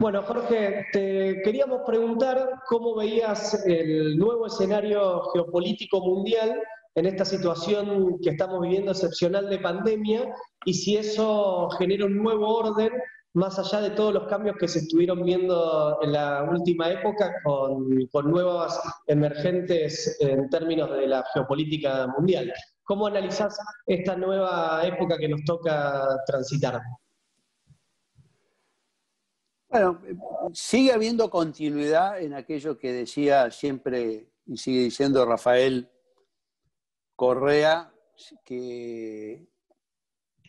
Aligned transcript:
Bueno, 0.00 0.22
Jorge, 0.22 0.86
te 0.94 1.42
queríamos 1.44 1.82
preguntar 1.86 2.62
cómo 2.70 2.94
veías 2.94 3.66
el 3.66 4.16
nuevo 4.16 4.46
escenario 4.46 5.20
geopolítico 5.34 6.00
mundial 6.00 6.58
en 6.94 7.04
esta 7.04 7.26
situación 7.26 8.18
que 8.22 8.30
estamos 8.30 8.62
viviendo 8.62 8.92
excepcional 8.92 9.50
de 9.50 9.58
pandemia 9.58 10.34
y 10.64 10.72
si 10.72 10.96
eso 10.96 11.68
genera 11.78 12.06
un 12.06 12.16
nuevo 12.16 12.48
orden 12.48 12.90
más 13.32 13.58
allá 13.58 13.80
de 13.80 13.90
todos 13.90 14.12
los 14.12 14.26
cambios 14.26 14.56
que 14.56 14.66
se 14.66 14.80
estuvieron 14.80 15.22
viendo 15.22 15.98
en 16.02 16.12
la 16.12 16.42
última 16.50 16.90
época 16.90 17.32
con, 17.44 17.88
nuevas 18.24 18.80
emergentes 19.06 20.16
en 20.20 20.48
términos 20.50 20.90
de 20.90 21.06
la 21.06 21.24
geopolítica 21.32 22.08
mundial. 22.08 22.52
¿Cómo 22.82 23.06
analizás 23.06 23.56
esta 23.86 24.16
nueva 24.16 24.84
época 24.84 25.16
que 25.16 25.28
nos 25.28 25.44
toca 25.44 26.06
transitar? 26.26 26.80
Bueno, 29.68 30.00
sigue 30.52 30.92
habiendo 30.92 31.30
continuidad 31.30 32.20
en 32.20 32.34
aquello 32.34 32.76
que 32.76 32.92
decía 32.92 33.52
siempre 33.52 34.26
y 34.44 34.56
sigue 34.56 34.80
diciendo 34.80 35.24
Rafael 35.24 35.88
Correa, 37.14 37.92
que, 38.44 39.46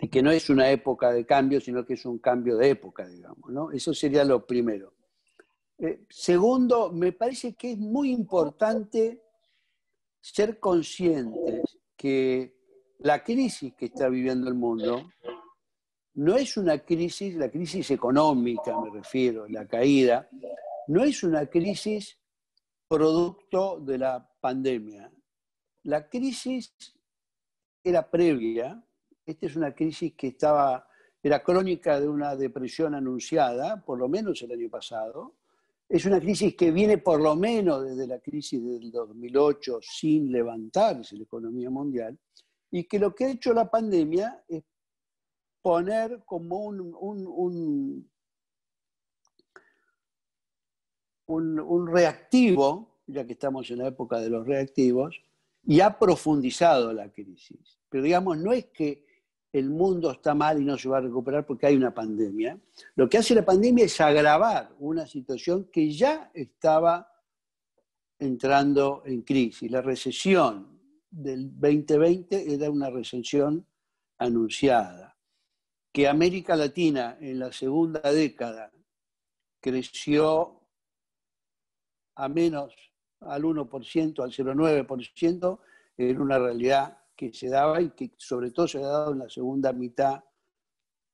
que 0.09 0.21
no 0.21 0.31
es 0.31 0.49
una 0.49 0.69
época 0.69 1.11
de 1.11 1.25
cambio, 1.25 1.61
sino 1.61 1.85
que 1.85 1.93
es 1.93 2.05
un 2.05 2.19
cambio 2.19 2.57
de 2.57 2.69
época, 2.69 3.07
digamos. 3.07 3.51
¿no? 3.51 3.71
Eso 3.71 3.93
sería 3.93 4.23
lo 4.23 4.45
primero. 4.45 4.93
Eh, 5.77 6.05
segundo, 6.09 6.91
me 6.91 7.11
parece 7.11 7.53
que 7.53 7.71
es 7.71 7.77
muy 7.77 8.11
importante 8.11 9.23
ser 10.19 10.59
conscientes 10.59 11.79
que 11.95 12.55
la 12.99 13.23
crisis 13.23 13.73
que 13.73 13.85
está 13.85 14.07
viviendo 14.09 14.47
el 14.47 14.55
mundo 14.55 15.11
no 16.13 16.35
es 16.35 16.57
una 16.57 16.79
crisis, 16.79 17.35
la 17.35 17.49
crisis 17.49 17.89
económica 17.91 18.79
me 18.79 18.89
refiero, 18.91 19.47
la 19.47 19.67
caída, 19.67 20.29
no 20.87 21.03
es 21.03 21.23
una 21.23 21.47
crisis 21.47 22.17
producto 22.87 23.79
de 23.79 23.97
la 23.97 24.29
pandemia. 24.39 25.11
La 25.83 26.07
crisis 26.09 26.73
era 27.83 28.09
previa, 28.09 28.83
esta 29.31 29.45
es 29.47 29.55
una 29.55 29.73
crisis 29.73 30.13
que 30.13 30.27
estaba, 30.27 30.87
era 31.21 31.41
crónica 31.43 31.99
de 31.99 32.07
una 32.07 32.35
depresión 32.35 32.95
anunciada, 32.95 33.83
por 33.83 33.97
lo 33.97 34.07
menos 34.07 34.41
el 34.41 34.51
año 34.51 34.69
pasado, 34.69 35.35
es 35.87 36.05
una 36.05 36.19
crisis 36.21 36.55
que 36.55 36.71
viene 36.71 36.99
por 36.99 37.19
lo 37.19 37.35
menos 37.35 37.83
desde 37.83 38.07
la 38.07 38.19
crisis 38.19 38.63
del 38.63 38.91
2008 38.91 39.79
sin 39.81 40.31
levantarse 40.31 41.17
la 41.17 41.23
economía 41.23 41.69
mundial, 41.69 42.17
y 42.71 42.85
que 42.85 42.97
lo 42.97 43.13
que 43.13 43.25
ha 43.25 43.31
hecho 43.31 43.53
la 43.53 43.69
pandemia 43.69 44.45
es 44.47 44.63
poner 45.61 46.23
como 46.25 46.59
un, 46.59 46.95
un, 46.97 48.09
un, 51.27 51.87
reactivo, 51.87 53.01
ya 53.07 53.25
que 53.25 53.33
estamos 53.33 53.69
en 53.69 53.79
la 53.79 53.87
época 53.87 54.19
de 54.19 54.29
los 54.29 54.47
reactivos, 54.47 55.21
y 55.63 55.81
ha 55.81 55.99
profundizado 55.99 56.93
la 56.93 57.11
crisis. 57.11 57.77
Pero 57.89 58.03
digamos, 58.03 58.37
no 58.37 58.53
es 58.53 58.67
que 58.67 59.05
el 59.53 59.69
mundo 59.69 60.11
está 60.11 60.33
mal 60.33 60.61
y 60.61 60.65
no 60.65 60.77
se 60.77 60.87
va 60.87 60.97
a 60.97 61.01
recuperar 61.01 61.45
porque 61.45 61.67
hay 61.67 61.75
una 61.75 61.93
pandemia. 61.93 62.57
Lo 62.95 63.09
que 63.09 63.17
hace 63.17 63.35
la 63.35 63.43
pandemia 63.43 63.85
es 63.85 63.99
agravar 63.99 64.73
una 64.79 65.05
situación 65.05 65.69
que 65.71 65.91
ya 65.91 66.31
estaba 66.33 67.11
entrando 68.17 69.03
en 69.05 69.23
crisis. 69.23 69.69
La 69.69 69.81
recesión 69.81 70.79
del 71.09 71.51
2020 71.59 72.53
era 72.53 72.69
una 72.69 72.89
recesión 72.89 73.65
anunciada 74.17 75.17
que 75.91 76.07
América 76.07 76.55
Latina 76.55 77.17
en 77.19 77.39
la 77.39 77.51
segunda 77.51 77.99
década 78.13 78.71
creció 79.59 80.61
a 82.15 82.29
menos 82.29 82.73
al 83.19 83.43
1%, 83.43 84.23
al 84.23 84.31
0,9%, 84.31 85.59
era 85.97 86.21
una 86.21 86.39
realidad 86.39 87.00
que 87.15 87.33
se 87.33 87.49
daba 87.49 87.81
y 87.81 87.91
que 87.91 88.11
sobre 88.17 88.51
todo 88.51 88.67
se 88.67 88.79
ha 88.79 88.87
dado 88.87 89.13
en 89.13 89.19
la 89.19 89.29
segunda 89.29 89.71
mitad 89.73 90.23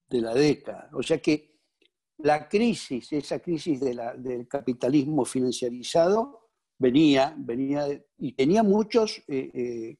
de 0.09 0.21
la 0.21 0.33
década. 0.33 0.89
O 0.93 1.03
sea 1.03 1.19
que 1.19 1.57
la 2.19 2.47
crisis, 2.47 3.11
esa 3.13 3.39
crisis 3.39 3.79
del 3.79 4.47
capitalismo 4.47 5.25
financiarizado, 5.25 6.49
venía, 6.79 7.35
venía 7.37 7.87
y 8.17 8.33
tenía 8.33 8.63
muchos 8.63 9.23
eh, 9.27 9.51
eh, 9.53 9.97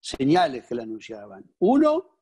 señales 0.00 0.66
que 0.66 0.74
la 0.74 0.84
anunciaban. 0.84 1.44
Uno, 1.58 2.18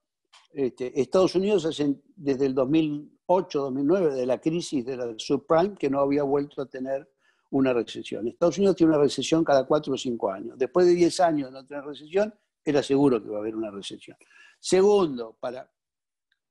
este, 0.53 1.01
Estados 1.01 1.35
Unidos 1.35 1.69
desde 2.17 2.47
el 2.47 2.55
2008-2009, 2.55 4.15
de 4.15 4.27
la 4.27 4.41
crisis 4.41 4.85
de 4.85 4.97
la 4.97 5.15
subprime, 5.19 5.77
que 5.77 5.91
no 5.91 6.01
había 6.01 6.23
vuelto 6.23 6.63
a 6.63 6.67
tener 6.67 7.09
una 7.51 7.73
recesión. 7.73 8.27
Estados 8.27 8.59
Unidos 8.59 8.77
tiene 8.77 8.93
una 8.93 9.03
recesión 9.03 9.45
cada 9.45 9.67
cuatro 9.67 9.95
o 9.95 9.97
cinco 9.97 10.31
años. 10.31 10.59
Después 10.59 10.87
de 10.87 10.95
10 10.95 11.21
años 11.21 11.49
de 11.49 11.53
no 11.53 11.67
tener 11.67 11.85
recesión, 11.85 12.35
era 12.67 12.83
seguro 12.83 13.23
que 13.23 13.31
va 13.31 13.37
a 13.37 13.41
haber 13.41 13.55
una 13.55 13.71
recesión. 13.71 14.17
Segundo, 14.59 15.37
para 15.39 15.73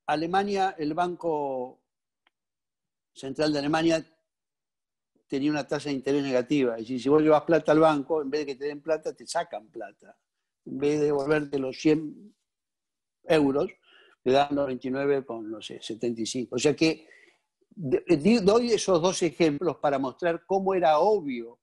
Alemania, 0.07 0.73
el 0.77 0.93
Banco 0.93 1.81
Central 3.13 3.51
de 3.51 3.59
Alemania 3.59 4.05
tenía 5.27 5.51
una 5.51 5.67
tasa 5.67 5.89
de 5.89 5.95
interés 5.95 6.23
negativa. 6.23 6.77
Decir, 6.77 7.01
si 7.01 7.09
vos 7.09 7.21
llevas 7.21 7.43
plata 7.43 7.73
al 7.73 7.79
banco, 7.81 8.21
en 8.21 8.29
vez 8.29 8.41
de 8.41 8.45
que 8.45 8.55
te 8.55 8.65
den 8.65 8.81
plata, 8.81 9.13
te 9.13 9.27
sacan 9.27 9.67
plata. 9.67 10.17
En 10.65 10.77
vez 10.77 10.99
de 10.99 11.07
devolverte 11.07 11.59
los 11.59 11.77
100 11.77 12.33
euros, 13.25 13.69
le 14.23 14.31
dan 14.31 14.55
99 14.55 15.25
con, 15.25 15.51
no 15.51 15.61
sé, 15.61 15.81
75. 15.81 16.55
O 16.55 16.59
sea 16.59 16.73
que 16.73 17.09
doy 17.75 18.71
esos 18.71 19.01
dos 19.01 19.21
ejemplos 19.21 19.77
para 19.77 19.99
mostrar 19.99 20.45
cómo 20.45 20.73
era 20.73 20.99
obvio 20.99 21.59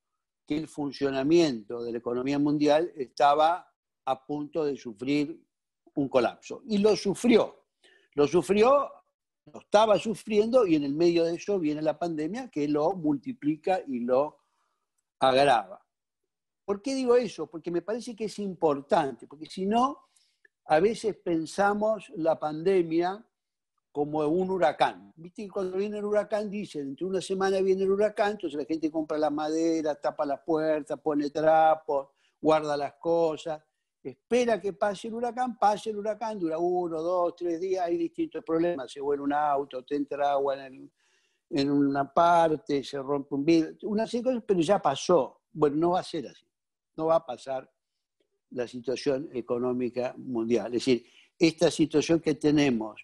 que 0.47 0.59
el 0.59 0.69
funcionamiento 0.69 1.83
de 1.83 1.93
la 1.93 1.99
economía 1.99 2.39
mundial 2.39 2.93
estaba 2.97 3.72
a 4.05 4.25
punto 4.25 4.65
de 4.65 4.77
sufrir 4.77 5.41
un 5.95 6.09
colapso. 6.09 6.63
Y 6.67 6.79
lo 6.79 6.97
sufrió. 6.97 7.67
Lo 8.15 8.27
sufrió, 8.27 8.91
lo 9.47 9.61
estaba 9.61 9.99
sufriendo 9.99 10.67
y 10.67 10.77
en 10.77 10.85
el 10.85 10.95
medio 10.95 11.25
de 11.25 11.35
eso 11.35 11.59
viene 11.59 11.83
la 11.83 11.99
pandemia 11.99 12.51
que 12.51 12.69
lo 12.69 12.93
multiplica 12.93 13.81
y 13.87 14.01
lo 14.01 14.39
agrava. 15.19 15.85
¿Por 16.65 16.83
qué 16.83 16.95
digo 16.95 17.17
eso? 17.17 17.49
Porque 17.49 17.71
me 17.71 17.83
parece 17.83 18.15
que 18.15 18.27
es 18.27 18.39
importante, 18.39 19.27
porque 19.27 19.47
si 19.47 19.67
no, 19.67 19.99
a 20.67 20.79
veces 20.79 21.17
pensamos 21.17 22.11
la 22.17 22.39
pandemia 22.39 23.27
como 23.91 24.21
un 24.21 24.51
huracán. 24.51 25.13
¿Viste? 25.17 25.49
cuando 25.49 25.77
viene 25.77 25.99
el 25.99 26.05
huracán 26.05 26.49
dicen, 26.49 26.89
entre 26.89 27.07
una 27.07 27.21
semana 27.21 27.61
viene 27.61 27.83
el 27.83 27.91
huracán, 27.91 28.33
entonces 28.33 28.59
la 28.59 28.65
gente 28.65 28.91
compra 28.91 29.19
la 29.19 29.31
madera, 29.31 29.95
tapa 29.95 30.25
las 30.25 30.41
puertas, 30.41 30.99
pone 31.01 31.31
trapos, 31.31 32.09
guarda 32.41 32.77
las 32.77 32.95
cosas, 32.95 33.63
espera 34.11 34.61
que 34.61 34.73
pase 34.73 35.09
el 35.09 35.15
huracán, 35.15 35.59
pase 35.59 35.91
el 35.91 35.99
huracán, 35.99 36.39
dura 36.39 36.59
uno, 36.59 37.01
dos, 37.01 37.37
tres 37.37 37.61
días, 37.61 37.87
hay 37.87 37.97
distintos 37.97 38.45
problemas, 38.45 38.91
se 38.91 39.01
vuelve 39.01 39.25
un 39.25 39.33
auto, 39.33 39.85
te 39.85 39.97
entra 39.97 40.33
agua 40.33 40.67
en, 40.67 40.91
en 41.51 41.71
una 41.71 42.13
parte, 42.13 42.83
se 42.83 42.99
rompe 42.99 43.35
un 43.35 43.45
vidrio, 43.45 43.77
una 43.83 44.07
serie 44.07 44.23
de 44.23 44.31
cosas, 44.31 44.45
pero 44.47 44.61
ya 44.61 44.81
pasó. 44.81 45.43
Bueno, 45.53 45.77
no 45.77 45.91
va 45.91 46.01
a 46.01 46.05
ser 46.05 46.27
así, 46.27 46.47
no 46.97 47.07
va 47.07 47.17
a 47.17 47.27
pasar 47.27 47.71
la 48.51 48.67
situación 48.67 49.29
económica 49.33 50.15
mundial. 50.17 50.67
Es 50.67 50.85
decir, 50.85 51.07
esta 51.39 51.71
situación 51.71 52.21
que 52.21 52.35
tenemos 52.35 53.01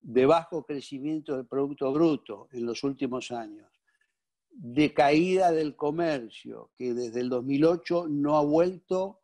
de 0.00 0.26
bajo 0.26 0.64
crecimiento 0.64 1.36
del 1.36 1.46
Producto 1.46 1.92
Bruto 1.92 2.48
en 2.52 2.64
los 2.64 2.84
últimos 2.84 3.32
años, 3.32 3.68
de 4.50 4.94
caída 4.94 5.50
del 5.50 5.76
comercio, 5.76 6.70
que 6.76 6.94
desde 6.94 7.20
el 7.20 7.28
2008 7.28 8.06
no 8.08 8.36
ha 8.36 8.42
vuelto 8.42 9.20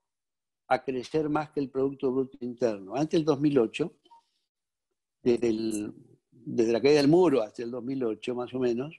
a 0.72 0.82
crecer 0.82 1.28
más 1.28 1.50
que 1.50 1.60
el 1.60 1.68
Producto 1.68 2.10
Bruto 2.10 2.38
Interno. 2.40 2.94
Antes 2.94 3.18
del 3.18 3.24
2008, 3.24 3.92
desde, 5.22 5.92
desde 6.30 6.72
la 6.72 6.80
caída 6.80 6.96
del 6.96 7.08
muro 7.08 7.42
hasta 7.42 7.62
el 7.62 7.70
2008 7.70 8.34
más 8.34 8.54
o 8.54 8.58
menos, 8.58 8.96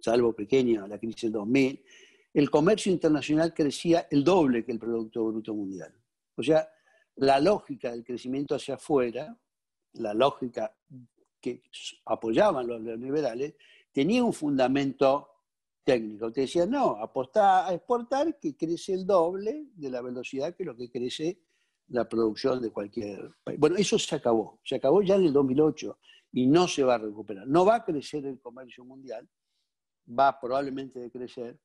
salvo 0.00 0.34
pequeña 0.34 0.86
la 0.86 0.98
crisis 0.98 1.22
del 1.22 1.32
2000, 1.32 1.84
el 2.34 2.50
comercio 2.50 2.92
internacional 2.92 3.54
crecía 3.54 4.06
el 4.10 4.22
doble 4.22 4.64
que 4.64 4.72
el 4.72 4.78
Producto 4.78 5.24
Bruto 5.24 5.54
Mundial. 5.54 5.92
O 6.36 6.42
sea, 6.42 6.68
la 7.16 7.40
lógica 7.40 7.90
del 7.90 8.04
crecimiento 8.04 8.54
hacia 8.54 8.74
afuera, 8.74 9.36
la 9.94 10.12
lógica 10.12 10.76
que 11.40 11.62
apoyaban 12.04 12.66
los 12.66 12.80
neoliberales, 12.80 13.54
tenía 13.90 14.22
un 14.22 14.34
fundamento 14.34 15.30
técnico. 15.84 16.30
Te 16.32 16.42
decían, 16.42 16.70
no, 16.70 16.96
apostar 16.96 17.70
a 17.70 17.74
exportar 17.74 18.38
que 18.38 18.56
crece 18.56 18.94
el 18.94 19.06
doble 19.06 19.66
de 19.74 19.90
la 19.90 20.02
velocidad 20.02 20.54
que 20.54 20.64
lo 20.64 20.76
que 20.76 20.90
crece 20.90 21.40
la 21.88 22.08
producción 22.08 22.60
de 22.60 22.70
cualquier 22.70 23.30
país. 23.42 23.58
Bueno, 23.58 23.76
eso 23.76 23.98
se 23.98 24.16
acabó, 24.16 24.60
se 24.64 24.76
acabó 24.76 25.02
ya 25.02 25.16
en 25.16 25.24
el 25.24 25.32
2008 25.32 25.98
y 26.32 26.46
no 26.46 26.68
se 26.68 26.84
va 26.84 26.94
a 26.94 26.98
recuperar. 26.98 27.46
No 27.46 27.64
va 27.64 27.76
a 27.76 27.84
crecer 27.84 28.26
el 28.26 28.38
comercio 28.40 28.84
mundial, 28.84 29.28
va 30.06 30.38
probablemente 30.38 30.98
a 30.98 31.02
decrecer, 31.02 31.58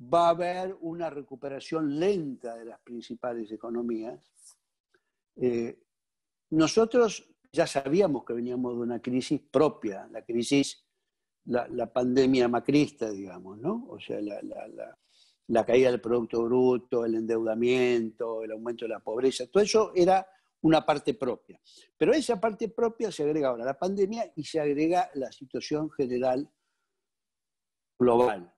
va 0.00 0.26
a 0.26 0.30
haber 0.30 0.76
una 0.80 1.10
recuperación 1.10 1.98
lenta 1.98 2.56
de 2.56 2.64
las 2.64 2.80
principales 2.80 3.50
economías. 3.52 4.32
Eh, 5.36 5.78
nosotros 6.50 7.28
ya 7.52 7.66
sabíamos 7.66 8.24
que 8.24 8.32
veníamos 8.32 8.74
de 8.74 8.80
una 8.80 9.00
crisis 9.00 9.40
propia, 9.40 10.08
la 10.10 10.24
crisis, 10.24 10.83
la, 11.46 11.92
pandemia 11.92 12.48
macrista, 12.48 13.10
digamos, 13.10 13.58
¿no? 13.58 13.86
O 13.88 14.00
sea, 14.00 14.18
la, 14.20 15.66
caída 15.66 15.90
del 15.90 16.00
Producto 16.00 16.42
Bruto, 16.44 17.04
el 17.04 17.16
endeudamiento, 17.16 18.42
el 18.42 18.52
aumento 18.52 18.84
de 18.84 18.90
la 18.90 19.00
pobreza, 19.00 19.46
todo 19.46 19.62
eso 19.62 19.92
era 19.94 20.26
una 20.62 20.84
parte 20.84 21.14
propia. 21.14 21.60
Pero 21.96 22.12
esa 22.12 22.40
parte 22.40 22.68
propia 22.68 23.12
se 23.12 23.22
agrega 23.22 23.48
ahora 23.48 23.64
la 23.64 23.78
pandemia 23.78 24.32
y 24.34 24.44
se 24.44 24.60
agrega 24.60 25.10
la 25.14 25.30
situación 25.30 25.90
general 25.90 26.50
global, 27.98 28.52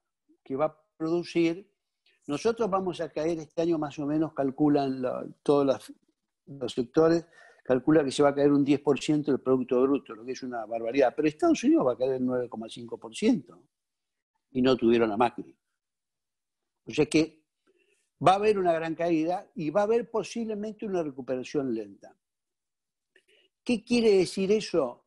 que 0.45 0.57
va 0.57 0.67
a 0.67 0.81
producir, 0.97 1.69
nosotros 2.27 2.71
vamos 2.71 3.01
a 3.01 3.09
caer 3.11 3.39
este 3.39 3.63
año 3.63 3.79
más 3.79 3.99
o 3.99 4.07
menos, 4.07 4.33
calculan 4.33 5.03
todos 5.43 5.93
los 6.47 6.73
sectores, 6.73 7.27
calcula 7.67 8.05
que 8.05 8.13
se 8.13 8.23
va 8.23 8.29
a 8.29 8.35
caer 8.35 8.53
un 8.53 8.65
10% 8.65 9.25
del 9.25 9.41
Producto 9.41 9.83
Bruto, 9.83 10.15
lo 10.15 10.25
que 10.25 10.33
es 10.33 10.43
una 10.45 10.65
barbaridad. 10.65 11.13
Pero 11.15 11.27
Estados 11.27 11.65
Unidos 11.65 11.87
va 11.87 11.93
a 11.93 11.97
caer 11.97 12.15
el 12.15 12.23
9,5% 12.23 13.61
y 14.53 14.63
no 14.63 14.77
tuvieron 14.77 15.11
a 15.11 15.17
Macri. 15.17 15.55
O 16.87 16.93
sea 16.93 17.07
que 17.07 17.43
va 18.25 18.33
a 18.33 18.37
haber 18.37 18.59
una 18.59 18.73
gran 18.73 18.95
caída 18.95 19.51
y 19.57 19.71
va 19.71 19.81
a 19.81 19.85
haber 19.85 20.09
posiblemente 20.09 20.87
una 20.87 21.03
recuperación 21.03 21.75
lenta. 21.75 22.17
¿Qué 23.65 23.83
quiere 23.83 24.13
decir 24.13 24.53
eso? 24.53 25.05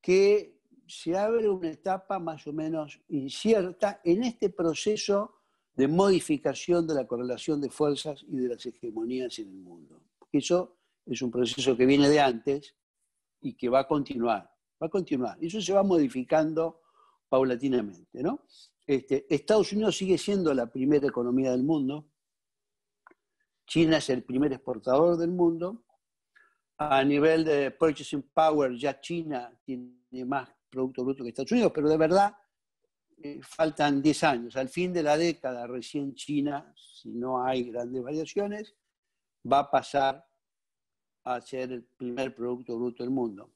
Que 0.00 0.62
se 0.86 1.14
abre 1.14 1.48
una 1.48 1.68
etapa 1.68 2.18
más 2.18 2.46
o 2.46 2.54
menos 2.54 3.02
incierta 3.08 4.00
en 4.02 4.24
este 4.24 4.48
proceso 4.48 5.42
de 5.74 5.88
modificación 5.88 6.86
de 6.86 6.94
la 6.94 7.06
correlación 7.06 7.60
de 7.60 7.68
fuerzas 7.68 8.24
y 8.26 8.38
de 8.38 8.48
las 8.48 8.64
hegemonías 8.64 9.38
en 9.40 9.48
el 9.48 9.58
mundo. 9.58 10.00
Eso 10.32 10.75
es 11.06 11.22
un 11.22 11.30
proceso 11.30 11.76
que 11.76 11.86
viene 11.86 12.08
de 12.08 12.20
antes 12.20 12.74
y 13.40 13.54
que 13.54 13.68
va 13.68 13.80
a 13.80 13.86
continuar, 13.86 14.50
va 14.82 14.86
a 14.86 14.90
continuar. 14.90 15.38
Eso 15.40 15.60
se 15.60 15.72
va 15.72 15.82
modificando 15.82 16.82
paulatinamente, 17.28 18.22
¿no? 18.22 18.46
Este, 18.86 19.26
Estados 19.28 19.72
Unidos 19.72 19.96
sigue 19.96 20.18
siendo 20.18 20.52
la 20.54 20.66
primera 20.66 21.06
economía 21.06 21.50
del 21.50 21.64
mundo, 21.64 22.08
China 23.66 23.96
es 23.96 24.10
el 24.10 24.22
primer 24.22 24.52
exportador 24.52 25.16
del 25.16 25.30
mundo, 25.30 25.84
a 26.78 27.02
nivel 27.02 27.44
de 27.44 27.70
purchasing 27.72 28.22
power 28.34 28.76
ya 28.76 29.00
China 29.00 29.50
tiene 29.64 30.24
más 30.24 30.48
Producto 30.70 31.04
Bruto 31.04 31.24
que 31.24 31.30
Estados 31.30 31.52
Unidos, 31.52 31.72
pero 31.74 31.88
de 31.88 31.96
verdad 31.96 32.36
eh, 33.22 33.40
faltan 33.42 34.02
10 34.02 34.24
años. 34.24 34.56
Al 34.56 34.68
fin 34.68 34.92
de 34.92 35.02
la 35.02 35.16
década 35.16 35.66
recién 35.66 36.14
China, 36.14 36.72
si 36.76 37.14
no 37.14 37.42
hay 37.42 37.70
grandes 37.70 38.02
variaciones, 38.02 38.74
va 39.50 39.60
a 39.60 39.70
pasar 39.70 40.24
a 41.26 41.40
ser 41.40 41.72
el 41.72 41.82
primer 41.82 42.34
Producto 42.34 42.76
Bruto 42.78 43.02
del 43.02 43.10
mundo. 43.10 43.50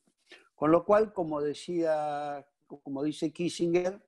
Con 0.57 0.73
lo 0.73 0.85
cual, 0.85 1.13
como 1.13 1.41
decía, 1.41 2.45
como 2.67 3.05
dice 3.05 3.33
Kissinger, 3.33 4.05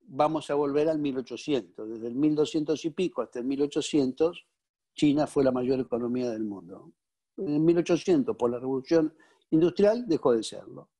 vamos 0.00 0.50
a 0.50 0.54
volver 0.54 0.88
al 0.88 0.98
1800. 0.98 1.88
Desde 1.88 2.08
el 2.08 2.16
1200 2.16 2.84
y 2.84 2.90
pico 2.90 3.22
hasta 3.22 3.38
el 3.38 3.44
1800, 3.44 4.46
China 4.94 5.28
fue 5.28 5.44
la 5.44 5.52
mayor 5.52 5.78
economía 5.78 6.28
del 6.28 6.42
mundo. 6.42 6.92
En 7.36 7.54
el 7.54 7.60
1800, 7.60 8.36
por 8.36 8.50
la 8.50 8.58
revolución 8.58 9.14
industrial, 9.50 10.06
dejó 10.08 10.32
de 10.32 10.42
serlo. 10.42 10.90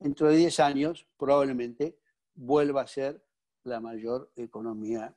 Dentro 0.00 0.28
de 0.28 0.36
10 0.36 0.58
años, 0.58 1.06
probablemente 1.16 2.00
vuelva 2.34 2.82
a 2.82 2.86
ser 2.88 3.24
la 3.62 3.78
mayor 3.78 4.32
economía 4.34 5.16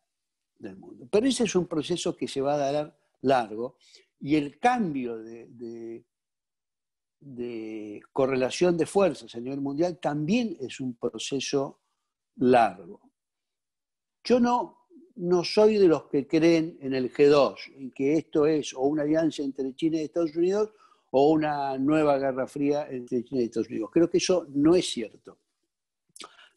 del 0.59 0.77
mundo. 0.77 1.07
Pero 1.11 1.25
ese 1.25 1.45
es 1.45 1.55
un 1.55 1.65
proceso 1.65 2.15
que 2.15 2.27
se 2.27 2.41
va 2.41 2.53
a 2.53 2.71
dar 2.71 2.99
largo 3.21 3.77
y 4.19 4.35
el 4.35 4.59
cambio 4.59 5.17
de, 5.17 5.47
de 5.47 6.05
correlación 8.11 8.77
de 8.77 8.85
fuerzas 8.85 9.33
a 9.35 9.39
nivel 9.39 9.61
mundial 9.61 9.99
también 9.99 10.55
es 10.59 10.79
un 10.79 10.95
proceso 10.95 11.81
largo. 12.35 13.01
Yo 14.23 14.39
no, 14.39 14.87
no 15.15 15.43
soy 15.43 15.77
de 15.77 15.87
los 15.87 16.05
que 16.05 16.27
creen 16.27 16.77
en 16.81 16.93
el 16.93 17.11
G2, 17.11 17.55
en 17.75 17.91
que 17.91 18.13
esto 18.13 18.45
es 18.45 18.73
o 18.73 18.81
una 18.81 19.03
alianza 19.03 19.41
entre 19.41 19.73
China 19.75 19.97
y 19.97 20.01
Estados 20.01 20.35
Unidos 20.35 20.71
o 21.11 21.31
una 21.31 21.77
nueva 21.77 22.17
guerra 22.17 22.47
fría 22.47 22.87
entre 22.89 23.23
China 23.23 23.41
y 23.41 23.45
Estados 23.45 23.69
Unidos. 23.69 23.89
Creo 23.91 24.09
que 24.09 24.17
eso 24.17 24.45
no 24.49 24.75
es 24.75 24.85
cierto. 24.89 25.39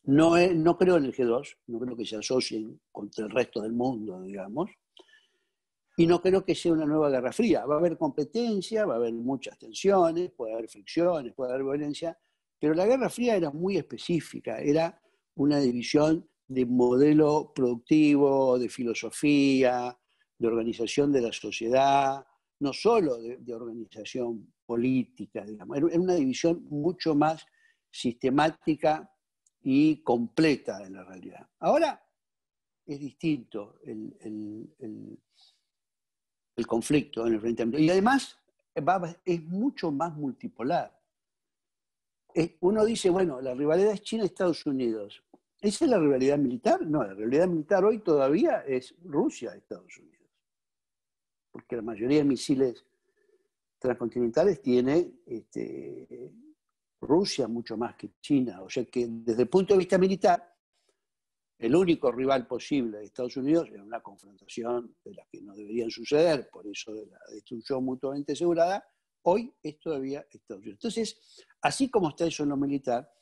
No, 0.05 0.37
no 0.55 0.77
creo 0.77 0.97
en 0.97 1.05
el 1.05 1.15
G2, 1.15 1.57
no 1.69 1.79
creo 1.79 1.97
que 1.97 2.07
se 2.07 2.17
asocien 2.17 2.81
contra 2.91 3.27
el 3.27 3.31
resto 3.31 3.61
del 3.61 3.73
mundo, 3.73 4.21
digamos. 4.23 4.71
Y 6.01 6.07
no 6.07 6.23
creo 6.23 6.43
que 6.47 6.55
sea 6.55 6.73
una 6.73 6.87
nueva 6.87 7.11
guerra 7.11 7.31
fría. 7.31 7.67
Va 7.67 7.75
a 7.75 7.79
haber 7.79 7.99
competencia, 7.99 8.87
va 8.87 8.95
a 8.95 8.97
haber 8.97 9.13
muchas 9.13 9.59
tensiones, 9.59 10.31
puede 10.31 10.55
haber 10.55 10.67
fricciones, 10.67 11.35
puede 11.35 11.53
haber 11.53 11.63
violencia, 11.63 12.19
pero 12.59 12.73
la 12.73 12.87
guerra 12.87 13.11
fría 13.11 13.37
era 13.37 13.51
muy 13.51 13.77
específica, 13.77 14.61
era 14.61 14.99
una 15.35 15.61
división 15.61 16.27
de 16.49 16.65
modelo 16.65 17.53
productivo, 17.55 18.59
de 18.59 18.71
filosofía, 18.71 19.95
de 20.39 20.49
organización 20.49 21.13
de 21.13 21.21
la 21.21 21.33
sociedad, 21.35 22.25
no 22.61 22.73
solo 22.73 23.19
de, 23.19 23.55
organización 23.55 24.55
política, 24.65 25.45
digamos, 25.45 25.77
era 25.77 26.01
una 26.01 26.15
división 26.15 26.65
mucho 26.71 27.15
más 27.15 27.45
sistemática 27.91 29.13
y 29.61 30.03
completa 30.03 30.79
de 30.79 30.89
la 30.89 31.05
realidad. 31.05 31.47
Ahora 31.59 32.03
es 32.87 32.99
distinto 32.99 33.81
el, 33.85 34.17
el 34.23 35.19
conflicto 36.67 37.27
en 37.27 37.35
el 37.35 37.41
Frente 37.41 37.63
Amplio. 37.63 37.85
Y 37.85 37.91
además 37.91 38.39
es 39.25 39.43
mucho 39.45 39.91
más 39.91 40.15
multipolar. 40.17 40.99
Uno 42.61 42.85
dice, 42.85 43.11
bueno, 43.11 43.41
la 43.41 43.55
rivalidad 43.55 43.93
es 43.93 44.03
China-Estados 44.03 44.65
Unidos. 44.67 45.23
¿Esa 45.61 45.85
es 45.85 45.91
la 45.91 45.99
rivalidad 45.99 46.39
militar? 46.39 46.87
No, 46.87 47.03
la 47.03 47.13
rivalidad 47.13 47.49
militar 47.49 47.85
hoy 47.85 47.99
todavía 47.99 48.61
es 48.67 48.95
Rusia-Estados 49.05 49.99
Unidos. 49.99 50.29
Porque 51.51 51.77
la 51.77 51.83
mayoría 51.83 52.19
de 52.19 52.25
misiles 52.25 52.85
transcontinentales 53.79 54.63
tiene 54.63 55.11
este, 55.27 56.33
Rusia 57.01 57.49
mucho 57.49 57.77
más 57.77 57.97
que 57.97 58.11
China. 58.21 58.63
O 58.63 58.71
sea 58.71 58.85
que 58.85 59.07
desde 59.09 59.43
el 59.43 59.49
punto 59.49 59.75
de 59.75 59.79
vista 59.79 59.99
militar, 59.99 60.57
el 61.61 61.77
único 61.77 62.11
rival 62.11 62.47
posible 62.47 62.99
de 62.99 63.05
Estados 63.05 63.37
Unidos 63.37 63.69
en 63.71 63.83
una 63.83 64.01
confrontación 64.01 64.97
de 65.05 65.15
las 65.15 65.29
que 65.29 65.43
no 65.43 65.55
deberían 65.55 65.91
suceder, 65.91 66.49
por 66.51 66.67
eso 66.67 66.95
de 66.95 67.07
la 67.07 67.19
destrucción 67.31 67.85
mutuamente 67.85 68.33
asegurada, 68.33 68.83
hoy 69.23 69.53
es 69.63 69.79
todavía 69.79 70.27
Estados 70.31 70.63
Unidos. 70.63 70.79
Entonces, 70.79 71.45
así 71.61 71.91
como 71.91 72.09
está 72.09 72.27
eso 72.27 72.45
en 72.45 72.49
lo 72.49 72.57
militar, 72.57 73.13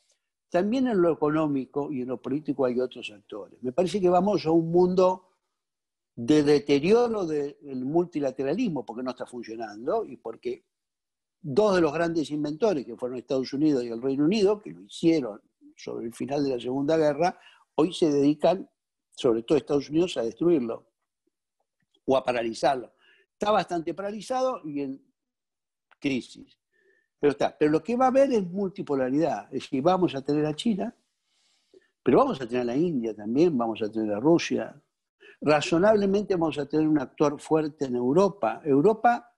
también 0.49 0.87
en 0.87 1.01
lo 1.01 1.11
económico 1.11 1.91
y 1.91 2.01
en 2.01 2.07
lo 2.07 2.21
político 2.21 2.65
hay 2.65 2.79
otros 2.79 3.11
actores. 3.11 3.61
Me 3.61 3.73
parece 3.73 3.99
que 3.99 4.09
vamos 4.09 4.45
a 4.45 4.51
un 4.51 4.71
mundo 4.71 5.27
de 6.15 6.41
deterioro 6.41 7.25
del 7.25 7.85
multilateralismo, 7.85 8.85
porque 8.85 9.03
no 9.03 9.11
está 9.11 9.25
funcionando 9.25 10.05
y 10.05 10.15
porque 10.15 10.65
dos 11.41 11.75
de 11.75 11.81
los 11.81 11.93
grandes 11.93 12.31
inventores, 12.31 12.85
que 12.85 12.95
fueron 12.95 13.17
Estados 13.17 13.51
Unidos 13.51 13.83
y 13.83 13.89
el 13.89 14.01
Reino 14.01 14.23
Unido, 14.23 14.61
que 14.61 14.71
lo 14.71 14.81
hicieron 14.81 15.41
sobre 15.75 16.07
el 16.07 16.13
final 16.13 16.43
de 16.43 16.51
la 16.51 16.59
Segunda 16.59 16.97
Guerra, 16.97 17.37
hoy 17.79 17.93
se 17.93 18.11
dedican, 18.11 18.69
sobre 19.11 19.43
todo 19.43 19.57
Estados 19.57 19.89
Unidos, 19.89 20.17
a 20.17 20.23
destruirlo 20.23 20.85
o 22.05 22.17
a 22.17 22.23
paralizarlo. 22.23 22.91
Está 23.31 23.51
bastante 23.51 23.93
paralizado 23.93 24.61
y 24.65 24.81
en 24.81 25.01
crisis. 25.97 26.59
Pero 27.19 27.31
está. 27.31 27.57
Pero 27.57 27.71
lo 27.71 27.81
que 27.81 27.95
va 27.95 28.05
a 28.05 28.09
haber 28.09 28.33
es 28.33 28.43
multipolaridad. 28.43 29.45
Es 29.45 29.63
decir, 29.63 29.81
vamos 29.81 30.13
a 30.13 30.21
tener 30.21 30.45
a 30.45 30.53
China, 30.53 30.93
pero 32.03 32.17
vamos 32.17 32.41
a 32.41 32.47
tener 32.47 32.63
a 32.63 32.65
la 32.65 32.75
India 32.75 33.15
también, 33.15 33.57
vamos 33.57 33.81
a 33.81 33.89
tener 33.89 34.13
a 34.13 34.19
Rusia. 34.19 34.81
Razonablemente 35.41 36.35
vamos 36.35 36.57
a 36.57 36.65
tener 36.65 36.85
un 36.85 36.99
actor 36.99 37.39
fuerte 37.39 37.85
en 37.85 37.95
Europa. 37.95 38.61
Europa, 38.65 39.33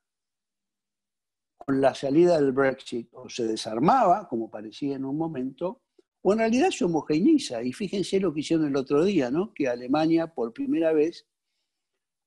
con 1.57 1.79
la 1.79 1.93
salida 1.93 2.37
del 2.37 2.53
Brexit, 2.53 3.09
o 3.13 3.29
se 3.29 3.45
desarmaba, 3.45 4.27
como 4.27 4.49
parecía 4.49 4.95
en 4.95 5.05
un 5.05 5.17
momento, 5.17 5.81
o 6.21 6.33
en 6.33 6.39
realidad 6.39 6.69
se 6.69 6.85
homogeneiza. 6.85 7.63
Y 7.63 7.73
fíjense 7.73 8.19
lo 8.19 8.33
que 8.33 8.41
hicieron 8.41 8.67
el 8.67 8.75
otro 8.75 9.03
día, 9.03 9.31
¿no? 9.31 9.53
que 9.53 9.67
Alemania 9.67 10.27
por 10.27 10.53
primera 10.53 10.93
vez 10.93 11.27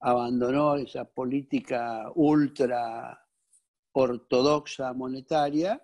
abandonó 0.01 0.77
esa 0.77 1.05
política 1.05 2.11
ultra 2.15 3.27
ortodoxa 3.93 4.93
monetaria 4.93 5.83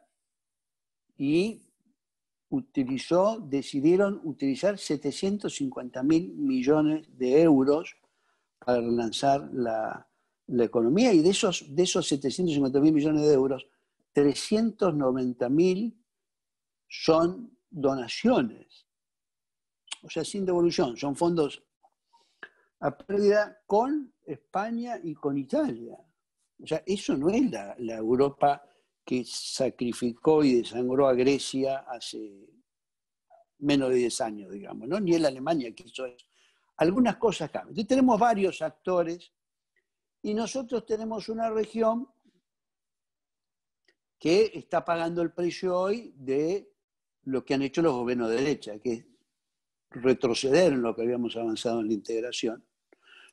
y 1.16 1.62
utilizó, 2.50 3.38
decidieron 3.40 4.20
utilizar 4.24 4.76
750 4.76 6.02
mil 6.02 6.34
millones 6.34 7.06
de 7.16 7.42
euros 7.42 7.96
para 8.58 8.80
relanzar 8.80 9.48
la, 9.52 10.08
la, 10.48 10.64
economía 10.64 11.12
y 11.12 11.20
de 11.22 11.30
esos, 11.30 11.64
de 11.74 11.84
esos 11.84 12.08
750 12.08 12.80
mil 12.80 12.92
millones 12.92 13.22
de 13.22 13.32
euros, 13.32 13.66
390 14.12 15.48
mil 15.48 15.96
son 16.88 17.56
donaciones, 17.70 18.86
o 20.02 20.10
sea, 20.10 20.24
sin 20.24 20.44
devolución, 20.44 20.96
son 20.96 21.14
fondos 21.14 21.62
a 22.80 22.96
pérdida 22.96 23.60
con 23.66 24.12
España 24.24 24.98
y 25.02 25.14
con 25.14 25.36
Italia. 25.36 25.98
O 26.62 26.66
sea, 26.66 26.82
eso 26.86 27.16
no 27.16 27.28
es 27.30 27.50
la, 27.50 27.74
Europa 27.96 28.62
que 29.04 29.24
sacrificó 29.24 30.44
y 30.44 30.56
desangró 30.56 31.08
a 31.08 31.14
Grecia 31.14 31.78
hace 31.88 32.48
menos 33.58 33.90
de 33.90 33.96
10 33.96 34.20
años, 34.22 34.52
digamos, 34.52 34.88
¿no? 34.88 35.00
Ni 35.00 35.14
es 35.14 35.20
la 35.20 35.28
Alemania 35.28 35.74
que 35.74 35.84
hizo 35.84 36.06
eso. 36.06 36.26
Algunas 36.76 37.16
cosas 37.16 37.50
cambian. 37.50 37.70
Entonces, 37.70 37.88
tenemos 37.88 38.18
varios 38.18 38.62
actores 38.62 39.32
y 40.22 40.34
nosotros 40.34 40.86
tenemos 40.86 41.28
una 41.28 41.50
región 41.50 42.08
que 44.18 44.50
está 44.54 44.84
pagando 44.84 45.22
el 45.22 45.32
precio 45.32 45.78
hoy 45.78 46.12
de 46.16 46.69
lo 47.24 47.44
que 47.44 47.54
han 47.54 47.62
hecho 47.62 47.82
los 47.82 47.92
gobiernos 47.92 48.30
de 48.30 48.36
derecha, 48.36 48.78
que 48.78 48.92
es 48.92 49.04
retroceder 49.90 50.72
en 50.72 50.82
lo 50.82 50.94
que 50.94 51.02
habíamos 51.02 51.36
avanzado 51.36 51.80
en 51.80 51.88
la 51.88 51.94
integración. 51.94 52.64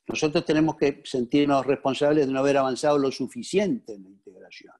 Nosotros 0.07 0.45
tenemos 0.45 0.77
que 0.77 1.01
sentirnos 1.03 1.65
responsables 1.65 2.27
de 2.27 2.33
no 2.33 2.39
haber 2.39 2.57
avanzado 2.57 2.97
lo 2.97 3.11
suficiente 3.11 3.93
en 3.93 4.03
la 4.03 4.09
integración. 4.09 4.73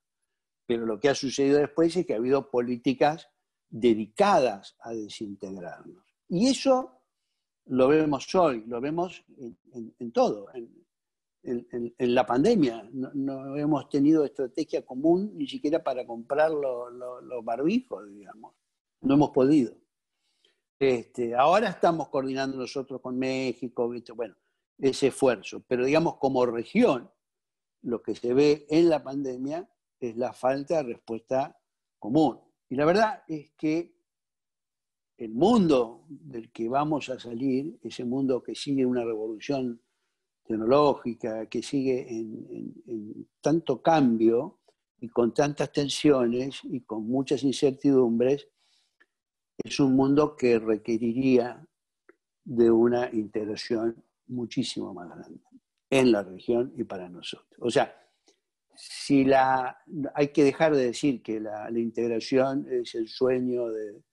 Pero 0.66 0.86
lo 0.86 1.00
que 1.00 1.10
ha 1.10 1.16
sucedido 1.16 1.60
después 1.60 1.96
es 1.96 2.06
que 2.06 2.14
ha 2.14 2.18
habido 2.18 2.50
políticas 2.50 3.30
dedicadas 3.70 4.76
a 4.80 4.94
desintegrarnos. 4.94 6.04
Y 6.30 6.48
eso 6.48 7.02
lo 7.66 7.88
vemos 7.90 8.34
hoy, 8.36 8.64
lo 8.68 8.80
vemos 8.80 9.24
en, 10.00 10.12
todo, 10.12 10.48
en, 10.54 11.90
la 11.98 12.26
pandemia. 12.26 12.90
No, 12.94 13.56
hemos 13.58 13.90
tenido 13.90 14.24
estrategia 14.24 14.86
común 14.86 15.32
ni 15.36 15.48
siquiera 15.48 15.84
para 15.84 16.06
comprar 16.06 16.52
los 16.52 17.44
barbijos, 17.44 18.10
digamos. 18.14 18.54
No 19.02 19.14
hemos 19.16 19.32
podido. 19.32 19.76
Este, 20.80 21.36
ahora 21.36 21.70
estamos 21.70 22.10
coordinando 22.10 22.58
nosotros 22.58 23.02
con 23.02 23.18
México, 23.18 23.92
bueno, 24.16 24.36
ese 24.78 25.08
esfuerzo, 25.08 25.64
pero 25.68 25.86
digamos 25.86 26.18
como 26.18 26.46
región, 26.46 27.10
lo 27.82 28.02
que 28.02 28.16
se 28.16 28.34
ve 28.34 28.66
en 28.70 28.90
la 28.90 29.04
pandemia 29.04 29.68
es 30.00 30.16
la 30.18 30.34
falta 30.34 30.78
de 30.78 30.94
respuesta 30.94 31.60
común. 31.98 32.40
Y 32.70 32.76
la 32.76 32.86
verdad 32.86 33.24
es 33.28 33.52
que 33.58 33.96
el 35.18 35.34
mundo 35.34 36.06
del 36.10 36.52
que 36.52 36.70
vamos 36.70 37.10
a 37.10 37.20
salir, 37.20 37.80
ese 37.82 38.06
mundo 38.06 38.44
que 38.44 38.54
sigue 38.54 38.86
una 38.86 39.04
revolución 39.04 39.82
tecnológica, 40.44 41.48
que 41.48 41.64
sigue 41.64 42.08
en, 42.10 43.28
tanto 43.42 43.82
cambio 43.82 44.60
y 45.00 45.10
con 45.10 45.34
tantas 45.34 45.72
tensiones 45.72 46.62
y 46.64 46.82
con 46.82 47.08
muchas 47.08 47.44
incertidumbres, 47.44 48.48
es 49.64 49.80
un 49.80 49.96
mundo 49.96 50.36
que 50.36 50.60
requeriría 50.60 51.66
de 52.44 52.72
una 52.72 53.10
integración 53.12 54.04
muchísimo 54.28 54.94
más 54.94 55.10
grande 55.10 55.42
en 55.90 56.12
la 56.12 56.24
región 56.24 56.74
y 56.78 56.84
para 56.84 57.10
nosotros. 57.10 57.60
O 57.60 57.70
sea, 57.70 57.94
si 58.76 59.26
la, 59.26 59.78
hay 60.14 60.30
que 60.30 60.44
dejar 60.44 60.76
de 60.76 60.86
decir 60.86 61.22
que 61.22 61.40
la, 61.40 61.70
integración 61.72 62.68
es 62.70 62.94
el 62.96 63.08
sueño 63.08 63.70
de, 63.70 64.04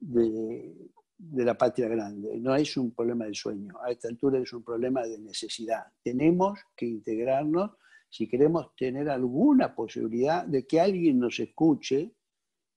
de, 0.00 1.44
la 1.44 1.56
patria 1.56 1.88
grande. 1.88 2.38
No 2.40 2.54
es 2.56 2.76
un 2.76 2.92
problema 2.92 3.26
de 3.26 3.34
sueño. 3.34 3.74
A 3.82 3.90
esta 3.90 4.08
altura 4.08 4.40
es 4.40 4.52
un 4.52 4.64
problema 4.64 5.02
de 5.02 5.18
necesidad. 5.18 5.84
Tenemos 6.02 6.58
que 6.74 6.86
integrarnos 6.86 7.70
si 8.10 8.28
queremos 8.28 8.74
tener 8.76 9.08
alguna 9.08 9.74
posibilidad 9.74 10.44
de 10.44 10.66
que 10.66 10.80
alguien 10.80 11.18
nos 11.18 11.38
escuche 11.38 12.12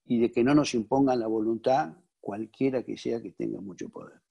y 0.06 0.20
de 0.20 0.32
que 0.32 0.44
no 0.44 0.54
nos 0.54 0.74
impongan 0.74 1.20
la 1.20 1.28
voluntad 1.28 1.94
cualquiera 2.20 2.84
que 2.84 2.98
sea 2.98 3.22
que 3.22 3.32
tenga 3.32 3.62
mucho 3.62 3.90
poder. 3.90 4.22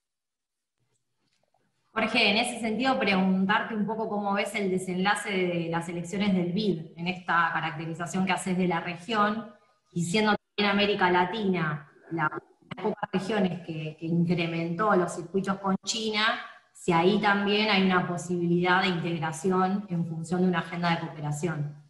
Jorge, 1.93 2.31
en 2.31 2.39
ese 2.39 2.61
sentido, 2.61 2.99
preguntarte 2.99 3.75
un 3.77 3.87
poco 3.87 4.09
cómo 4.09 4.35
ves 4.35 4.53
el 4.57 4.69
desenlace 4.69 5.31
de 5.31 5.69
las 5.71 5.89
elecciones 5.89 6.35
del 6.35 6.53
BID 6.53 6.87
en 6.97 7.07
esta 7.07 7.51
caracterización 7.53 8.27
que 8.27 8.33
haces 8.33 8.59
de 8.59 8.67
la 8.67 8.81
región, 8.81 9.53
y 9.93 10.03
siendo 10.03 10.35
también 10.35 10.73
América 10.73 11.11
Latina 11.11 11.89
la 12.11 12.29
de 12.61 12.83
pocas 12.83 13.11
regiones 13.13 13.65
que, 13.65 13.97
incrementó 14.01 14.95
los 14.97 15.15
circuitos 15.15 15.57
con 15.59 15.77
China, 15.85 16.25
si 16.73 16.91
ahí 16.93 17.21
también 17.21 17.71
hay 17.71 17.85
una 17.85 18.09
posibilidad 18.09 18.83
de 18.83 18.89
integración 18.89 19.87
en 19.89 20.05
función 20.05 20.43
de 20.43 20.49
una 20.49 20.59
agenda 20.59 20.91
de 20.91 20.99
cooperación. 20.99 21.84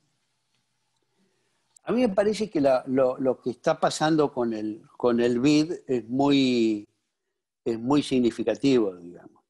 A 1.85 1.93
mí 1.93 2.01
me 2.01 2.09
parece 2.09 2.49
que 2.49 2.61
lo, 2.61 3.41
que 3.43 3.51
está 3.51 3.79
pasando 3.79 4.33
con 4.33 4.55
el, 4.55 4.83
con 4.97 5.21
el 5.21 5.39
BID 5.39 5.73
es 5.87 6.09
muy, 6.09 6.89
es 7.63 7.79
muy 7.79 8.03
significativo, 8.03 8.97
digamos. 8.97 9.45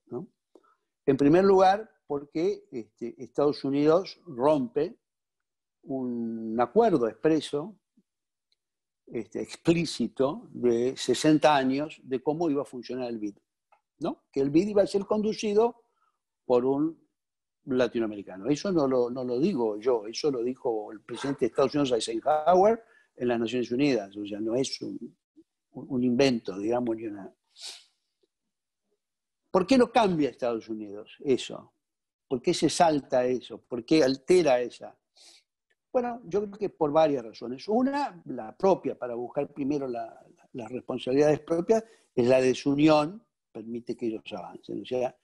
En 1.06 1.18
primer 1.18 1.44
lugar, 1.44 1.90
porque 2.06 2.64
este, 2.72 3.14
Estados 3.22 3.62
Unidos 3.62 4.18
rompe 4.26 4.98
un 5.82 6.56
acuerdo 6.58 7.06
expreso, 7.06 7.76
este, 9.06 9.42
explícito, 9.42 10.48
de 10.50 10.96
60 10.96 11.54
años 11.54 12.00
de 12.02 12.22
cómo 12.22 12.48
iba 12.48 12.62
a 12.62 12.66
funcionar 12.66 13.10
el 13.10 13.18
BID. 13.18 13.36
¿no? 13.98 14.24
Que 14.32 14.40
el 14.40 14.50
BID 14.50 14.68
iba 14.68 14.82
a 14.82 14.86
ser 14.86 15.04
conducido 15.04 15.84
por 16.46 16.64
un 16.64 17.03
latinoamericano. 17.66 18.48
Eso 18.48 18.72
no 18.72 18.86
lo, 18.86 19.10
no 19.10 19.24
lo 19.24 19.38
digo 19.38 19.78
yo, 19.78 20.06
eso 20.06 20.30
lo 20.30 20.42
dijo 20.42 20.92
el 20.92 21.00
presidente 21.00 21.40
de 21.40 21.46
Estados 21.46 21.74
Unidos, 21.74 21.92
Eisenhower, 21.92 22.82
en 23.16 23.28
las 23.28 23.40
Naciones 23.40 23.70
Unidas. 23.70 24.16
O 24.16 24.26
sea, 24.26 24.40
no 24.40 24.54
es 24.54 24.80
un, 24.82 25.16
un 25.72 26.04
invento, 26.04 26.58
digamos, 26.58 26.96
ni 26.96 27.06
una, 27.06 27.32
¿Por 29.54 29.68
qué 29.68 29.78
no 29.78 29.92
cambia 29.92 30.30
Estados 30.30 30.68
Unidos 30.68 31.16
eso? 31.24 31.74
¿Por 32.26 32.42
qué 32.42 32.52
se 32.52 32.68
salta 32.68 33.24
eso? 33.24 33.58
¿Por 33.58 33.84
qué 33.84 34.02
altera 34.02 34.60
esa? 34.60 34.98
Bueno, 35.92 36.22
yo 36.24 36.40
creo 36.40 36.58
que 36.58 36.70
por 36.70 36.90
varias 36.90 37.24
razones. 37.24 37.68
Una, 37.68 38.20
la 38.24 38.56
propia, 38.56 38.98
para 38.98 39.14
buscar 39.14 39.46
primero 39.52 39.86
las 39.86 40.72
responsabilidades 40.72 41.38
propias, 41.38 41.84
es 42.16 42.26
la 42.26 42.40
desunión, 42.40 43.24
permite 43.52 43.96
que 43.96 44.06
ellos 44.06 44.24
avancen. 44.32 44.82
O 44.82 44.84
sea, 44.84 45.16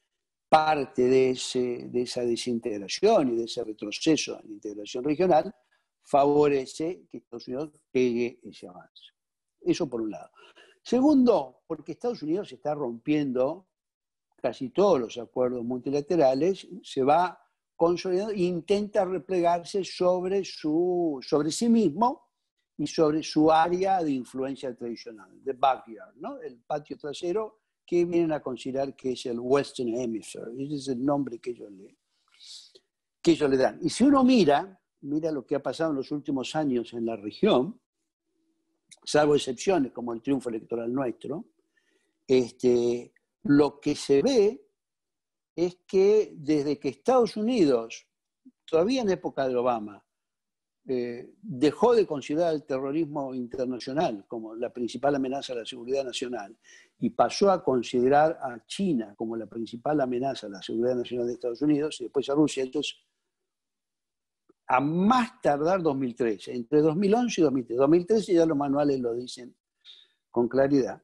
parte 0.50 1.02
de, 1.02 1.30
ese, 1.30 1.88
de 1.88 2.02
esa 2.02 2.22
desintegración 2.22 3.32
y 3.32 3.36
de 3.36 3.44
ese 3.44 3.62
retroceso 3.62 4.40
en 4.40 4.48
la 4.48 4.54
integración 4.54 5.04
regional 5.04 5.54
favorece 6.02 7.06
que 7.08 7.18
Estados 7.18 7.46
Unidos 7.46 7.70
pegue 7.92 8.40
ese 8.42 8.66
avance. 8.66 9.04
Eso 9.60 9.88
por 9.88 10.00
un 10.00 10.10
lado. 10.10 10.30
Segundo, 10.82 11.62
porque 11.68 11.92
Estados 11.92 12.22
Unidos 12.24 12.50
está 12.50 12.74
rompiendo 12.74 13.68
casi 14.42 14.70
todos 14.70 14.98
los 14.98 15.18
acuerdos 15.18 15.62
multilaterales, 15.64 16.66
se 16.82 17.04
va 17.04 17.38
consolidando 17.76 18.32
e 18.32 18.40
intenta 18.40 19.04
replegarse 19.04 19.84
sobre, 19.84 20.44
su, 20.44 21.20
sobre 21.22 21.52
sí 21.52 21.68
mismo 21.68 22.28
y 22.76 22.88
sobre 22.88 23.22
su 23.22 23.52
área 23.52 24.02
de 24.02 24.10
influencia 24.10 24.74
tradicional, 24.74 25.30
the 25.44 25.52
backyard, 25.52 26.16
¿no? 26.16 26.40
el 26.40 26.58
patio 26.58 26.98
trasero 26.98 27.60
que 27.90 28.04
vienen 28.04 28.30
a 28.30 28.40
considerar 28.40 28.94
que 28.94 29.14
es 29.14 29.26
el 29.26 29.40
Western 29.40 29.96
Hemisphere. 29.96 30.52
Ese 30.56 30.74
es 30.76 30.88
el 30.90 31.04
nombre 31.04 31.40
que 31.40 31.50
ellos 31.50 31.72
le, 31.72 31.96
que 33.20 33.32
ellos 33.32 33.50
le 33.50 33.56
dan. 33.56 33.80
Y 33.82 33.90
si 33.90 34.04
uno 34.04 34.22
mira, 34.22 34.80
mira 35.00 35.32
lo 35.32 35.44
que 35.44 35.56
ha 35.56 35.60
pasado 35.60 35.90
en 35.90 35.96
los 35.96 36.12
últimos 36.12 36.54
años 36.54 36.92
en 36.92 37.04
la 37.04 37.16
región, 37.16 37.80
salvo 39.02 39.34
excepciones 39.34 39.90
como 39.90 40.12
el 40.12 40.22
triunfo 40.22 40.50
electoral 40.50 40.94
nuestro, 40.94 41.46
este, 42.28 43.12
lo 43.42 43.80
que 43.80 43.96
se 43.96 44.22
ve 44.22 44.64
es 45.56 45.78
que 45.84 46.32
desde 46.36 46.78
que 46.78 46.90
Estados 46.90 47.36
Unidos, 47.36 48.06
todavía 48.66 49.02
en 49.02 49.10
época 49.10 49.48
de 49.48 49.56
Obama, 49.56 50.00
eh, 50.92 51.34
dejó 51.40 51.94
de 51.94 52.04
considerar 52.04 52.52
el 52.52 52.64
terrorismo 52.64 53.32
internacional 53.32 54.24
como 54.26 54.56
la 54.56 54.72
principal 54.72 55.14
amenaza 55.14 55.52
a 55.52 55.56
la 55.56 55.64
seguridad 55.64 56.02
nacional 56.02 56.58
y 56.98 57.10
pasó 57.10 57.52
a 57.52 57.62
considerar 57.62 58.36
a 58.42 58.66
China 58.66 59.14
como 59.16 59.36
la 59.36 59.46
principal 59.46 60.00
amenaza 60.00 60.48
a 60.48 60.50
la 60.50 60.60
seguridad 60.60 60.96
nacional 60.96 61.28
de 61.28 61.34
Estados 61.34 61.62
Unidos 61.62 62.00
y 62.00 62.04
después 62.04 62.28
a 62.28 62.34
Rusia. 62.34 62.64
Entonces, 62.64 62.96
a 64.66 64.80
más 64.80 65.40
tardar 65.40 65.80
2013, 65.80 66.56
entre 66.56 66.80
2011 66.80 67.40
y 67.40 67.44
2013. 67.44 67.78
2013 67.78 68.34
ya 68.34 68.46
los 68.46 68.58
manuales 68.58 68.98
lo 68.98 69.14
dicen 69.14 69.54
con 70.28 70.48
claridad. 70.48 71.00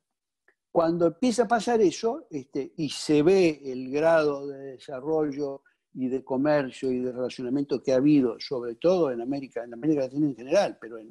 Cuando 0.72 1.06
empieza 1.06 1.44
a 1.44 1.48
pasar 1.48 1.80
eso 1.80 2.26
este, 2.28 2.72
y 2.76 2.88
se 2.88 3.22
ve 3.22 3.60
el 3.64 3.88
grado 3.92 4.48
de 4.48 4.72
desarrollo 4.72 5.62
y 5.96 6.08
de 6.08 6.22
comercio 6.22 6.92
y 6.92 6.98
de 6.98 7.10
relacionamiento 7.10 7.82
que 7.82 7.92
ha 7.92 7.96
habido, 7.96 8.38
sobre 8.38 8.74
todo 8.74 9.10
en 9.10 9.22
América, 9.22 9.64
en 9.64 9.72
América 9.72 10.02
Latina 10.02 10.26
en 10.26 10.36
general, 10.36 10.76
pero 10.78 10.98
en, 10.98 11.10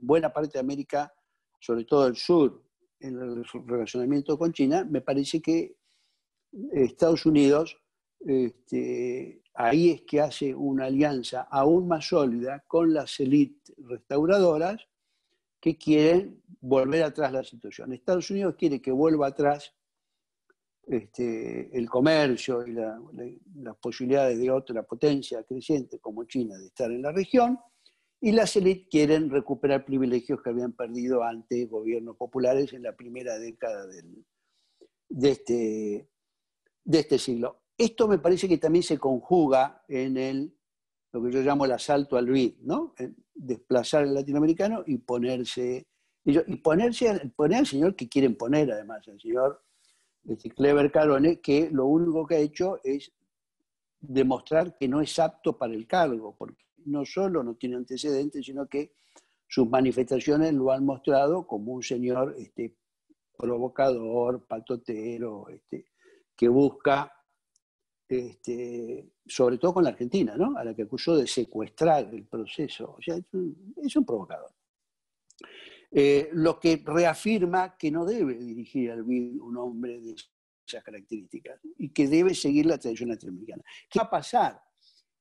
buena 0.00 0.32
parte 0.32 0.52
de 0.52 0.60
América, 0.60 1.12
sobre 1.58 1.84
todo 1.84 2.06
el 2.06 2.14
sur, 2.14 2.62
en 3.00 3.18
el 3.18 3.44
relacionamiento 3.66 4.38
con 4.38 4.52
China, 4.52 4.86
me 4.88 5.00
parece 5.00 5.42
que 5.42 5.74
Estados 6.72 7.26
Unidos 7.26 7.76
este, 8.20 9.42
ahí 9.54 9.90
es 9.90 10.02
que 10.02 10.20
hace 10.20 10.54
una 10.54 10.84
alianza 10.84 11.48
aún 11.50 11.88
más 11.88 12.06
sólida 12.06 12.64
con 12.68 12.94
las 12.94 13.18
élites 13.18 13.74
restauradoras 13.78 14.80
que 15.60 15.76
quieren 15.76 16.40
volver 16.60 17.02
atrás 17.02 17.32
la 17.32 17.42
situación. 17.42 17.92
Estados 17.92 18.30
Unidos 18.30 18.54
quiere 18.56 18.80
que 18.80 18.92
vuelva 18.92 19.26
atrás 19.26 19.74
este, 20.88 21.76
el 21.76 21.88
comercio 21.88 22.66
y 22.66 22.72
las 22.72 23.76
posibilidades 23.80 24.38
de 24.38 24.50
otra 24.50 24.82
potencia 24.84 25.42
creciente 25.42 25.98
como 25.98 26.24
China 26.24 26.56
de 26.56 26.66
estar 26.66 26.90
en 26.90 27.02
la 27.02 27.12
región, 27.12 27.58
y 28.20 28.32
las 28.32 28.56
élites 28.56 28.88
quieren 28.90 29.30
recuperar 29.30 29.84
privilegios 29.84 30.40
que 30.42 30.50
habían 30.50 30.72
perdido 30.72 31.22
ante 31.22 31.66
gobiernos 31.66 32.16
populares 32.16 32.72
en 32.72 32.82
la 32.82 32.96
primera 32.96 33.38
década 33.38 33.86
de, 33.86 35.30
este, 35.30 36.08
de 36.84 36.98
este 36.98 37.18
siglo. 37.18 37.62
Esto 37.76 38.08
me 38.08 38.18
parece 38.18 38.48
que 38.48 38.58
también 38.58 38.82
se 38.82 38.98
conjuga 38.98 39.84
en 39.86 40.16
el, 40.16 40.56
lo 41.12 41.22
que 41.22 41.30
yo 41.30 41.42
llamo 41.42 41.66
el 41.66 41.72
asalto 41.72 42.16
al 42.16 42.26
BID, 42.26 42.54
¿no? 42.62 42.94
desplazar 43.34 44.02
al 44.02 44.14
latinoamericano 44.14 44.82
y 44.86 44.98
ponerse, 44.98 45.86
y 46.24 46.56
ponerse, 46.56 47.30
poner 47.36 47.58
al 47.58 47.66
señor 47.66 47.94
que 47.94 48.08
quieren 48.08 48.36
poner 48.36 48.72
además, 48.72 49.06
el 49.06 49.20
señor 49.20 49.62
este, 50.28 50.50
Clever 50.50 50.90
Carone, 50.92 51.40
que 51.40 51.70
lo 51.70 51.86
único 51.86 52.26
que 52.26 52.36
ha 52.36 52.40
hecho 52.40 52.78
es 52.84 53.12
demostrar 54.00 54.76
que 54.76 54.88
no 54.88 55.00
es 55.00 55.18
apto 55.18 55.56
para 55.56 55.74
el 55.74 55.86
cargo, 55.86 56.34
porque 56.36 56.64
no 56.84 57.04
solo 57.04 57.42
no 57.42 57.54
tiene 57.56 57.76
antecedentes, 57.76 58.44
sino 58.46 58.66
que 58.68 58.92
sus 59.46 59.68
manifestaciones 59.68 60.52
lo 60.52 60.70
han 60.70 60.84
mostrado 60.84 61.46
como 61.46 61.72
un 61.72 61.82
señor 61.82 62.34
este, 62.38 62.76
provocador, 63.36 64.44
patotero, 64.46 65.48
este, 65.48 65.86
que 66.36 66.48
busca, 66.48 67.12
este, 68.06 69.12
sobre 69.26 69.58
todo 69.58 69.74
con 69.74 69.84
la 69.84 69.90
Argentina, 69.90 70.36
¿no? 70.36 70.56
a 70.56 70.64
la 70.64 70.74
que 70.74 70.82
acusó 70.82 71.16
de 71.16 71.26
secuestrar 71.26 72.12
el 72.12 72.26
proceso. 72.26 72.96
O 72.98 73.02
sea, 73.02 73.16
es 73.16 73.96
un, 73.96 74.04
provocador. 74.04 74.52
Eh, 75.90 76.28
lo 76.34 76.60
que 76.60 76.82
reafirma 76.84 77.76
que 77.78 77.90
no 77.90 78.04
debe 78.04 78.34
dirigir 78.34 78.90
al 78.90 79.04
BID 79.04 79.40
un 79.40 79.56
hombre 79.56 80.00
de 80.00 80.14
esas 80.66 80.84
características 80.84 81.60
y 81.78 81.88
que 81.90 82.06
debe 82.06 82.34
seguir 82.34 82.66
la 82.66 82.78
tradición 82.78 83.08
latinoamericana. 83.08 83.62
¿Qué 83.88 83.98
va 83.98 84.04
a 84.04 84.10
pasar? 84.10 84.60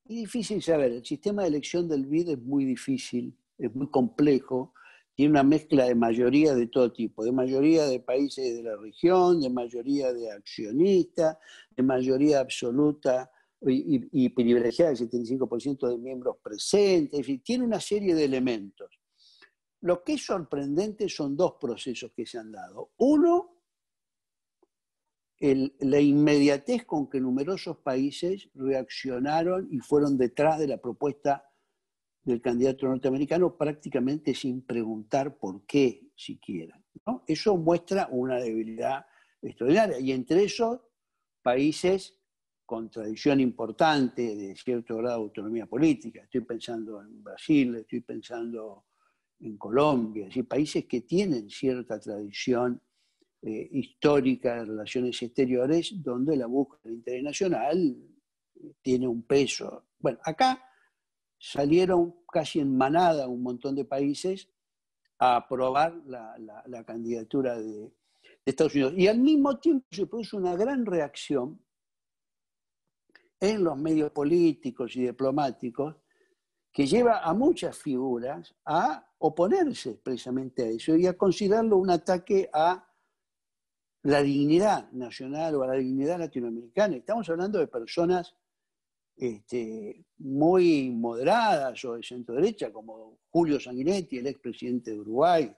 Es 0.04 0.16
difícil 0.16 0.62
saber, 0.62 0.92
el 0.92 1.06
sistema 1.06 1.44
de 1.44 1.50
elección 1.50 1.88
del 1.88 2.06
BID 2.06 2.30
es 2.30 2.40
muy 2.40 2.66
difícil, 2.66 3.34
es 3.58 3.74
muy 3.74 3.90
complejo, 3.90 4.74
tiene 5.16 5.32
una 5.32 5.44
mezcla 5.44 5.86
de 5.86 5.96
mayoría 5.96 6.54
de 6.54 6.68
todo 6.68 6.92
tipo, 6.92 7.24
de 7.24 7.32
mayoría 7.32 7.86
de 7.88 8.00
países 8.00 8.56
de 8.56 8.62
la 8.62 8.76
región, 8.76 9.42
de 9.42 9.50
mayoría 9.50 10.14
de 10.14 10.32
accionistas, 10.32 11.38
de 11.76 11.84
mayoría 11.84 12.40
absoluta 12.40 13.32
y, 13.62 14.30
privilegiada 14.30 14.92
del 14.92 15.10
75% 15.10 15.90
de 15.90 15.98
miembros 15.98 16.38
presentes, 16.44 17.26
tiene 17.44 17.66
una 17.66 17.80
serie 17.80 18.14
de 18.14 18.26
elementos. 18.26 18.97
Lo 19.82 20.04
que 20.04 20.14
es 20.14 20.26
sorprendente 20.26 21.08
son 21.08 21.36
dos 21.36 21.56
procesos 21.60 22.12
que 22.16 22.26
se 22.26 22.38
han 22.38 22.52
dado. 22.52 22.92
Uno, 22.98 23.58
la 25.40 26.00
inmediatez 26.00 26.86
con 26.86 27.10
que 27.10 27.20
numerosos 27.20 27.78
países 27.78 28.50
reaccionaron 28.56 29.68
y 29.72 29.80
fueron 29.80 30.18
detrás 30.18 30.60
de 30.60 30.68
la 30.68 30.78
propuesta 30.78 31.44
del 32.24 32.42
candidato 32.42 32.88
norteamericano 32.88 33.56
prácticamente 33.56 34.34
sin 34.34 34.64
preguntar 34.64 35.38
por 35.38 35.66
qué 35.66 36.10
siquiera. 36.16 36.82
Eso 37.26 37.56
muestra 37.56 38.10
una 38.12 38.40
debilidad 38.40 39.06
extraordinaria. 39.42 40.00
Y 40.00 40.12
entre 40.12 40.44
esos, 40.44 40.82
países 41.48 42.20
con 42.66 42.90
tradición 42.90 43.40
importante 43.40 44.36
de 44.36 44.54
cierto 44.58 44.98
grado 44.98 45.20
de 45.20 45.24
autonomía 45.24 45.66
política. 45.66 46.24
Estoy 46.24 46.42
pensando 46.42 47.02
en 47.02 47.24
Brasil, 47.24 47.76
estoy 47.76 48.02
pensando 48.02 48.88
en 49.40 49.58
Colombia, 49.58 50.30
países 50.48 50.86
que 50.86 51.02
tienen 51.02 51.50
cierta 51.50 52.00
tradición 52.00 52.82
eh, 53.42 53.70
histórica 53.72 54.56
de 54.56 54.66
relaciones 54.66 55.22
exteriores, 55.22 55.94
donde 56.02 56.36
la 56.36 56.48
búsqueda 56.48 56.92
internacional 56.92 57.96
tiene 58.82 59.08
un 59.08 59.24
peso. 59.24 59.90
Bueno, 60.00 60.20
acá 60.24 60.64
salieron 61.38 62.16
casi 62.32 62.60
en 62.60 62.76
manada 62.76 63.28
un 63.28 63.44
montón 63.44 63.76
de 63.76 63.86
países 63.86 64.50
a 65.20 65.38
aprobar 65.38 65.96
la, 66.06 66.84
candidatura 66.86 67.60
de, 67.60 67.92
Estados 68.46 68.76
Unidos. 68.76 68.94
Y 68.96 69.08
al 69.08 69.20
mismo 69.20 69.60
tiempo 69.60 69.86
se 69.92 70.08
produjo 70.08 70.38
una 70.38 70.56
gran 70.56 70.86
reacción 70.86 71.62
en 73.40 73.64
los 73.64 73.78
medios 73.78 74.12
políticos 74.12 74.96
y 74.96 75.06
diplomáticos 75.06 75.96
que 76.72 76.88
lleva 76.88 77.20
a 77.20 77.34
muchas 77.34 77.78
figuras 77.78 78.56
a 78.66 79.07
oponerse 79.20 79.92
expresamente 79.92 80.64
a 80.64 80.68
eso 80.68 80.96
y 80.96 81.08
a 81.08 81.18
considerarlo 81.18 81.78
un 81.78 81.90
ataque 81.90 82.50
a 82.54 82.88
la 84.04 84.22
dignidad 84.22 84.92
nacional 84.92 85.56
o 85.56 85.64
a 85.64 85.68
la 85.68 85.74
dignidad 85.74 86.20
latinoamericana. 86.20 86.96
Estamos 86.96 87.28
hablando 87.30 87.60
de 87.60 87.68
personas 87.68 88.36
este, 89.16 90.06
muy 90.20 90.92
moderadas 90.92 91.84
o 91.86 91.96
de 91.96 92.04
centro 92.04 92.36
derecha, 92.36 92.72
como 92.72 93.20
Julio 93.30 93.60
Sanguinetti, 93.60 94.20
el 94.20 94.28
expresidente 94.28 94.92
de 94.92 95.00
Uruguay, 95.00 95.52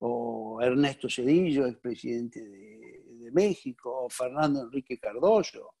o 0.00 0.60
Ernesto 0.62 1.08
Cedillo, 1.08 1.66
expresidente 1.66 2.44
de, 2.44 3.02
de 3.06 3.30
México, 3.32 4.04
o 4.04 4.10
Fernando 4.10 4.62
Enrique 4.62 4.98
Cardoso, 4.98 5.74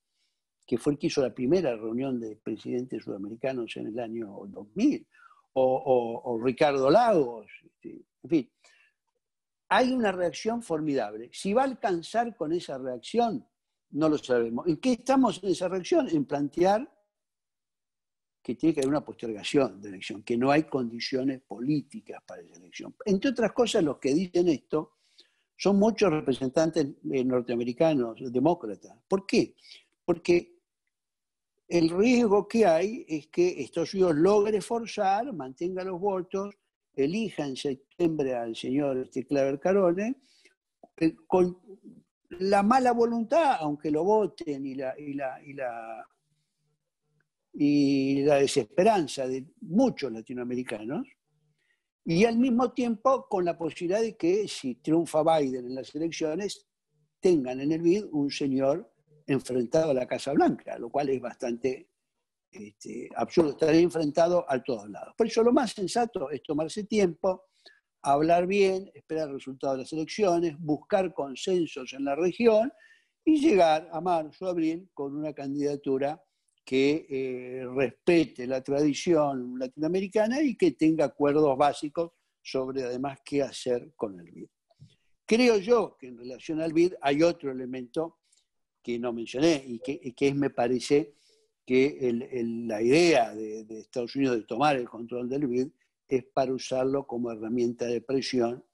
que 0.66 0.78
fue 0.78 0.94
el 0.94 0.98
que 0.98 1.08
hizo 1.08 1.22
la 1.22 1.34
primera 1.34 1.76
reunión 1.76 2.18
de 2.18 2.36
presidentes 2.36 3.04
sudamericanos 3.04 3.76
en 3.76 3.88
el 3.88 3.98
año 3.98 4.40
2000, 4.46 5.06
o, 5.54 6.40
Ricardo 6.42 6.90
Lagos, 6.90 7.46
este, 7.64 8.04
en 8.22 8.30
fin 8.30 8.50
hay 9.70 9.92
una 9.92 10.10
reacción 10.10 10.62
formidable. 10.62 11.30
Si 11.32 11.52
va 11.52 11.62
a 11.62 11.66
alcanzar 11.66 12.36
con 12.36 12.52
esa 12.52 12.76
reacción, 12.76 13.46
no 13.90 14.08
lo 14.08 14.18
sabemos. 14.18 14.66
¿En 14.66 14.78
qué 14.78 14.92
estamos 14.92 15.40
en 15.42 15.50
esa 15.50 15.68
reacción? 15.68 16.08
En 16.08 16.24
plantear 16.24 16.92
que 18.42 18.56
tiene 18.56 18.74
que 18.74 18.80
haber 18.80 18.88
una 18.88 19.04
postergación 19.04 19.80
de 19.80 19.90
elección, 19.90 20.24
que 20.24 20.36
no 20.36 20.50
hay 20.50 20.64
condiciones 20.64 21.40
políticas 21.42 22.20
para 22.26 22.42
esa 22.42 22.56
elección. 22.56 22.96
Entre 23.04 23.30
otras 23.30 23.52
cosas, 23.52 23.84
los 23.84 23.98
que 23.98 24.12
dicen 24.12 24.48
esto 24.48 24.96
son 25.56 25.78
muchos 25.78 26.10
representantes 26.10 26.88
norteamericanos, 27.04 28.32
demócratas. 28.32 28.96
¿Por 29.06 29.24
qué? 29.24 29.54
Porque 30.04 30.59
el 31.70 31.88
riesgo 31.88 32.46
que 32.48 32.66
hay 32.66 33.06
es 33.08 33.28
que 33.28 33.62
Estados 33.62 33.94
Unidos 33.94 34.16
logre 34.16 34.60
forzar, 34.60 35.32
mantenga 35.32 35.84
los 35.84 36.00
votos 36.00 36.54
elija 36.94 37.46
en 37.46 37.56
septiembre 37.56 38.34
al 38.34 38.56
señor 38.56 38.98
este, 38.98 39.24
Claver 39.24 39.58
Carone, 39.60 40.16
eh, 40.96 41.14
con 41.26 41.56
la 42.30 42.62
mala 42.62 42.92
voluntad, 42.92 43.56
aunque 43.60 43.90
lo 43.90 44.04
voten, 44.04 44.66
y 44.66 44.74
la, 44.74 44.98
y 44.98 45.14
la, 45.14 45.40
y 47.52 48.22
la, 48.22 48.36
desesperanza 48.36 49.26
de 49.26 49.46
muchos 49.60 50.12
latinoamericanos, 50.12 51.06
y 52.04 52.24
al 52.24 52.38
mismo 52.38 52.72
tiempo 52.72 53.26
con 53.28 53.44
la 53.44 53.56
posibilidad 53.56 54.00
de 54.00 54.16
que 54.16 54.48
si 54.48 54.76
triunfa 54.76 55.22
Biden 55.22 55.66
en 55.66 55.74
las 55.76 55.94
elecciones, 55.94 56.66
tengan 57.20 57.60
en 57.60 57.72
el 57.72 57.82
BID 57.82 58.06
un 58.10 58.30
señor 58.30 58.90
enfrentado 59.32 59.90
a 59.90 59.94
la 59.94 60.06
Casa 60.06 60.32
Blanca, 60.32 60.78
lo 60.78 60.90
cual 60.90 61.08
es 61.08 61.20
bastante 61.20 61.88
este, 62.50 63.08
absurdo, 63.14 63.50
estar 63.50 63.72
enfrentado 63.74 64.44
a 64.48 64.60
todos 64.62 64.90
lados. 64.90 65.14
Por 65.16 65.28
eso 65.28 65.42
lo 65.42 65.52
más 65.52 65.72
sensato 65.72 66.30
es 66.30 66.42
tomarse 66.42 66.84
tiempo, 66.84 67.44
hablar 68.02 68.46
bien, 68.46 68.90
esperar 68.92 69.28
el 69.28 69.34
resultado 69.34 69.74
de 69.74 69.80
las 69.80 69.92
elecciones, 69.92 70.56
buscar 70.58 71.14
consensos 71.14 71.92
en 71.92 72.04
la 72.04 72.16
región 72.16 72.72
y 73.24 73.40
llegar 73.40 73.88
a 73.92 74.00
marzo, 74.00 74.48
abril 74.48 74.88
con 74.92 75.14
una 75.14 75.32
candidatura 75.32 76.20
que 76.64 77.06
eh, 77.08 77.66
respete 77.72 78.46
la 78.46 78.62
tradición 78.62 79.58
latinoamericana 79.58 80.42
y 80.42 80.56
que 80.56 80.72
tenga 80.72 81.04
acuerdos 81.04 81.56
básicos 81.56 82.12
sobre 82.42 82.82
además 82.82 83.20
qué 83.24 83.42
hacer 83.42 83.92
con 83.94 84.18
el 84.18 84.30
BID. 84.30 84.48
Creo 85.24 85.58
yo 85.58 85.96
que 85.96 86.08
en 86.08 86.18
relación 86.18 86.60
al 86.60 86.72
BID 86.72 86.94
hay 87.00 87.22
otro 87.22 87.52
elemento 87.52 88.19
que 88.82 88.98
no 88.98 89.12
mencioné 89.12 89.62
y 89.66 89.78
que, 89.78 90.14
que 90.14 90.28
es, 90.28 90.34
me 90.34 90.50
parece, 90.50 91.14
que 91.70 92.12
la 92.66 92.82
idea 92.82 93.32
de, 93.32 93.60
Estados 93.78 94.16
Unidos 94.16 94.38
de 94.38 94.42
tomar 94.42 94.74
el 94.74 94.88
control 94.88 95.28
del 95.28 95.46
BID 95.46 95.68
es 96.08 96.24
para 96.24 96.52
usarlo 96.52 97.06
como 97.06 97.30
herramienta 97.30 97.86
de 97.86 98.00
presión 98.00 98.64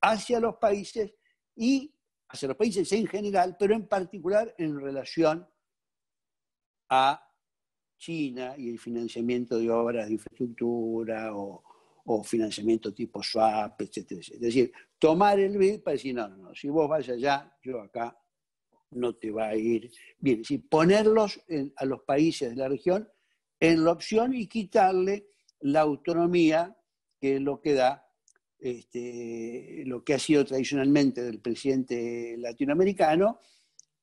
hacia 0.00 0.40
los 0.40 0.56
países 0.56 1.14
y 1.54 1.94
hacia 2.28 2.48
los 2.48 2.56
países 2.56 2.90
en 2.90 3.06
general, 3.06 3.56
pero 3.56 3.76
en 3.76 3.86
particular 3.86 4.52
en 4.58 4.80
relación 4.80 5.46
a 6.88 7.22
China 7.96 8.56
y 8.58 8.70
el 8.70 8.80
financiamiento 8.80 9.58
de 9.58 9.70
obras 9.70 10.08
de 10.08 10.14
infraestructura 10.14 11.30
o, 11.32 11.62
financiamiento 12.24 12.92
tipo 12.92 13.22
swap, 13.22 13.80
etc. 13.82 14.12
Es 14.12 14.40
decir, 14.40 14.72
tomar 14.98 15.38
el 15.38 15.56
BID 15.56 15.82
para 15.82 15.92
decir, 15.92 16.12
no, 16.12 16.26
no, 16.26 16.54
si 16.56 16.68
vos 16.68 16.88
vas 16.88 17.08
allá, 17.08 17.56
yo 17.62 17.80
acá 17.80 18.16
no 18.96 19.14
te 19.14 19.30
va 19.30 19.48
a 19.48 19.56
ir 19.56 19.90
bien. 20.18 20.40
Es 20.40 20.48
decir, 20.48 20.68
ponerlos 20.68 21.40
a 21.76 21.84
los 21.84 22.02
países 22.02 22.50
de 22.50 22.56
la 22.56 22.68
región 22.68 23.08
en 23.60 23.84
la 23.84 23.92
opción 23.92 24.34
y 24.34 24.46
quitarle 24.46 25.28
la 25.60 25.80
autonomía 25.80 26.76
que 27.20 27.36
es 27.36 27.40
lo 27.40 27.60
que 27.60 27.74
da 27.74 28.06
este, 28.58 29.82
lo 29.86 30.02
que 30.02 30.14
ha 30.14 30.18
sido 30.18 30.44
tradicionalmente 30.44 31.22
del 31.22 31.40
presidente 31.40 32.36
latinoamericano, 32.38 33.38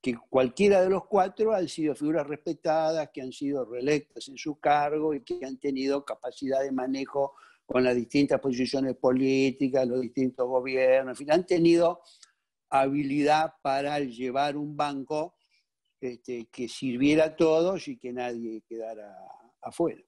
que 0.01 0.15
cualquiera 0.29 0.81
de 0.81 0.89
los 0.89 1.05
cuatro 1.05 1.53
han 1.53 1.67
sido 1.67 1.95
figuras 1.95 2.27
respetadas, 2.27 3.09
que 3.13 3.21
han 3.21 3.31
sido 3.31 3.65
reelectas 3.65 4.27
en 4.27 4.37
su 4.37 4.59
cargo 4.59 5.13
y 5.13 5.21
que 5.21 5.45
han 5.45 5.57
tenido 5.57 6.03
capacidad 6.05 6.61
de 6.61 6.71
manejo 6.71 7.35
con 7.65 7.83
las 7.83 7.95
distintas 7.95 8.39
posiciones 8.39 8.95
políticas, 8.95 9.87
los 9.87 10.01
distintos 10.01 10.47
gobiernos, 10.47 11.13
en 11.13 11.15
fin, 11.15 11.31
han 11.31 11.45
tenido 11.45 12.01
habilidad 12.73 13.53
para 13.61 13.99
llevar 13.99 14.57
un 14.57 14.75
banco 14.75 15.35
este, 16.01 16.47
que 16.51 16.67
sirviera 16.67 17.25
a 17.25 17.35
todos 17.35 17.87
y 17.87 17.97
que 17.97 18.11
nadie 18.11 18.63
quedara 18.67 19.15
afuera. 19.61 20.01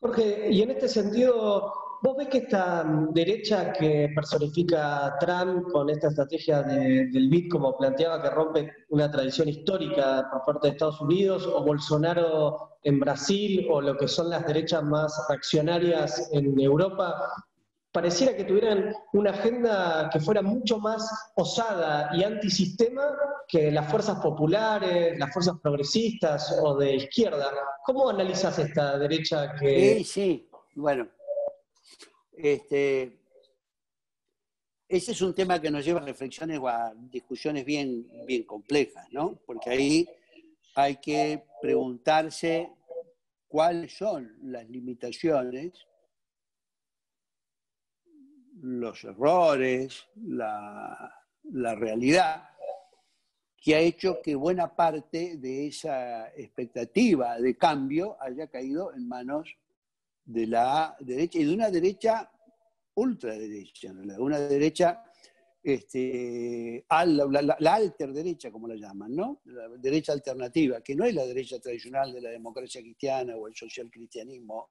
Jorge, 0.00 0.50
y 0.50 0.62
en 0.62 0.70
este 0.70 0.88
sentido, 0.88 1.72
¿vos 2.02 2.16
ves 2.16 2.28
que 2.28 2.38
esta 2.38 2.82
derecha 3.12 3.72
que 3.72 4.08
personifica 4.14 5.16
Trump 5.20 5.70
con 5.70 5.90
esta 5.90 6.08
estrategia 6.08 6.62
del 6.62 7.28
BID, 7.28 7.50
como 7.50 7.76
planteaba, 7.76 8.20
que 8.20 8.30
rompe 8.30 8.72
una 8.88 9.10
tradición 9.10 9.48
histórica 9.48 10.28
por 10.32 10.42
parte 10.44 10.68
de 10.68 10.72
Estados 10.72 11.00
Unidos, 11.02 11.46
o 11.46 11.62
Bolsonaro 11.62 12.78
en 12.82 12.98
Brasil, 12.98 13.68
o 13.70 13.80
lo 13.80 13.96
que 13.96 14.08
son 14.08 14.30
las 14.30 14.44
derechas 14.46 14.82
más 14.82 15.14
reaccionarias 15.28 16.30
en 16.32 16.58
Europa, 16.58 17.30
pareciera 17.92 18.34
que 18.34 18.44
tuvieran 18.44 18.94
una 19.12 19.30
agenda 19.30 20.08
que 20.10 20.18
fuera 20.18 20.40
mucho 20.40 20.78
más 20.78 21.32
osada 21.36 22.10
y 22.14 22.24
antisistema 22.24 23.02
que 23.46 23.70
las 23.70 23.90
fuerzas 23.90 24.18
populares, 24.20 25.18
las 25.18 25.32
fuerzas 25.32 25.56
progresistas 25.62 26.58
o 26.62 26.76
de 26.78 26.96
izquierda. 26.96 27.50
¿Cómo 27.84 28.08
analizas 28.08 28.58
esta 28.58 28.98
derecha 28.98 29.54
que... 29.60 29.98
Sí, 29.98 30.04
sí, 30.04 30.50
bueno. 30.74 31.06
Este, 32.32 33.20
ese 34.88 35.12
es 35.12 35.20
un 35.20 35.34
tema 35.34 35.60
que 35.60 35.70
nos 35.70 35.84
lleva 35.84 36.00
a 36.00 36.04
reflexiones 36.04 36.58
o 36.58 36.68
a 36.68 36.94
discusiones 36.94 37.66
bien, 37.66 38.08
bien 38.26 38.44
complejas, 38.44 39.06
¿no? 39.12 39.38
Porque 39.44 39.68
ahí 39.68 40.08
hay 40.74 40.96
que 40.96 41.44
preguntarse 41.60 42.70
cuáles 43.48 43.94
son 43.98 44.34
las 44.44 44.66
limitaciones 44.70 45.72
los 48.62 49.02
errores, 49.02 50.06
la, 50.14 51.12
realidad, 51.76 52.48
que 53.56 53.74
ha 53.74 53.80
hecho 53.80 54.20
que 54.22 54.34
buena 54.34 54.74
parte 54.74 55.36
de 55.36 55.66
esa 55.66 56.28
expectativa 56.28 57.38
de 57.38 57.56
cambio 57.56 58.16
haya 58.20 58.46
caído 58.46 58.94
en 58.94 59.08
manos 59.08 59.56
de 60.24 60.46
la 60.46 60.96
derecha 61.00 61.38
y 61.38 61.44
de 61.44 61.54
una 61.54 61.70
derecha 61.70 62.30
ultraderecha, 62.94 63.92
una 64.18 64.38
derecha, 64.38 65.02
este, 65.60 66.84
la, 66.88 67.56
la, 67.58 67.74
alter 67.74 68.12
derecha, 68.12 68.52
como 68.52 68.68
la 68.68 68.76
llaman, 68.76 69.14
¿no? 69.14 69.40
La 69.46 69.68
derecha 69.70 70.12
alternativa, 70.12 70.80
que 70.80 70.94
no 70.94 71.04
es 71.04 71.14
la 71.14 71.26
derecha 71.26 71.58
tradicional 71.58 72.12
de 72.12 72.20
la 72.20 72.30
democracia 72.30 72.80
cristiana 72.80 73.36
o 73.36 73.48
el 73.48 73.56
social 73.56 73.90
cristianismo 73.90 74.70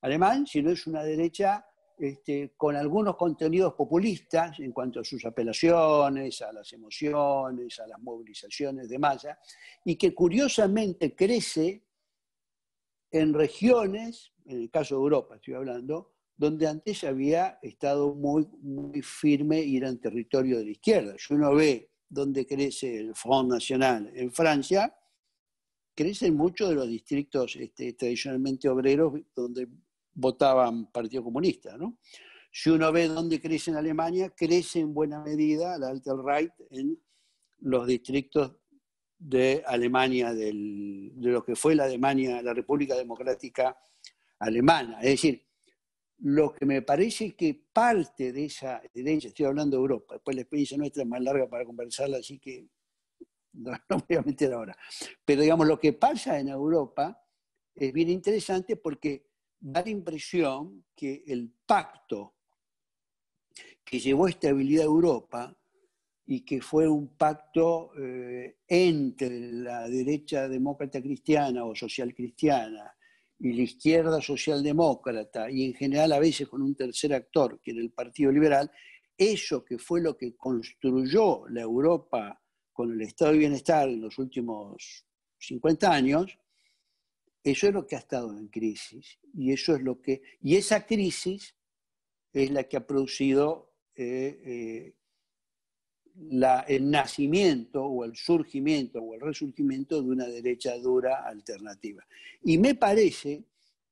alemán, 0.00 0.46
sino 0.46 0.70
es 0.70 0.86
una 0.88 1.04
derecha 1.04 1.64
este, 1.98 2.54
con 2.56 2.76
algunos 2.76 3.16
contenidos 3.16 3.74
populistas 3.74 4.58
en 4.60 4.72
cuanto 4.72 5.00
a 5.00 5.04
sus 5.04 5.24
apelaciones, 5.24 6.42
a 6.42 6.52
las 6.52 6.72
emociones, 6.72 7.78
a 7.80 7.86
las 7.86 8.00
movilizaciones 8.00 8.88
de 8.88 8.98
masa, 8.98 9.38
y 9.84 9.96
que 9.96 10.14
curiosamente 10.14 11.14
crece 11.14 11.84
en 13.10 13.32
regiones, 13.32 14.32
en 14.46 14.62
el 14.62 14.70
caso 14.70 14.96
de 14.96 15.02
Europa 15.02 15.36
estoy 15.36 15.54
hablando, 15.54 16.14
donde 16.36 16.66
antes 16.66 17.04
había 17.04 17.58
estado 17.62 18.14
muy, 18.14 18.48
muy 18.60 19.02
firme 19.02 19.60
y 19.62 19.76
era 19.76 19.88
en 19.88 20.00
territorio 20.00 20.58
de 20.58 20.64
la 20.64 20.70
izquierda. 20.72 21.14
Si 21.16 21.32
uno 21.32 21.54
ve 21.54 21.92
dónde 22.08 22.44
crece 22.44 22.96
el 22.96 23.14
Front 23.14 23.50
National 23.50 24.10
en 24.14 24.32
Francia, 24.32 24.92
crecen 25.94 26.34
muchos 26.34 26.70
de 26.70 26.74
los 26.74 26.88
distritos 26.88 27.56
este, 27.56 27.92
tradicionalmente 27.92 28.68
obreros 28.68 29.14
donde 29.34 29.68
votaban 30.14 30.86
Partido 30.90 31.24
Comunista. 31.24 31.76
¿no? 31.76 31.98
Si 32.50 32.70
uno 32.70 32.90
ve 32.92 33.08
dónde 33.08 33.40
crece 33.40 33.70
en 33.70 33.76
Alemania, 33.76 34.30
crece 34.30 34.80
en 34.80 34.94
buena 34.94 35.20
medida 35.20 35.78
la 35.78 35.88
Alt-Right 35.88 36.52
en 36.70 36.98
los 37.58 37.86
distritos 37.86 38.56
de 39.18 39.62
Alemania, 39.66 40.34
de 40.34 40.52
lo 40.52 41.44
que 41.44 41.56
fue 41.56 41.74
la 41.74 41.84
Alemania, 41.84 42.42
la 42.42 42.52
República 42.52 42.94
Democrática 42.94 43.76
Alemana. 44.38 45.00
Es 45.00 45.10
decir, 45.10 45.46
lo 46.18 46.52
que 46.52 46.66
me 46.66 46.82
parece 46.82 47.34
que 47.34 47.66
parte 47.72 48.32
de 48.32 48.44
esa 48.46 48.82
herencia, 48.92 49.28
estoy 49.28 49.46
hablando 49.46 49.76
de 49.76 49.80
Europa, 49.80 50.14
después 50.14 50.36
la 50.36 50.42
experiencia 50.42 50.76
nuestra 50.76 51.02
es 51.02 51.08
más 51.08 51.20
larga 51.20 51.48
para 51.48 51.64
conversarla, 51.64 52.18
así 52.18 52.38
que 52.38 52.68
no 53.52 53.72
me 53.88 53.96
voy 54.08 54.16
a 54.16 54.22
meter 54.22 54.52
ahora. 54.52 54.76
Pero 55.24 55.42
digamos, 55.42 55.66
lo 55.66 55.78
que 55.78 55.92
pasa 55.92 56.38
en 56.38 56.48
Europa 56.48 57.20
es 57.74 57.92
bien 57.92 58.10
interesante 58.10 58.76
porque 58.76 59.33
da 59.64 59.80
la 59.80 59.88
impresión 59.88 60.84
que 60.94 61.24
el 61.26 61.50
pacto 61.64 62.34
que 63.82 63.98
llevó 63.98 64.28
estabilidad 64.28 64.82
a 64.82 64.86
Europa 64.86 65.56
y 66.26 66.44
que 66.44 66.60
fue 66.60 66.86
un 66.86 67.16
pacto 67.16 67.92
eh, 67.98 68.58
entre 68.68 69.52
la 69.52 69.88
derecha 69.88 70.48
demócrata 70.48 71.00
cristiana 71.00 71.64
o 71.64 71.74
social 71.74 72.14
cristiana 72.14 72.94
y 73.38 73.54
la 73.54 73.62
izquierda 73.62 74.20
socialdemócrata, 74.20 75.50
y 75.50 75.64
en 75.64 75.74
general 75.74 76.12
a 76.12 76.18
veces 76.18 76.46
con 76.46 76.60
un 76.60 76.74
tercer 76.74 77.14
actor, 77.14 77.60
que 77.62 77.70
era 77.72 77.80
el 77.80 77.90
Partido 77.90 78.30
Liberal, 78.30 78.70
eso 79.16 79.64
que 79.64 79.78
fue 79.78 80.00
lo 80.02 80.16
que 80.16 80.36
construyó 80.36 81.48
la 81.48 81.62
Europa 81.62 82.38
con 82.70 82.92
el 82.92 83.00
estado 83.00 83.32
de 83.32 83.38
bienestar 83.38 83.88
en 83.88 84.02
los 84.02 84.18
últimos 84.18 85.06
50 85.38 85.90
años, 85.90 86.38
eso 87.44 87.68
es 87.68 87.74
lo 87.74 87.86
que 87.86 87.96
ha 87.96 87.98
estado 87.98 88.36
en 88.36 88.48
crisis 88.48 89.18
y 89.34 89.52
eso 89.52 89.76
es 89.76 89.82
lo 89.82 90.00
que 90.00 90.22
y 90.40 90.56
esa 90.56 90.86
crisis 90.86 91.54
es 92.32 92.50
la 92.50 92.64
que 92.64 92.78
ha 92.78 92.86
producido 92.86 93.74
eh, 93.94 94.40
eh, 94.44 94.94
el 96.68 96.90
nacimiento 96.90 97.84
o 97.84 98.04
el 98.04 98.16
surgimiento 98.16 99.00
o 99.00 99.14
el 99.14 99.20
resurgimiento 99.20 100.00
de 100.00 100.08
una 100.08 100.26
derecha 100.26 100.78
dura 100.78 101.26
alternativa. 101.26 102.06
Y 102.42 102.58
me 102.58 102.76
parece 102.76 103.44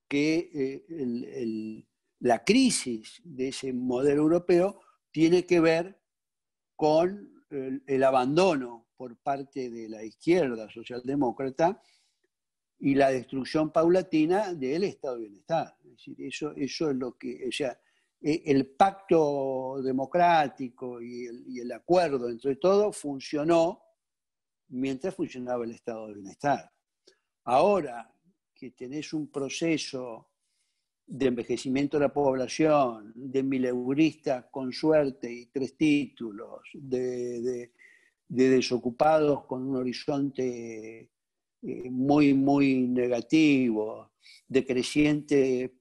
que 0.09 0.51
eh, 0.89 1.85
la 2.21 2.45
crisis 2.45 3.21
de 3.25 3.49
ese 3.49 3.73
modelo 3.73 4.23
europeo 4.23 4.81
tiene 5.11 5.45
que 5.45 5.61
ver 5.61 6.01
con 6.77 7.29
el 7.87 8.03
abandono 8.03 8.87
por 8.97 9.17
parte 9.19 9.69
de 9.69 9.89
la 9.89 10.03
izquierda 10.05 10.71
socialdemócrata 10.71 11.83
y 12.83 12.97
la 12.97 13.13
destrucción 13.13 13.71
paulatina 13.71 14.53
del 14.55 14.83
estado 14.83 15.15
de 15.15 15.23
bienestar. 15.23 15.77
Es 15.85 15.91
decir, 15.93 16.17
eso, 16.19 16.53
eso 16.57 16.91
es 16.91 16.97
lo 16.97 17.17
que, 17.17 17.47
o 17.47 17.53
sea, 17.53 17.79
e, 18.21 18.43
el 18.47 18.67
pacto 18.75 19.81
democrático 19.81 21.01
y 21.01 21.29
el, 21.61 21.71
acuerdo 21.71 22.29
entre 22.29 22.57
todos 22.57 22.97
funcionó 22.97 23.83
mientras 24.71 25.15
funcionaba 25.15 25.65
el 25.65 25.71
estado 25.71 26.09
de 26.09 26.15
bienestar. 26.15 26.73
Ahora 27.45 28.13
que 28.53 28.73
tenés 28.73 29.13
un 29.13 29.31
proceso 29.31 30.31
de 31.07 31.27
envejecimiento 31.27 31.99
de 31.99 32.07
la 32.07 32.13
población, 32.13 33.13
de 33.15 33.45
mileuristas 33.45 34.47
con 34.51 34.73
suerte 34.73 35.33
y 35.33 35.47
tres 35.47 35.77
títulos, 35.77 36.63
de 36.73 37.71
desocupados 38.27 39.45
con 39.45 39.69
un 39.69 39.77
horizonte 39.77 41.13
muy, 41.63 42.35
muy 42.35 42.89
negativo, 42.89 44.13
de 44.49 44.67
creciente 44.67 45.63
eh, 45.65 45.73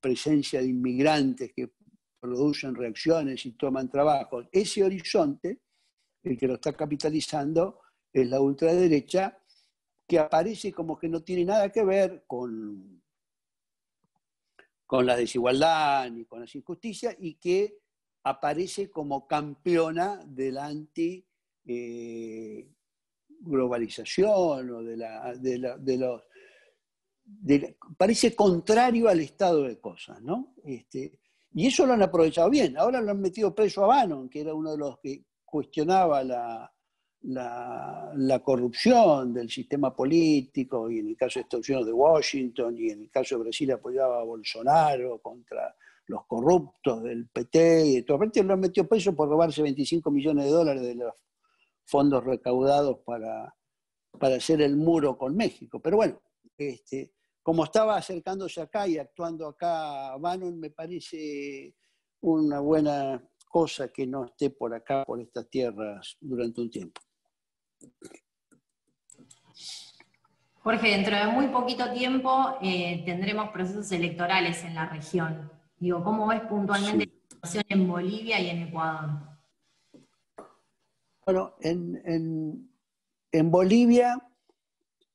presencia 0.00 0.60
de 0.60 0.68
inmigrantes 0.68 1.52
que 1.54 1.72
producen 2.20 2.74
reacciones 2.74 3.46
y 3.46 3.52
toman 3.52 3.88
trabajo. 3.88 4.42
Ese 4.50 4.82
horizonte, 4.82 5.60
el 6.22 6.36
que 6.36 6.48
lo 6.48 6.54
está 6.54 6.72
capitalizando, 6.72 7.80
es 8.12 8.28
la 8.28 8.40
ultraderecha, 8.40 9.38
que 10.06 10.18
aparece 10.18 10.72
como 10.72 10.98
que 10.98 11.08
no 11.08 11.22
tiene 11.22 11.44
nada 11.44 11.70
que 11.70 11.84
ver 11.84 12.24
con, 12.26 13.02
con 14.86 15.04
la 15.04 15.16
desigualdad 15.16 16.10
ni 16.10 16.24
con 16.24 16.40
las 16.40 16.54
injusticias 16.54 17.16
y 17.18 17.34
que 17.34 17.78
aparece 18.24 18.90
como 18.90 19.26
campeona 19.26 20.24
del 20.26 20.58
anti 20.58 21.26
eh, 21.64 22.75
globalización 23.40 24.70
o 24.70 24.82
de, 24.82 24.96
la, 24.96 25.34
de, 25.36 25.96
los... 25.98 26.22
parece 27.96 28.34
contrario 28.34 29.08
al 29.08 29.20
estado 29.20 29.62
de 29.62 29.80
cosas, 29.80 30.20
¿no? 30.22 30.54
Este, 30.64 31.20
y 31.54 31.66
eso 31.66 31.86
lo 31.86 31.94
han 31.94 32.02
aprovechado 32.02 32.50
bien. 32.50 32.76
Ahora 32.76 33.00
lo 33.00 33.10
han 33.10 33.20
metido 33.20 33.54
preso 33.54 33.84
a 33.84 33.88
Bannon, 33.88 34.28
que 34.28 34.40
era 34.40 34.54
uno 34.54 34.72
de 34.72 34.78
los 34.78 34.98
que 34.98 35.24
cuestionaba 35.44 36.22
la, 36.22 36.70
la, 37.22 38.42
corrupción 38.44 39.32
del 39.32 39.50
sistema 39.50 39.94
político, 39.94 40.90
y 40.90 40.98
en 40.98 41.08
el 41.08 41.16
caso 41.16 41.38
de 41.38 41.42
Estados 41.42 41.68
Unidos 41.68 41.86
de 41.86 41.92
Washington, 41.92 42.76
y 42.78 42.90
en 42.90 43.02
el 43.02 43.10
caso 43.10 43.36
de 43.36 43.44
Brasil 43.44 43.70
apoyaba 43.72 44.20
a 44.20 44.24
Bolsonaro 44.24 45.18
contra 45.20 45.74
los 46.08 46.26
corruptos 46.26 47.02
del 47.02 47.28
PT 47.28 47.86
y 47.86 47.94
de 47.96 48.02
todo. 48.02 48.18
Lo 48.18 48.54
han 48.54 48.60
metido 48.60 48.86
preso 48.86 49.14
por 49.14 49.28
robarse 49.28 49.62
25 49.62 50.10
millones 50.10 50.44
de 50.44 50.50
dólares 50.50 50.82
de 50.82 50.94
los 50.94 51.12
fondos 51.86 52.24
recaudados 52.24 52.98
para, 53.04 53.54
para 54.18 54.36
hacer 54.36 54.60
el 54.60 54.76
muro 54.76 55.16
con 55.16 55.36
México. 55.36 55.80
Pero 55.80 55.96
bueno, 55.96 56.20
este, 56.58 57.12
como 57.42 57.64
estaba 57.64 57.96
acercándose 57.96 58.60
acá 58.60 58.86
y 58.86 58.98
actuando 58.98 59.46
acá 59.46 60.16
Bannon, 60.18 60.58
me 60.58 60.70
parece 60.70 61.74
una 62.20 62.60
buena 62.60 63.22
cosa 63.48 63.88
que 63.88 64.06
no 64.06 64.24
esté 64.24 64.50
por 64.50 64.74
acá, 64.74 65.04
por 65.04 65.20
estas 65.20 65.48
tierras, 65.48 66.16
durante 66.20 66.60
un 66.60 66.70
tiempo. 66.70 67.00
Jorge, 70.58 70.88
dentro 70.88 71.16
de 71.16 71.26
muy 71.28 71.46
poquito 71.48 71.92
tiempo 71.92 72.58
eh, 72.60 73.02
tendremos 73.06 73.50
procesos 73.50 73.92
electorales 73.92 74.64
en 74.64 74.74
la 74.74 74.88
región. 74.88 75.50
Digo, 75.78 76.02
¿cómo 76.02 76.26
ves 76.26 76.40
puntualmente 76.42 77.06
la 77.06 77.30
situación 77.30 77.64
en 77.68 77.88
Bolivia 77.88 78.40
y 78.40 78.50
en 78.50 78.62
Ecuador? 78.64 79.35
Bueno, 81.26 81.56
en, 81.60 82.70
en 83.32 83.50
Bolivia 83.50 84.16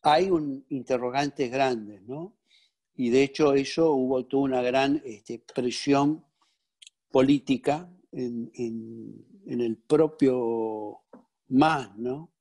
hay 0.01 0.29
un 0.29 0.65
interrogantes 0.67 1.49
grandes, 1.49 2.01
¿no? 2.03 2.35
Y 2.95 3.09
de 3.11 3.23
hecho 3.23 3.53
eso 3.53 3.93
hubo 3.93 4.25
toda 4.25 4.43
una 4.43 4.61
gran 4.61 5.01
este, 5.05 5.41
presión 5.55 6.25
política 7.11 7.89
en, 8.11 8.51
el 9.45 9.77
propio 9.77 10.99
MAS, 11.47 11.97
¿no? 11.97 12.33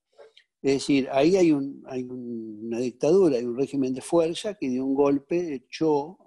Es 0.62 0.74
decir, 0.74 1.08
ahí 1.12 1.36
hay, 1.36 1.52
un, 1.52 1.82
hay 1.86 2.02
una 2.02 2.78
dictadura, 2.80 3.36
hay 3.36 3.44
un 3.44 3.56
régimen 3.56 3.94
de 3.94 4.02
fuerza 4.02 4.54
que 4.54 4.68
dio 4.68 4.84
un 4.84 4.94
golpe, 4.94 5.54
echó, 5.54 6.18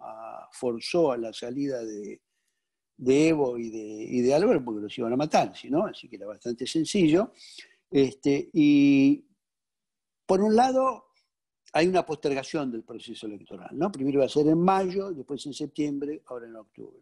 forzó 0.51 1.11
a 1.11 1.17
la 1.17 1.33
salida 1.33 1.83
de, 1.83 2.22
Evo 3.09 3.57
y 3.57 3.69
de, 3.69 3.79
y 3.79 4.21
de 4.21 4.33
Álvaro 4.33 4.63
porque 4.63 4.81
los 4.81 4.97
iban 4.97 5.13
a 5.13 5.17
matar, 5.17 5.53
¿no? 5.69 5.85
Así 5.85 6.07
que 6.07 6.15
era 6.15 6.27
bastante 6.27 6.65
sencillo. 6.67 7.31
Este, 7.89 8.49
y 8.53 9.23
por 10.25 10.41
un 10.41 10.55
lado, 10.55 11.11
hay 11.73 11.87
una 11.87 12.05
postergación 12.05 12.71
del 12.71 12.83
proceso 12.83 13.27
electoral, 13.27 13.69
¿no? 13.73 13.91
Primero 13.91 14.19
va 14.19 14.25
a 14.25 14.29
ser 14.29 14.47
en 14.47 14.59
mayo, 14.59 15.11
después 15.11 15.45
en 15.45 15.53
septiembre, 15.53 16.21
ahora 16.27 16.47
en 16.47 16.55
octubre. 16.55 17.01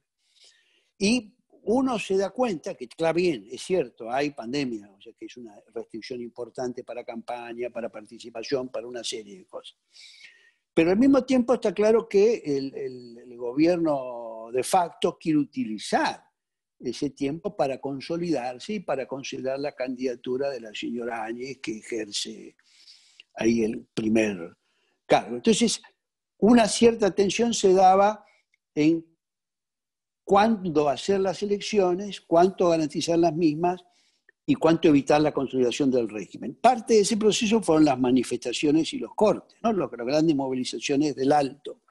Y 0.98 1.34
uno 1.64 2.00
se 2.00 2.18
da 2.18 2.32
cuenta 2.32 2.74
que, 2.76 2.88
claro, 2.88 3.16
bien, 3.16 3.48
es 3.52 3.62
cierto, 3.62 4.12
hay 4.12 4.32
pandemia, 4.32 4.90
o 4.92 5.02
sea 5.02 5.14
que 5.14 5.26
es 5.26 5.38
una 5.38 5.56
restricción 5.74 6.22
importante 6.22 6.84
para 6.84 7.04
campaña, 7.04 7.70
para 7.70 7.90
participación, 7.90 8.70
para 8.70 8.88
una 8.88 9.04
serie 9.04 9.38
de 9.38 9.46
cosas. 9.46 9.78
Pero 10.74 10.92
al 10.92 10.98
mismo 10.98 11.24
tiempo 11.24 11.54
está 11.54 11.74
claro 11.74 12.08
que 12.08 12.42
el 12.46 13.38
gobierno 13.38 14.31
de 14.52 14.64
facto 14.64 15.18
quiere 15.20 15.40
utilizar 15.40 16.24
ese 16.80 17.12
tiempo 17.12 17.56
para 17.56 17.80
consolidarse 17.80 18.74
y 18.74 18.80
para 18.80 19.06
considerar 19.06 19.60
la 19.60 19.74
candidatura 19.74 20.50
de 20.50 20.62
la 20.62 20.74
señora 20.74 21.24
Áñez 21.24 21.60
que 21.62 21.78
ejerce 21.78 22.56
ahí 23.36 23.64
el 23.64 23.86
primer 23.94 24.56
entonces, 25.12 25.82
una 26.38 26.68
cierta 26.68 27.12
tensión 27.12 27.54
se 27.54 27.74
daba 27.74 28.24
en 28.74 29.06
cuándo 30.24 30.88
hacer 30.88 31.20
las 31.20 31.44
elecciones, 31.44 32.22
cuánto 32.22 32.70
garantizar 32.70 33.20
las 33.20 33.36
mismas 33.36 33.84
y 34.46 34.56
cuánto 34.56 34.88
evitar 34.88 35.22
la 35.22 35.34
consolidación 35.34 35.92
del 35.92 36.10
régimen. 36.10 36.56
Parte 36.56 36.96
de 36.96 37.02
ese 37.02 37.18
proceso 37.18 37.62
fueron 37.62 37.86
las 37.86 38.00
manifestaciones 38.00 38.94
y 38.94 39.00
los 39.00 39.14
cortes, 39.14 39.58
¿no? 39.62 39.74
las 39.74 39.90
grandes 39.92 40.36
movilizaciones 40.36 41.16
del 41.16 41.32
alto. 41.32 41.82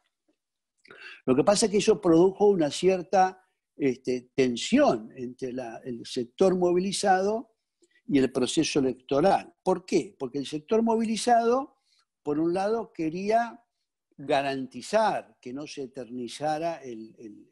Lo 1.26 1.35
que 1.37 1.44
pasa 1.44 1.66
es 1.66 1.72
que 1.72 1.79
eso 1.79 2.00
produjo 2.00 2.46
una 2.46 2.70
cierta 2.70 3.46
este, 3.76 4.31
tensión 4.35 5.12
entre 5.16 5.50
el 5.85 6.05
sector 6.05 6.57
movilizado 6.57 7.55
y 8.07 8.18
el 8.18 8.31
proceso 8.33 8.81
electoral. 8.81 9.55
¿Por 9.62 9.85
qué? 9.85 10.16
Porque 10.18 10.38
el 10.38 10.46
sector 10.46 10.83
movilizado 10.83 11.81
por 12.22 12.38
un 12.38 12.53
lado, 12.55 12.92
quería 12.92 13.62
garantizar 14.16 15.37
que 15.40 15.53
no 15.53 15.66
se 15.66 15.85
eternizara 15.85 16.83
el, 16.83 17.48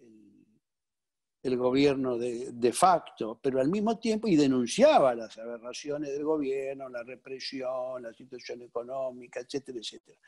gobierno 1.57 2.19
de, 2.19 2.53
de, 2.53 2.73
facto, 2.75 3.41
pero 3.43 3.59
al 3.59 3.69
mismo 3.69 3.99
tiempo, 3.99 4.29
y 4.29 4.37
denunciaba 4.37 5.15
las 5.15 5.39
aberraciones 5.39 6.11
del 6.11 6.25
gobierno, 6.25 6.91
la 6.91 7.03
represión, 7.03 8.03
la 8.03 8.13
situación 8.13 8.61
económica, 8.61 9.41
etcétera, 9.41 9.79
etcétera. 9.79 10.19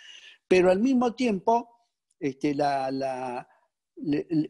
Pero 0.48 0.70
al 0.70 0.80
mismo 0.80 1.14
tiempo, 1.14 1.79
este, 2.20 2.54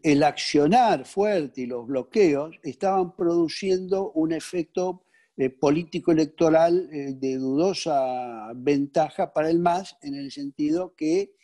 el 0.03 0.23
accionar 0.23 1.05
fuerte 1.05 1.63
y 1.63 1.67
los 1.67 1.87
bloqueos 1.87 2.59
estaban 2.63 3.17
produciendo 3.17 4.11
un 4.13 4.33
efecto 4.33 5.05
eh, 5.37 5.51
político-electoral 5.51 6.91
eh, 6.93 7.15
de 7.15 7.37
dudosa 7.37 8.53
ventaja 8.55 9.33
para 9.33 9.49
el 9.49 9.61
MAS, 9.61 9.97
en 10.03 10.17
el 10.17 10.31
sentido 10.31 10.95
que 10.95 11.35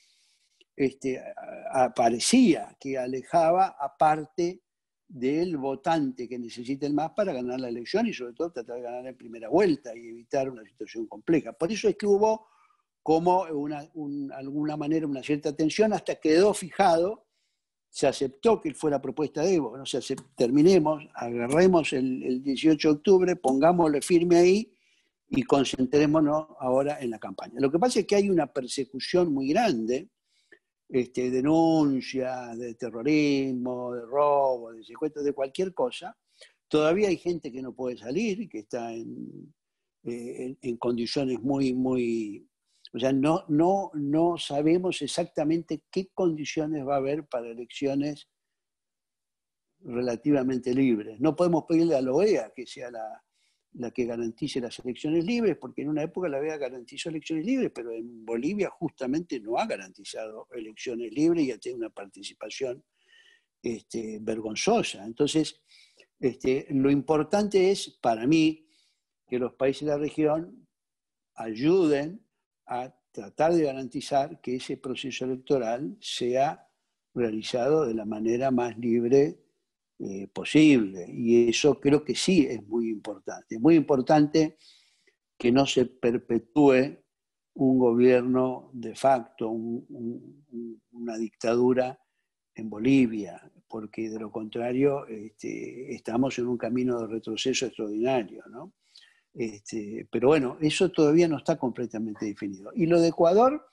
este, 0.77 1.23
parecía 1.95 2.77
que 2.79 2.99
alejaba 2.99 3.77
a 3.81 3.97
parte 3.97 4.61
del 5.09 5.57
votante 5.57 6.29
que 6.29 6.39
necesita 6.39 6.87
el 6.87 6.93
MAS 6.93 7.13
para 7.17 7.33
ganar 7.33 7.61
la 7.61 7.69
elección 7.69 8.07
y 8.07 8.13
sobre 8.13 8.35
todo 8.35 8.53
tratar 8.53 8.77
de 8.77 8.83
ganar 8.83 9.07
en 9.07 9.17
primera 9.17 9.49
vuelta 9.49 9.97
y 9.97 10.09
evitar 10.09 10.51
una 10.51 10.65
situación 10.65 11.07
compleja. 11.07 11.53
Por 11.53 11.73
eso 11.73 11.89
es 11.89 11.97
que 11.97 12.07
hubo 12.07 12.49
como 13.07 13.43
una, 13.53 13.89
alguna 14.35 14.77
manera 14.77 15.07
una 15.07 15.23
cierta 15.23 15.55
tensión 15.55 15.93
hasta 15.93 16.17
quedó 16.17 16.53
fijado 16.53 17.25
se 17.89 18.09
aceptó 18.09 18.61
que 18.61 18.75
fuera 18.75 19.01
propuesta 19.01 19.43
de 19.43 19.55
Evo, 19.55 19.81
o 19.81 19.87
sea, 19.87 20.01
terminemos, 20.35 21.05
agarremos 21.15 21.93
el, 21.93 22.43
18 22.43 22.89
de 22.89 22.95
octubre, 22.97 23.37
pongámosle 23.37 24.03
firme 24.03 24.39
ahí 24.39 24.75
y 25.29 25.45
concentrémonos 25.45 26.49
ahora 26.59 26.99
en 27.01 27.11
la 27.11 27.21
campaña. 27.21 27.61
Lo 27.61 27.71
que 27.71 27.79
pasa 27.79 28.01
es 28.01 28.09
que 28.09 28.17
hay 28.17 28.29
una 28.29 28.49
persecución 28.49 29.33
muy 29.33 29.51
grande, 29.51 30.09
este, 30.89 31.31
denuncias 31.31 32.59
de 32.59 32.75
terrorismo, 32.75 33.95
de 33.95 34.01
robo, 34.01 34.73
de 34.73 34.83
secuestro, 34.83 35.23
de 35.23 35.33
cualquier 35.33 35.73
cosa. 35.73 36.19
Todavía 36.67 37.07
hay 37.07 37.19
gente 37.19 37.53
que 37.53 37.63
no 37.63 37.73
puede 37.73 37.99
salir, 37.99 38.49
que 38.49 38.59
está 38.59 38.93
en, 38.93 39.55
eh, 40.03 40.57
en 40.61 40.77
condiciones 40.77 41.39
muy, 41.41 41.73
muy, 41.73 42.49
o 42.93 42.99
sea, 42.99 43.13
no, 43.13 43.45
no, 43.49 43.91
no 43.95 44.39
sabemos 44.39 45.03
exactamente 45.03 45.83
qué 45.91 46.09
condiciones 46.15 46.87
va 46.87 46.95
a 46.95 46.99
haber 46.99 47.27
para 47.27 47.49
elecciones 47.49 48.29
relativamente 49.81 50.75
libres. 50.75 51.21
No 51.21 51.37
podemos 51.37 51.65
pedirle 51.65 51.97
a 51.97 52.03
la 52.03 52.13
OEA 52.13 52.53
que 52.55 52.67
sea 52.67 52.91
la, 52.91 53.23
la 53.75 53.91
que 53.91 54.05
garantice 54.05 54.61
las 54.61 54.79
elecciones 54.79 55.25
libres, 55.25 55.57
porque 55.59 55.83
en 55.83 55.89
una 55.89 56.03
época 56.03 56.29
la 56.29 56.39
OEA 56.39 56.57
garantizó 56.57 57.09
elecciones 57.09 57.45
libres, 57.45 57.71
pero 57.75 57.93
en 57.93 58.25
Bolivia 58.25 58.71
justamente 58.71 59.41
no 59.41 59.59
ha 59.59 59.67
garantizado 59.67 60.49
elecciones 60.53 61.13
libres 61.13 61.45
y 61.45 61.53
ha 61.53 61.59
tenido 61.59 61.79
una 61.79 61.91
participación 61.91 62.83
este, 63.63 64.19
vergonzosa. 64.21 65.05
Entonces, 65.05 65.61
este, 66.19 66.67
lo 66.71 66.91
importante 66.91 67.71
es, 67.71 67.99
para 68.01 68.27
mí, 68.27 68.67
que 69.27 69.39
los 69.39 69.55
países 69.55 69.83
de 69.83 69.93
la 69.93 69.99
región 69.99 70.67
ayuden 71.35 72.26
a 72.67 72.95
tratar 73.13 73.55
de 73.55 73.65
garantizar 73.65 74.41
que 74.41 74.57
ese 74.57 74.77
proceso 74.77 75.25
electoral 75.25 75.97
sea 76.01 76.69
realizado 77.15 77.87
de 77.87 77.95
la 77.95 78.05
manera 78.05 78.51
más 78.51 78.77
libre 78.77 79.41
eh, 79.99 80.29
posible. 80.29 81.07
Y 81.09 81.49
eso 81.49 81.81
creo 81.81 82.05
que 82.05 82.15
sí 82.15 82.47
es 82.47 82.63
muy 82.67 82.91
importante. 82.91 83.55
Es 83.55 83.61
muy 83.61 83.77
importante 83.77 84.59
que 85.39 85.51
no 85.51 85.67
se 85.67 85.87
perpetúe 85.87 86.99
un 87.55 87.79
gobierno 87.79 88.71
de 88.75 88.95
facto, 88.95 89.49
una 89.49 91.17
dictadura 91.17 91.99
en 92.55 92.69
Bolivia, 92.69 93.51
porque 93.67 94.11
de 94.11 94.19
lo 94.19 94.31
contrario 94.31 95.07
este, 95.07 95.95
estamos 95.95 96.39
en 96.39 96.49
un 96.49 96.59
camino 96.59 97.01
de 97.01 97.07
retroceso 97.07 97.67
extraordinario. 97.67 98.45
¿no? 98.51 98.75
Este, 99.37 100.09
pero 100.11 100.29
bueno, 100.29 100.57
eso 100.63 100.91
todavía 100.91 101.29
no 101.29 101.37
está 101.37 101.59
completamente 101.59 102.25
definido. 102.25 102.73
Y 102.75 102.87
lo 102.87 102.99
de 102.99 103.09
Ecuador 103.09 103.69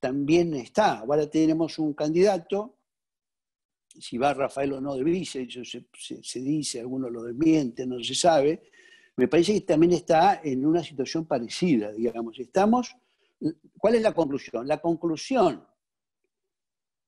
también 0.00 0.54
está. 0.54 0.98
Ahora 0.98 1.30
tenemos 1.30 1.78
un 1.78 1.94
candidato, 1.94 2.76
si 3.96 4.18
va 4.18 4.34
Rafael 4.34 4.72
o 4.72 4.80
no 4.80 4.96
de 4.96 5.04
vice, 5.04 5.42
eso 5.42 5.62
se, 5.64 6.40
dice, 6.40 6.80
algunos 6.80 7.12
lo 7.12 7.22
desmienten, 7.22 7.90
no 7.90 8.02
se 8.02 8.16
sabe. 8.16 8.64
Me 9.14 9.28
parece 9.28 9.54
que 9.54 9.60
también 9.60 9.92
está 9.92 10.40
en 10.42 10.66
una 10.66 10.82
situación 10.82 11.26
parecida, 11.26 11.92
digamos. 11.92 12.36
Estamos, 12.40 12.96
¿cuál 13.78 13.94
es 13.94 14.02
la 14.02 14.14
conclusión? 14.14 14.66
La 14.66 14.80
conclusión 14.80 15.64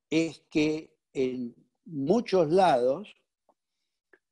es 0.08 0.44
que 0.48 0.94
en 1.12 1.56
muchos 1.86 2.52
lados 2.52 3.16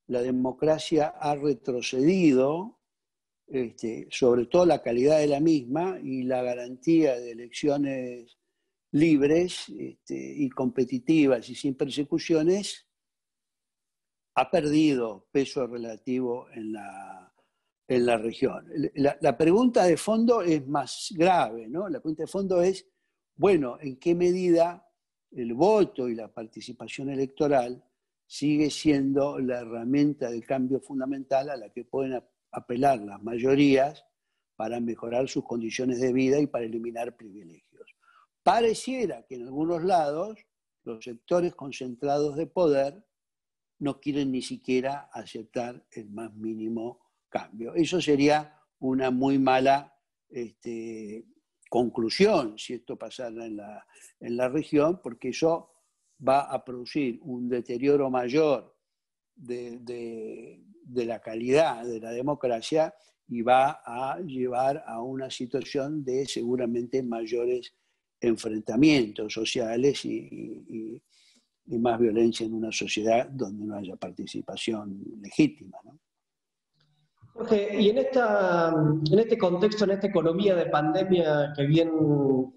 la 0.06 0.22
democracia 0.22 1.08
ha 1.18 1.34
retrocedido 1.34 2.79
este, 3.50 4.06
sobre 4.10 4.46
todo 4.46 4.64
la 4.64 4.80
calidad 4.80 5.18
de 5.18 5.26
la 5.26 5.40
misma 5.40 5.98
y 6.02 6.22
la 6.22 6.42
garantía 6.42 7.18
de 7.18 7.32
elecciones 7.32 8.38
libres 8.92 9.68
este, 9.68 10.14
y 10.14 10.48
competitivas 10.50 11.48
y 11.48 11.54
sin 11.54 11.74
persecuciones, 11.74 12.86
ha 14.34 14.50
perdido 14.50 15.28
peso 15.32 15.66
relativo 15.66 16.48
en 16.54 16.72
la, 16.72 17.32
en 17.88 18.06
la 18.06 18.16
región. 18.16 18.66
La, 18.94 19.36
pregunta 19.36 19.84
de 19.84 19.96
fondo 19.96 20.42
es 20.42 20.66
más 20.66 21.12
grave, 21.16 21.66
¿no? 21.68 21.88
La 21.88 22.00
pregunta 22.00 22.22
de 22.22 22.28
fondo 22.28 22.62
es, 22.62 22.86
bueno, 23.34 23.78
¿en 23.80 23.96
qué 23.98 24.14
medida 24.14 24.86
el 25.32 25.54
voto 25.54 26.08
y 26.08 26.14
la 26.14 26.32
participación 26.32 27.10
electoral 27.10 27.84
sigue 28.26 28.70
siendo 28.70 29.40
la 29.40 29.60
herramienta 29.60 30.30
de 30.30 30.40
cambio 30.42 30.80
fundamental 30.80 31.50
a 31.50 31.56
la 31.56 31.70
que 31.70 31.84
pueden 31.84 32.14
apelar 32.52 33.00
las 33.00 33.22
mayorías 33.22 34.04
para 34.56 34.80
mejorar 34.80 35.28
sus 35.28 35.44
condiciones 35.44 36.00
de 36.00 36.12
vida 36.12 36.38
y 36.38 36.46
para 36.46 36.64
eliminar 36.64 37.16
privilegios? 37.16 37.94
Pareciera 38.42 39.24
que 39.26 39.36
en 39.36 39.46
algunos 39.46 39.84
lados 39.84 40.38
los 40.84 41.04
sectores 41.04 41.54
concentrados 41.54 42.36
de 42.36 42.46
poder 42.46 43.04
no 43.78 44.00
quieren 44.00 44.32
ni 44.32 44.42
siquiera 44.42 45.10
aceptar 45.12 45.84
el 45.92 46.10
más 46.10 46.32
mínimo 46.34 47.00
cambio. 47.28 47.74
Eso 47.74 48.00
sería 48.00 48.58
una 48.78 49.10
muy 49.10 49.38
mala 49.38 49.94
este, 50.28 51.24
conclusión 51.68 52.58
si 52.58 52.74
esto 52.74 52.96
pasara 52.96 53.46
en 53.46 53.56
la, 53.56 53.86
en 54.18 54.36
la 54.36 54.48
región, 54.48 55.00
porque 55.02 55.30
eso 55.30 55.70
va 56.26 56.40
a 56.40 56.64
producir 56.64 57.18
un 57.22 57.48
deterioro 57.48 58.10
mayor 58.10 58.76
de, 59.34 59.78
de, 59.78 60.62
la 60.94 61.20
calidad 61.20 61.84
de 61.84 62.00
la 62.00 62.10
democracia 62.10 62.94
y 63.28 63.42
va 63.42 63.80
a 63.84 64.18
llevar 64.20 64.82
a 64.86 65.00
una 65.02 65.30
situación 65.30 66.04
de 66.04 66.26
seguramente 66.26 67.02
mayores 67.02 67.72
enfrentamientos 68.20 69.32
sociales 69.32 70.04
y, 70.04 71.02
más 71.66 72.00
violencia 72.00 72.44
en 72.44 72.54
una 72.54 72.72
sociedad 72.72 73.28
donde 73.30 73.64
no 73.64 73.76
haya 73.76 73.94
participación 73.94 75.04
legítima. 75.22 75.78
Jorge, 77.32 77.80
y 77.80 77.90
en, 77.90 77.98
esta, 77.98 78.74
en 79.08 79.18
este 79.18 79.38
contexto, 79.38 79.84
en 79.84 79.92
esta 79.92 80.08
economía 80.08 80.56
de 80.56 80.66
pandemia 80.66 81.52
que 81.54 81.66
bien 81.66 81.88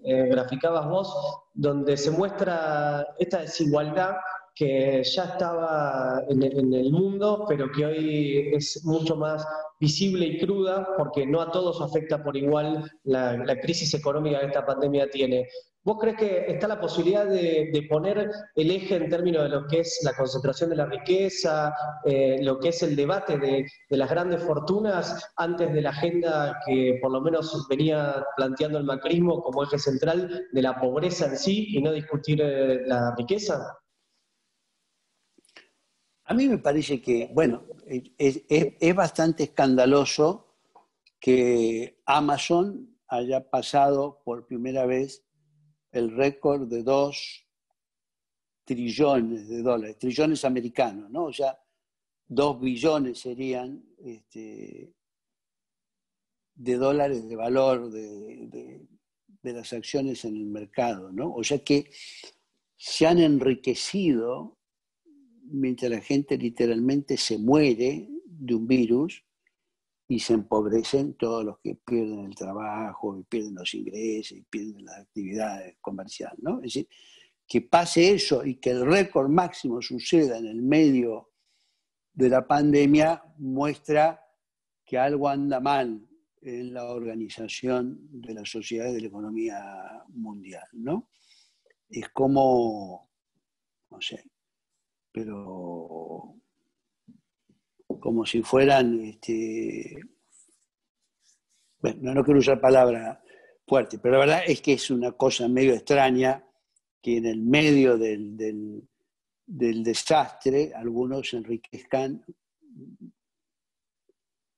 eh, 0.02 0.26
graficabas 0.28 0.88
vos, 0.88 1.42
donde 1.52 1.96
se 1.96 2.10
muestra 2.10 3.06
esta 3.20 3.42
desigualdad 3.42 4.16
que 4.54 5.02
ya 5.02 5.24
estaba 5.24 6.22
en 6.28 6.42
el, 6.42 6.90
mundo, 6.92 7.44
pero 7.48 7.70
que 7.72 7.86
hoy 7.86 8.50
es 8.54 8.82
mucho 8.84 9.16
más 9.16 9.46
visible 9.80 10.26
y 10.26 10.38
cruda, 10.38 10.88
porque 10.96 11.26
no 11.26 11.40
a 11.40 11.50
todos 11.50 11.80
afecta 11.82 12.22
por 12.22 12.36
igual 12.36 12.90
la, 13.04 13.36
la 13.36 13.60
crisis 13.60 13.92
económica 13.94 14.40
que 14.40 14.46
esta 14.46 14.64
pandemia 14.64 15.10
tiene. 15.10 15.48
¿Vos 15.84 15.98
crees 16.00 16.16
que 16.16 16.44
está 16.48 16.66
la 16.66 16.80
posibilidad 16.80 17.26
de, 17.26 17.86
poner 17.90 18.30
el 18.54 18.70
eje 18.70 18.96
en 18.96 19.10
términos 19.10 19.42
de 19.42 19.50
lo 19.50 19.66
que 19.66 19.80
es 19.80 20.00
la 20.02 20.16
concentración 20.16 20.70
de 20.70 20.76
la 20.76 20.86
riqueza, 20.86 21.74
eh, 22.06 22.38
lo 22.42 22.58
que 22.58 22.70
es 22.70 22.82
el 22.82 22.96
debate 22.96 23.36
de, 23.36 23.66
las 23.90 24.08
grandes 24.08 24.42
fortunas 24.42 25.30
antes 25.36 25.74
de 25.74 25.82
la 25.82 25.90
agenda 25.90 26.58
que 26.66 26.98
por 27.02 27.12
lo 27.12 27.20
menos 27.20 27.66
venía 27.68 28.24
planteando 28.34 28.78
el 28.78 28.84
macrismo 28.84 29.42
como 29.42 29.62
eje 29.62 29.78
central 29.78 30.46
de 30.50 30.62
la 30.62 30.74
pobreza 30.80 31.26
en 31.26 31.36
sí 31.36 31.66
y 31.76 31.82
no 31.82 31.92
discutir 31.92 32.40
eh, 32.40 32.80
la 32.86 33.14
riqueza? 33.18 33.76
A 36.26 36.34
mí 36.34 36.48
me 36.48 36.58
parece 36.58 37.02
que, 37.02 37.30
bueno, 37.32 37.64
es 37.86 38.94
bastante 38.94 39.44
escandaloso 39.44 40.56
que 41.20 42.00
Amazon 42.06 42.98
haya 43.08 43.48
pasado 43.48 44.22
por 44.24 44.46
primera 44.46 44.86
vez 44.86 45.24
el 45.92 46.16
récord 46.16 46.68
de 46.68 46.82
dos 46.82 47.46
trillones 48.64 49.48
de 49.48 49.62
dólares, 49.62 49.98
trillones 49.98 50.44
americanos, 50.44 51.10
¿no? 51.10 51.24
O 51.24 51.32
sea, 51.32 51.58
dos 52.26 52.60
billones 52.60 53.20
serían 53.20 53.84
este, 53.98 54.92
de 56.54 56.76
dólares 56.76 57.28
de 57.28 57.36
valor 57.36 57.90
de, 57.90 58.88
las 59.42 59.72
acciones 59.74 60.24
en 60.24 60.36
el 60.36 60.46
mercado, 60.46 61.12
¿no? 61.12 61.34
O 61.34 61.44
sea 61.44 61.58
que 61.58 61.90
se 62.76 63.06
han 63.06 63.18
enriquecido 63.18 64.53
mientras 65.50 65.90
la 65.90 66.00
gente 66.00 66.36
literalmente 66.36 67.16
se 67.16 67.38
muere 67.38 68.08
de 68.24 68.54
un 68.54 68.66
virus 68.66 69.24
y 70.06 70.18
se 70.20 70.34
empobrecen 70.34 71.14
todos 71.14 71.44
los 71.44 71.58
que 71.60 71.76
pierden 71.76 72.20
el 72.26 72.34
trabajo, 72.34 73.18
y 73.18 73.22
pierden 73.24 73.54
los 73.54 73.72
ingresos, 73.74 74.38
y 74.38 74.42
pierden 74.42 74.84
las 74.84 74.98
actividades 74.98 75.76
comerciales. 75.80 76.38
¿no? 76.42 76.58
Es 76.58 76.74
decir, 76.74 76.88
que 77.46 77.62
pase 77.62 78.12
eso 78.12 78.44
y 78.44 78.56
que 78.56 78.70
el 78.70 78.84
récord 78.84 79.28
máximo 79.28 79.80
suceda 79.80 80.38
en 80.38 80.46
el 80.46 80.62
medio 80.62 81.30
de 82.12 82.28
la 82.28 82.46
pandemia 82.46 83.22
muestra 83.38 84.20
que 84.84 84.98
algo 84.98 85.28
anda 85.28 85.60
mal 85.60 86.06
en 86.42 86.74
la 86.74 86.84
organización 86.84 87.98
de 88.10 88.34
la 88.34 88.44
sociedad 88.44 88.90
y 88.90 88.94
de 88.94 89.00
la 89.00 89.06
economía 89.08 90.04
mundial, 90.08 90.66
¿no? 90.72 91.08
Es 91.88 92.10
como, 92.10 93.10
no 93.90 94.00
sé, 94.00 94.24
pero 95.14 96.34
como 98.00 98.26
si 98.26 98.42
fueran, 98.42 99.00
este, 99.04 99.96
bueno, 101.78 102.12
no 102.12 102.24
quiero 102.24 102.40
usar 102.40 102.60
palabra 102.60 103.22
fuerte, 103.64 104.00
pero 104.00 104.14
la 104.14 104.20
verdad 104.20 104.42
es 104.44 104.60
que 104.60 104.72
es 104.72 104.90
una 104.90 105.12
cosa 105.12 105.46
medio 105.46 105.72
extraña 105.72 106.44
que 107.00 107.18
en 107.18 107.26
el 107.26 107.42
medio 107.42 107.96
del, 107.96 108.36
del, 108.36 109.84
desastre 109.84 110.72
algunos 110.74 111.32
enriquezcan 111.32 112.24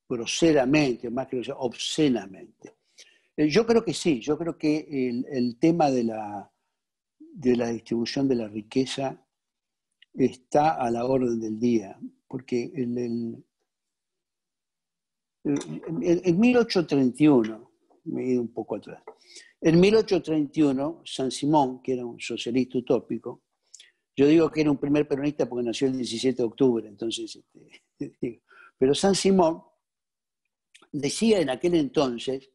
groseramente, 0.09 1.11
más 1.11 1.27
que 1.27 1.43
obscenamente. 1.55 2.77
Eh, 3.35 3.47
yo 3.47 3.63
creo 3.67 3.85
que 3.85 3.93
sí, 3.93 4.19
yo 4.21 4.39
creo 4.39 4.57
que 4.57 4.87
el, 4.89 5.23
el 5.29 5.59
tema 5.59 5.91
de 5.91 6.03
la, 6.05 6.51
de 7.19 7.55
la 7.55 7.67
distribución 7.67 8.27
de 8.27 8.35
la 8.35 8.47
riqueza 8.47 9.23
está 10.17 10.75
a 10.75 10.89
la 10.89 11.05
orden 11.05 11.39
del 11.39 11.59
día 11.59 11.97
porque 12.27 12.71
en, 12.75 13.43
1831, 16.39 17.71
me 18.05 18.23
he 18.23 18.31
ido 18.31 18.41
un 18.41 18.53
poco 18.53 18.75
atrás, 18.75 19.01
en 19.61 19.79
1831, 19.79 21.01
San 21.05 21.31
Simón, 21.31 21.81
que 21.81 21.93
era 21.93 22.05
un 22.05 22.19
socialista 22.19 22.77
utópico, 22.77 23.43
yo 24.15 24.27
digo 24.27 24.51
que 24.51 24.61
era 24.61 24.71
un 24.71 24.77
primer 24.77 25.07
peronista 25.07 25.47
porque 25.47 25.65
nació 25.65 25.87
el 25.87 25.97
17 25.97 26.37
de 26.37 26.43
octubre, 26.43 26.87
entonces, 26.87 27.41
este, 27.99 28.41
pero 28.77 28.93
San 28.93 29.15
Simón 29.15 29.63
decía 30.91 31.39
en 31.39 31.49
aquel 31.49 31.75
entonces, 31.75 32.49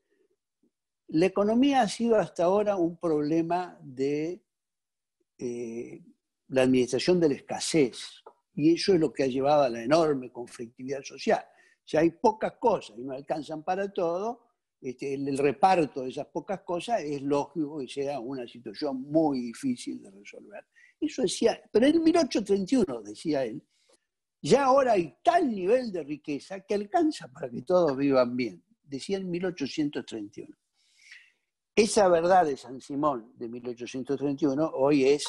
la 1.08 1.26
economía 1.26 1.82
ha 1.82 1.88
sido 1.88 2.16
hasta 2.16 2.44
ahora 2.44 2.76
un 2.76 2.98
problema 2.98 3.78
de 3.82 4.44
eh, 5.38 6.02
la 6.52 6.62
administración 6.62 7.18
de 7.18 7.30
la 7.30 7.34
escasez. 7.34 8.22
Y 8.54 8.74
eso 8.74 8.94
es 8.94 9.00
lo 9.00 9.12
que 9.12 9.24
ha 9.24 9.26
llevado 9.26 9.62
a 9.62 9.70
la 9.70 9.82
enorme 9.82 10.30
conflictividad 10.30 11.02
social. 11.02 11.42
Si 11.84 11.96
hay 11.96 12.10
pocas 12.10 12.52
cosas 12.60 12.98
y 12.98 13.02
no 13.02 13.14
alcanzan 13.14 13.62
para 13.62 13.90
todo, 13.92 14.48
este, 14.80 15.14
el, 15.14 15.38
reparto 15.38 16.02
de 16.02 16.10
esas 16.10 16.26
pocas 16.26 16.60
cosas 16.60 17.00
es 17.02 17.22
lógico 17.22 17.78
que 17.78 17.88
sea 17.88 18.20
una 18.20 18.46
situación 18.46 19.00
muy 19.02 19.40
difícil 19.40 20.02
de 20.02 20.10
resolver. 20.10 20.64
Eso 21.00 21.22
decía, 21.22 21.60
pero 21.72 21.86
en 21.86 22.02
1831, 22.02 23.02
decía 23.02 23.44
él, 23.44 23.62
ya 24.42 24.64
ahora 24.64 24.92
hay 24.92 25.14
tal 25.22 25.50
nivel 25.50 25.90
de 25.90 26.02
riqueza 26.02 26.60
que 26.60 26.74
alcanza 26.74 27.28
para 27.28 27.48
que 27.48 27.62
todos 27.62 27.96
vivan 27.96 28.36
bien. 28.36 28.62
Decía 28.82 29.16
en 29.16 29.30
1831. 29.30 30.54
Esa 31.74 32.08
verdad 32.08 32.44
de 32.44 32.56
San 32.58 32.80
Simón 32.80 33.32
de 33.36 33.48
1831 33.48 34.72
hoy 34.74 35.06
es 35.06 35.24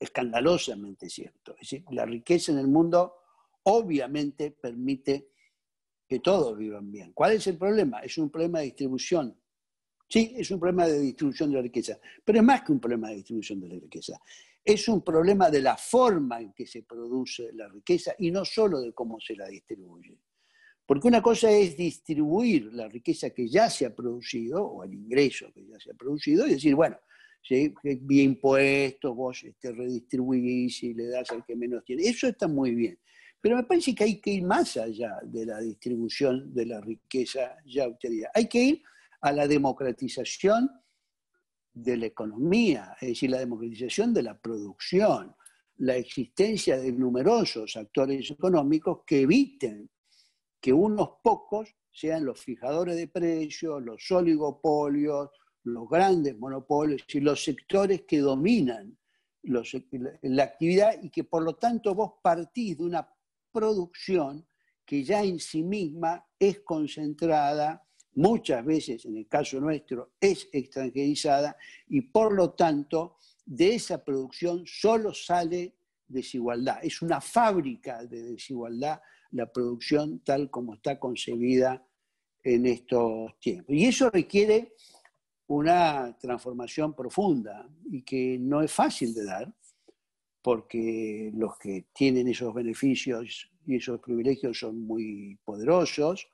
escandalosamente 0.00 1.10
cierto. 1.10 1.52
Es 1.52 1.60
decir, 1.60 1.84
la 1.90 2.06
riqueza 2.06 2.52
en 2.52 2.58
el 2.58 2.68
mundo 2.68 3.16
obviamente 3.64 4.50
permite 4.50 5.28
que 6.08 6.20
todos 6.20 6.56
vivan 6.56 6.90
bien. 6.90 7.12
¿Cuál 7.12 7.34
es 7.34 7.46
el 7.46 7.58
problema? 7.58 8.00
Es 8.00 8.16
un 8.18 8.30
problema 8.30 8.60
de 8.60 8.64
distribución. 8.64 9.36
Sí, 10.08 10.34
es 10.36 10.50
un 10.50 10.58
problema 10.58 10.88
de 10.88 10.98
distribución 10.98 11.50
de 11.50 11.56
la 11.56 11.62
riqueza, 11.62 12.00
pero 12.24 12.38
es 12.38 12.44
más 12.44 12.62
que 12.62 12.72
un 12.72 12.80
problema 12.80 13.10
de 13.10 13.16
distribución 13.16 13.60
de 13.60 13.68
la 13.68 13.78
riqueza. 13.78 14.20
Es 14.64 14.88
un 14.88 15.02
problema 15.02 15.50
de 15.50 15.62
la 15.62 15.76
forma 15.76 16.40
en 16.40 16.52
que 16.52 16.66
se 16.66 16.82
produce 16.82 17.52
la 17.52 17.68
riqueza 17.68 18.14
y 18.18 18.30
no 18.30 18.44
solo 18.44 18.80
de 18.80 18.92
cómo 18.92 19.20
se 19.20 19.36
la 19.36 19.46
distribuye. 19.46 20.18
Porque 20.84 21.06
una 21.06 21.22
cosa 21.22 21.48
es 21.52 21.76
distribuir 21.76 22.74
la 22.74 22.88
riqueza 22.88 23.30
que 23.30 23.48
ya 23.48 23.70
se 23.70 23.86
ha 23.86 23.94
producido, 23.94 24.64
o 24.64 24.82
el 24.82 24.94
ingreso 24.94 25.52
que 25.52 25.64
ya 25.64 25.78
se 25.78 25.92
ha 25.92 25.94
producido, 25.94 26.44
y 26.48 26.54
decir, 26.54 26.74
bueno, 26.74 26.98
¿sí? 27.42 27.74
impuestos, 28.08 29.14
vos 29.14 29.42
este, 29.44 29.72
redistribuís 29.72 30.82
y 30.82 30.94
le 30.94 31.08
das 31.08 31.30
al 31.30 31.44
que 31.44 31.56
menos 31.56 31.84
tiene. 31.84 32.02
Eso 32.04 32.28
está 32.28 32.48
muy 32.48 32.74
bien. 32.74 32.98
Pero 33.40 33.56
me 33.56 33.64
parece 33.64 33.94
que 33.94 34.04
hay 34.04 34.20
que 34.20 34.32
ir 34.32 34.42
más 34.42 34.76
allá 34.76 35.18
de 35.22 35.46
la 35.46 35.60
distribución 35.60 36.52
de 36.52 36.66
la 36.66 36.80
riqueza 36.80 37.56
ya 37.64 37.86
obtenida. 37.86 38.30
Hay 38.34 38.48
que 38.48 38.62
ir 38.62 38.82
a 39.22 39.32
la 39.32 39.48
democratización 39.48 40.70
de 41.72 41.96
la 41.96 42.06
economía, 42.06 42.96
es 43.00 43.08
decir, 43.08 43.30
la 43.30 43.38
democratización 43.38 44.12
de 44.12 44.22
la 44.22 44.38
producción, 44.38 45.34
la 45.78 45.96
existencia 45.96 46.76
de 46.78 46.92
numerosos 46.92 47.76
actores 47.76 48.30
económicos 48.30 49.00
que 49.06 49.22
eviten 49.22 49.88
que 50.60 50.72
unos 50.72 51.12
pocos 51.22 51.74
sean 51.90 52.24
los 52.24 52.38
fijadores 52.38 52.96
de 52.96 53.08
precios, 53.08 53.82
los 53.82 54.10
oligopolios, 54.10 55.30
los 55.64 55.88
grandes 55.88 56.38
monopolios 56.38 57.02
y 57.08 57.20
los 57.20 57.42
sectores 57.42 58.02
que 58.02 58.18
dominan 58.18 58.96
la 59.42 60.42
actividad 60.42 61.02
y 61.02 61.10
que 61.10 61.24
por 61.24 61.42
lo 61.42 61.54
tanto 61.56 61.94
vos 61.94 62.12
partís 62.22 62.78
de 62.78 62.84
una 62.84 63.08
producción 63.52 64.46
que 64.84 65.04
ya 65.04 65.22
en 65.22 65.38
sí 65.38 65.62
misma 65.62 66.26
es 66.38 66.60
concentrada, 66.60 67.86
muchas 68.14 68.64
veces 68.64 69.04
en 69.04 69.16
el 69.16 69.28
caso 69.28 69.60
nuestro 69.60 70.12
es 70.20 70.48
extranjerizada 70.52 71.56
y 71.88 72.00
por 72.02 72.34
lo 72.34 72.50
tanto 72.50 73.16
de 73.44 73.74
esa 73.74 74.04
producción 74.04 74.64
solo 74.66 75.14
sale 75.14 75.74
desigualdad. 76.06 76.78
Es 76.82 77.02
una 77.02 77.20
fábrica 77.20 78.04
de 78.04 78.32
desigualdad 78.32 79.00
la 79.32 79.50
producción 79.50 80.20
tal 80.20 80.50
como 80.50 80.74
está 80.74 80.98
concebida 80.98 81.86
en 82.42 82.66
estos 82.66 83.38
tiempos. 83.38 83.74
Y 83.74 83.86
eso 83.86 84.10
requiere 84.10 84.74
una 85.50 86.16
transformación 86.16 86.94
profunda 86.94 87.68
y 87.90 88.02
que 88.02 88.38
no 88.38 88.62
es 88.62 88.72
fácil 88.72 89.12
de 89.12 89.24
dar, 89.24 89.52
porque 90.42 91.32
los 91.34 91.58
que 91.58 91.86
tienen 91.92 92.28
esos 92.28 92.54
beneficios 92.54 93.50
y 93.66 93.74
esos 93.74 93.98
privilegios 93.98 94.60
son 94.60 94.80
muy 94.80 95.36
poderosos, 95.44 96.28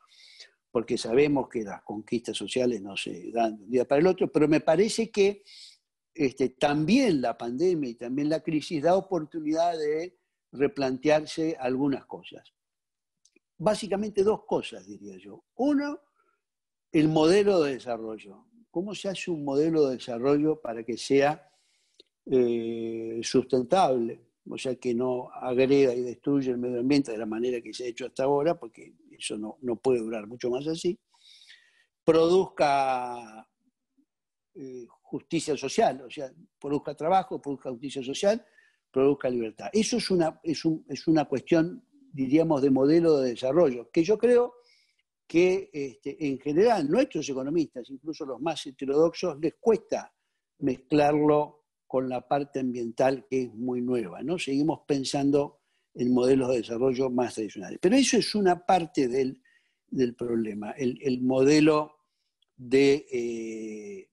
porque 0.71 0.99
sabemos 0.99 1.49
que 1.49 1.65
las 1.65 1.83
conquistas 1.83 2.37
sociales 2.37 2.83
no 2.83 2.95
se 2.95 3.31
dan 3.33 3.57
de 3.57 3.65
un 3.65 3.71
día 3.71 3.89
para 3.89 4.03
el 4.03 4.07
otro, 4.07 4.31
pero 4.31 4.49
me 4.49 4.61
parece 4.61 5.11
que 5.11 5.43
este, 6.13 6.51
también 6.51 7.23
la 7.23 7.39
pandemia 7.39 7.89
y 7.89 7.95
también 7.95 8.29
la 8.29 8.41
crisis 8.41 8.83
da 8.83 8.97
oportunidad 8.97 9.79
de 9.79 10.19
replantearse 10.53 11.57
algunas 11.59 12.05
cosas. 12.05 12.53
Básicamente 13.57 14.23
dos 14.23 14.45
cosas, 14.45 14.87
diría 14.87 15.17
yo. 15.17 15.43
Uno, 15.55 16.01
el 16.93 17.09
modelo 17.09 17.63
de 17.63 17.73
desarrollo. 17.73 18.45
¿Cómo 18.77 18.95
se 18.95 19.09
hace 19.09 19.31
un 19.31 19.43
modelo 19.43 19.89
de 19.89 19.97
desarrollo 19.97 20.61
para 20.61 20.85
que 20.85 20.99
sea 20.99 21.51
eh, 22.27 23.21
sustentable? 23.23 24.21
O 24.51 24.59
sea, 24.59 24.77
que 24.77 24.93
no 24.95 25.31
agrega 25.33 25.95
y 25.95 26.03
destruye 26.03 26.51
el 26.51 26.59
medio 26.59 26.81
ambiente 26.81 27.11
de 27.11 27.17
la 27.17 27.25
manera 27.25 27.63
que 27.63 27.73
se 27.73 27.85
ha 27.85 27.87
hecho 27.87 28.05
hasta 28.05 28.25
ahora, 28.25 28.61
porque 28.61 28.93
eso 29.19 29.39
no, 29.39 29.77
puede 29.77 30.01
durar 30.01 30.27
mucho 30.27 30.51
más 30.51 30.67
así. 30.67 31.01
Produzca 32.05 33.49
eh, 34.53 34.85
justicia 35.05 35.57
social, 35.57 36.03
o 36.03 36.11
sea, 36.11 36.31
produzca 36.61 36.95
trabajo, 36.95 37.41
produzca 37.41 37.71
justicia 37.71 38.05
social, 38.05 38.45
produzca 38.91 39.31
libertad. 39.31 39.71
Eso 39.73 39.97
es 39.97 40.11
una, 40.11 40.39
es, 40.43 40.63
es 40.89 41.09
una 41.09 41.25
cuestión, 41.25 41.83
diríamos, 42.13 42.61
de 42.61 42.71
modelo 42.71 43.21
de 43.21 43.31
desarrollo, 43.31 43.91
que 43.91 44.05
yo 44.05 44.19
creo 44.19 44.56
que 45.27 45.71
este, 45.73 46.17
en 46.27 46.39
general 46.39 46.89
nuestros 46.89 47.29
economistas, 47.29 47.91
incluso 47.91 48.25
los 48.25 48.41
más 48.41 48.65
heterodoxos, 48.67 49.39
les 49.41 49.55
cuesta 49.61 50.13
mezclarlo 50.59 51.65
con 51.87 52.09
la 52.09 52.27
parte 52.27 52.61
ambiental 52.61 53.27
que 53.29 53.43
es 53.43 53.55
muy 53.55 53.81
nueva. 53.81 54.23
¿no? 54.23 54.39
Seguimos 54.39 54.81
pensando 54.87 55.61
en 55.95 56.13
modelos 56.13 56.51
de 56.51 56.59
desarrollo 56.59 57.11
más 57.11 57.35
tradicionales. 57.35 57.79
Pero 57.81 57.97
eso 57.97 58.19
es 58.19 58.35
una 58.35 58.65
parte 58.65 59.09
del, 59.09 59.41
problema, 60.15 60.73
el, 60.73 61.23
modelo 61.23 61.97
de, 62.57 63.07
eh, 63.11 64.11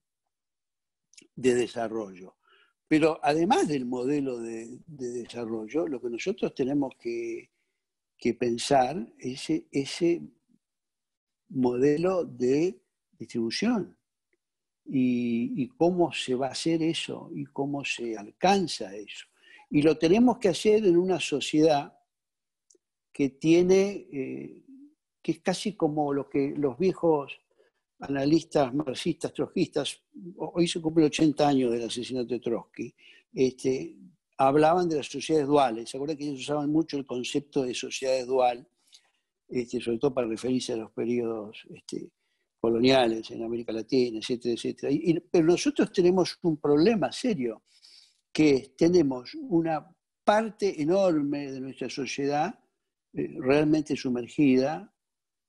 de 1.36 1.56
desarrollo. 1.56 2.36
Pero 2.88 3.20
además 3.24 3.68
del 3.68 3.86
modelo 3.86 4.38
de, 4.38 4.80
desarrollo, 4.86 5.88
lo 5.88 6.00
que 6.02 6.10
nosotros 6.10 6.54
tenemos 6.54 6.94
que, 7.00 7.50
pensar 8.40 9.14
es 9.20 9.50
ese 9.50 10.22
modelo 11.54 12.26
de 12.26 12.82
distribución 13.18 13.98
y, 14.86 15.68
cómo 15.78 16.12
se 16.12 16.36
va 16.36 16.48
a 16.48 16.52
hacer 16.52 16.84
eso 16.84 17.30
y 17.34 17.46
cómo 17.46 17.86
se 17.86 18.18
alcanza 18.18 18.96
eso. 18.96 19.26
Y 19.70 19.82
lo 19.82 19.98
tenemos 19.98 20.38
que 20.38 20.50
hacer 20.50 20.86
en 20.86 20.98
una 20.98 21.20
sociedad 21.20 21.98
que 23.12 23.30
tiene, 23.30 24.08
eh, 24.12 24.64
que 25.22 25.32
es 25.34 25.40
casi 25.40 25.74
como 25.74 26.14
lo 26.14 26.30
que 26.30 26.54
los 26.58 26.78
viejos 26.78 27.40
analistas 28.00 28.74
marxistas, 28.74 29.34
trotskistas, 29.34 30.02
hoy 30.38 30.68
se 30.68 30.82
cumple 30.82 31.06
80 31.06 31.48
años 31.48 31.72
del 31.72 31.86
asesinato 31.86 32.34
de 32.34 32.40
Trotsky, 32.40 32.94
este, 33.34 33.96
hablaban 34.38 34.90
de 34.90 34.98
las 34.98 35.08
sociedades 35.08 35.48
duales. 35.48 35.90
¿Se 35.90 35.98
acuerdan 35.98 36.18
que 36.18 36.26
ellos 36.26 36.42
usaban 36.42 36.70
mucho 36.70 36.98
el 36.98 37.06
concepto 37.06 37.64
de 37.64 37.74
sociedades 37.74 38.28
dual 38.28 38.68
este, 39.54 39.80
sobre 39.80 40.00
todo 40.00 40.14
para 40.14 40.28
referirse 40.28 40.74
a 40.74 40.78
los 40.78 40.92
periodos 40.92 41.64
este, 41.70 42.10
coloniales 42.60 43.30
en 43.30 43.44
América 43.44 43.72
Latina, 43.72 44.18
etcétera, 44.18 44.56
etcétera. 44.56 45.22
pero 45.30 45.46
nosotros 45.46 45.92
tenemos 45.92 46.40
un 46.42 46.58
problema 46.58 47.12
serio, 47.12 47.64
que 48.32 48.74
tenemos 48.76 49.36
una 49.36 49.88
parte 50.24 50.82
enorme 50.82 51.52
de 51.52 51.62
nuestra 51.62 51.88
sociedad 51.88 52.60
eh, 53.14 53.36
realmente 53.38 53.96
sumergida, 53.96 54.92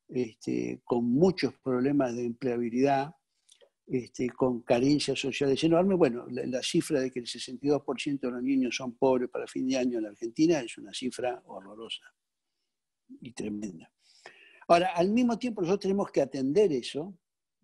este, 0.08 0.82
con 0.84 1.06
muchos 1.06 1.54
problemas 1.54 2.14
de 2.14 2.26
empleabilidad, 2.26 3.14
con 4.36 4.62
carencias 4.62 5.18
sociales 5.18 5.62
enormes. 5.64 5.96
Bueno, 5.96 6.26
la, 6.28 6.44
la, 6.46 6.62
cifra 6.62 7.00
de 7.00 7.10
que 7.10 7.20
el 7.20 7.26
62% 7.26 8.20
de 8.20 8.30
los 8.30 8.42
niños 8.42 8.76
son 8.76 8.96
pobres 8.96 9.30
para 9.30 9.46
fin 9.46 9.66
de 9.66 9.78
año 9.78 9.96
en 9.96 10.04
la 10.04 10.10
Argentina 10.10 10.60
es 10.60 10.76
una 10.76 10.92
cifra 10.92 11.42
horrorosa 11.46 12.04
y 13.20 13.32
tremenda. 13.32 13.93
Ahora, 14.68 14.92
al 14.94 15.10
mismo 15.10 15.38
tiempo 15.38 15.60
nosotros 15.60 15.82
tenemos 15.82 16.10
que 16.10 16.22
atender 16.22 16.72
eso 16.72 17.16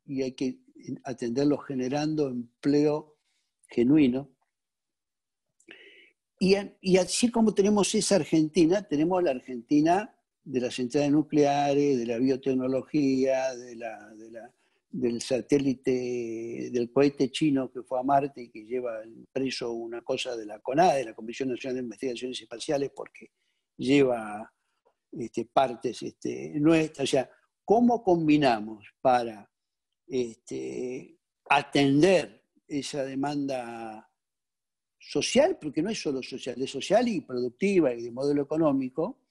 y 0.07 0.23
hay 0.23 0.33
que 0.33 0.61
atenderlo 1.05 1.59
generando 1.59 2.29
empleo 2.29 3.17
genuino. 3.69 4.31
Y, 6.39 6.97
así 6.97 7.31
como 7.31 7.53
tenemos 7.53 7.95
esa 7.95 8.17
Argentina, 8.17 8.83
tenemos 8.83 9.23
la 9.23 9.33
Argentina 9.33 10.17
de 10.43 10.61
las 10.61 10.75
centrales 10.75 11.13
nucleares, 11.13 11.99
de 11.99 12.07
la 12.07 12.17
biotecnología, 12.17 13.55
del 14.91 15.21
satélite, 15.21 16.71
del 16.73 16.91
cohete 16.91 17.31
chino 17.31 17.71
que 17.71 17.83
fue 17.83 18.01
a 18.01 18.03
Marte 18.03 18.45
y 18.45 18.49
que 18.49 18.65
lleva 18.65 19.03
preso 19.31 19.73
una 19.73 20.01
cosa 20.01 20.35
de 20.35 20.47
la 20.47 20.61
CONADE, 20.61 21.01
de 21.01 21.05
la 21.05 21.15
Comisión 21.15 21.51
Nacional 21.51 21.77
de 21.77 21.83
Investigaciones 21.83 22.41
Espaciales, 22.41 22.91
porque 22.97 23.33
lleva 23.77 24.51
este, 25.13 25.47
partes 25.47 26.03
este, 26.03 26.53
nuestras. 26.57 27.09
O 27.09 27.11
sea, 27.11 27.31
¿cómo 27.65 28.03
combinamos 28.03 28.87
para 29.01 29.51
este, 30.07 31.19
atender 31.49 32.45
esa 32.67 33.05
demanda 33.05 34.09
social, 34.99 35.59
porque 35.61 35.83
no 35.83 35.91
es 35.91 36.01
solo 36.01 36.23
social, 36.23 36.61
es 36.61 36.71
social 36.71 37.09
y 37.09 37.23
productiva 37.23 37.93
y 37.93 38.03
de 38.03 38.11
modelo 38.11 38.43
económico, 38.43 39.23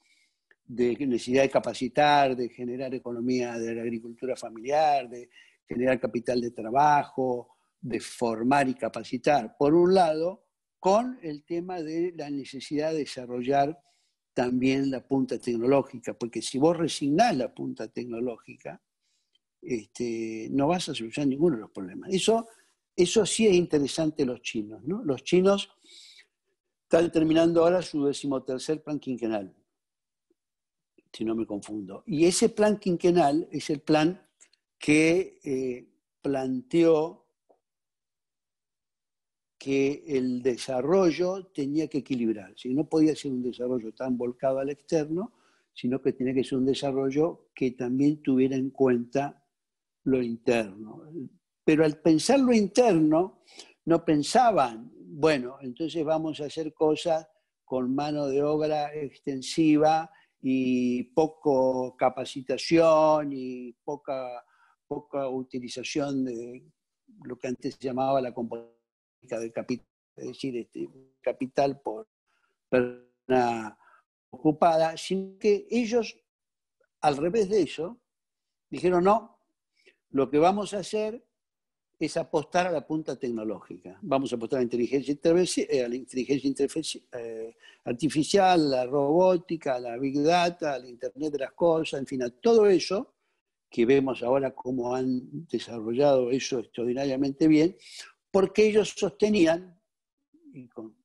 de 0.65 0.95
necesidad 1.07 1.43
de 1.43 1.49
capacitar, 1.49 2.35
de 2.35 2.49
generar 2.49 2.93
economía 2.93 3.57
de 3.57 3.75
la 3.75 3.81
agricultura 3.83 4.35
familiar, 4.35 5.09
de 5.09 5.29
generar 5.67 5.99
capital 5.99 6.41
de 6.41 6.51
trabajo, 6.51 7.55
de 7.79 7.99
formar 7.99 8.67
y 8.67 8.73
capacitar, 8.73 9.55
por 9.57 9.73
un 9.73 9.93
lado, 9.93 10.45
con 10.79 11.19
el 11.21 11.43
tema 11.43 11.81
de 11.81 12.13
la 12.15 12.29
necesidad 12.29 12.91
de 12.91 12.99
desarrollar 12.99 13.79
también 14.39 14.89
la 14.89 15.05
punta 15.05 15.37
tecnológica, 15.37 16.13
porque 16.13 16.41
si 16.41 16.57
vos 16.57 16.77
resignás 16.77 17.35
la 17.35 17.53
punta 17.53 17.89
tecnológica, 17.89 18.81
este, 19.61 20.47
no 20.51 20.69
vas 20.69 20.87
a 20.87 20.95
solucionar 20.95 21.27
ninguno 21.27 21.57
de 21.57 21.63
los 21.63 21.71
problemas. 21.71 22.09
Eso, 22.13 22.47
eso 22.95 23.25
sí 23.25 23.47
es 23.47 23.53
interesante 23.53 24.25
los 24.25 24.41
chinos. 24.41 24.81
¿no? 24.85 25.03
Los 25.03 25.25
chinos 25.25 25.69
están 26.83 27.11
terminando 27.11 27.61
ahora 27.61 27.81
su 27.81 28.05
decimotercer 28.05 28.81
plan 28.81 28.97
quinquenal, 28.97 29.53
si 31.11 31.25
no 31.25 31.35
me 31.35 31.45
confundo. 31.45 32.05
Y 32.07 32.23
ese 32.23 32.47
plan 32.47 32.79
quinquenal 32.79 33.45
es 33.51 33.69
el 33.69 33.81
plan 33.81 34.25
que 34.77 35.37
eh, 35.43 35.85
planteó 36.21 37.25
que 39.59 40.05
el 40.07 40.41
desarrollo 40.41 41.47
tenía 41.53 41.89
que 41.89 41.97
equilibrar, 41.97 42.53
si 42.55 42.73
no 42.73 42.87
podía 42.87 43.13
ser 43.13 43.31
un 43.31 43.43
desarrollo 43.43 43.93
tan 43.93 44.17
volcado 44.17 44.59
al 44.59 44.69
externo, 44.69 45.33
sino 45.73 46.01
que 46.01 46.13
tenía 46.13 46.33
que 46.33 46.45
ser 46.45 46.57
un 46.57 46.65
desarrollo 46.65 47.49
que 47.53 47.71
también 47.71 48.23
tuviera 48.23 48.55
en 48.55 48.69
cuenta 48.69 49.45
lo 50.05 50.23
interno. 50.23 51.03
Pero 51.65 51.83
al 51.83 51.99
pensar 51.99 52.39
lo 52.39 52.53
interno, 52.53 53.43
no 53.85 54.05
pensaban, 54.05 54.91
bueno, 54.95 55.57
entonces 55.61 56.05
vamos 56.05 56.39
a 56.39 56.45
hacer 56.45 56.73
cosas 56.73 57.27
con 57.65 57.93
mano 57.93 58.27
de 58.27 58.41
obra 58.41 58.95
extensiva 58.95 60.09
y 60.41 61.03
poco 61.13 61.97
capacitación 61.97 63.33
y 63.33 63.73
poca, 63.83 64.43
poca 64.87 65.27
utilización 65.27 66.23
de 66.23 66.65
lo 67.23 67.37
que 67.37 67.49
antes 67.49 67.75
se 67.75 67.87
llamaba 67.87 68.21
la 68.21 68.33
composición 68.33 68.78
de 69.21 69.51
capital, 69.51 69.87
es 70.15 70.27
decir, 70.27 70.57
este, 70.57 70.89
capital 71.21 71.79
por 71.81 72.07
persona 72.69 73.77
ocupada, 74.29 74.97
sino 74.97 75.37
que 75.37 75.67
ellos, 75.69 76.19
al 77.01 77.17
revés 77.17 77.49
de 77.49 77.61
eso, 77.61 77.99
Dijeron, 78.69 79.03
no, 79.03 79.39
lo 80.11 80.29
que 80.29 80.37
vamos 80.37 80.73
a 80.73 80.79
hacer 80.79 81.23
es 81.97 82.15
apostar 82.17 82.67
a 82.67 82.71
la 82.71 82.85
punta 82.85 83.17
tecnológica. 83.17 83.97
Vamos 84.01 84.31
a 84.31 84.35
apostar 84.35 84.57
a 84.57 84.61
la 84.61 84.63
inteligencia, 84.63 85.15
eh, 85.69 85.83
a 85.83 85.89
la 85.89 85.95
inteligencia 85.95 86.67
eh, 87.13 87.55
artificial, 87.83 88.69
la 88.69 88.85
robótica, 88.85 89.75
a 89.75 89.79
la 89.79 89.97
big 89.97 90.21
data, 90.21 90.75
al 90.75 90.87
Internet 90.87 91.33
de 91.33 91.39
las 91.39 91.51
cosas, 91.53 91.99
en 91.99 92.05
fin, 92.05 92.23
a 92.23 92.29
todo 92.29 92.67
eso 92.67 93.15
que 93.69 93.85
vemos 93.85 94.23
ahora 94.23 94.55
cómo 94.55 94.95
han 94.95 95.47
desarrollado 95.47 96.31
eso 96.31 96.59
extraordinariamente 96.59 97.47
bien, 97.47 97.75
porque 98.31 98.67
ellos 98.67 98.93
sostenían, 98.95 99.79
y 100.53 100.67
con, 100.67 100.95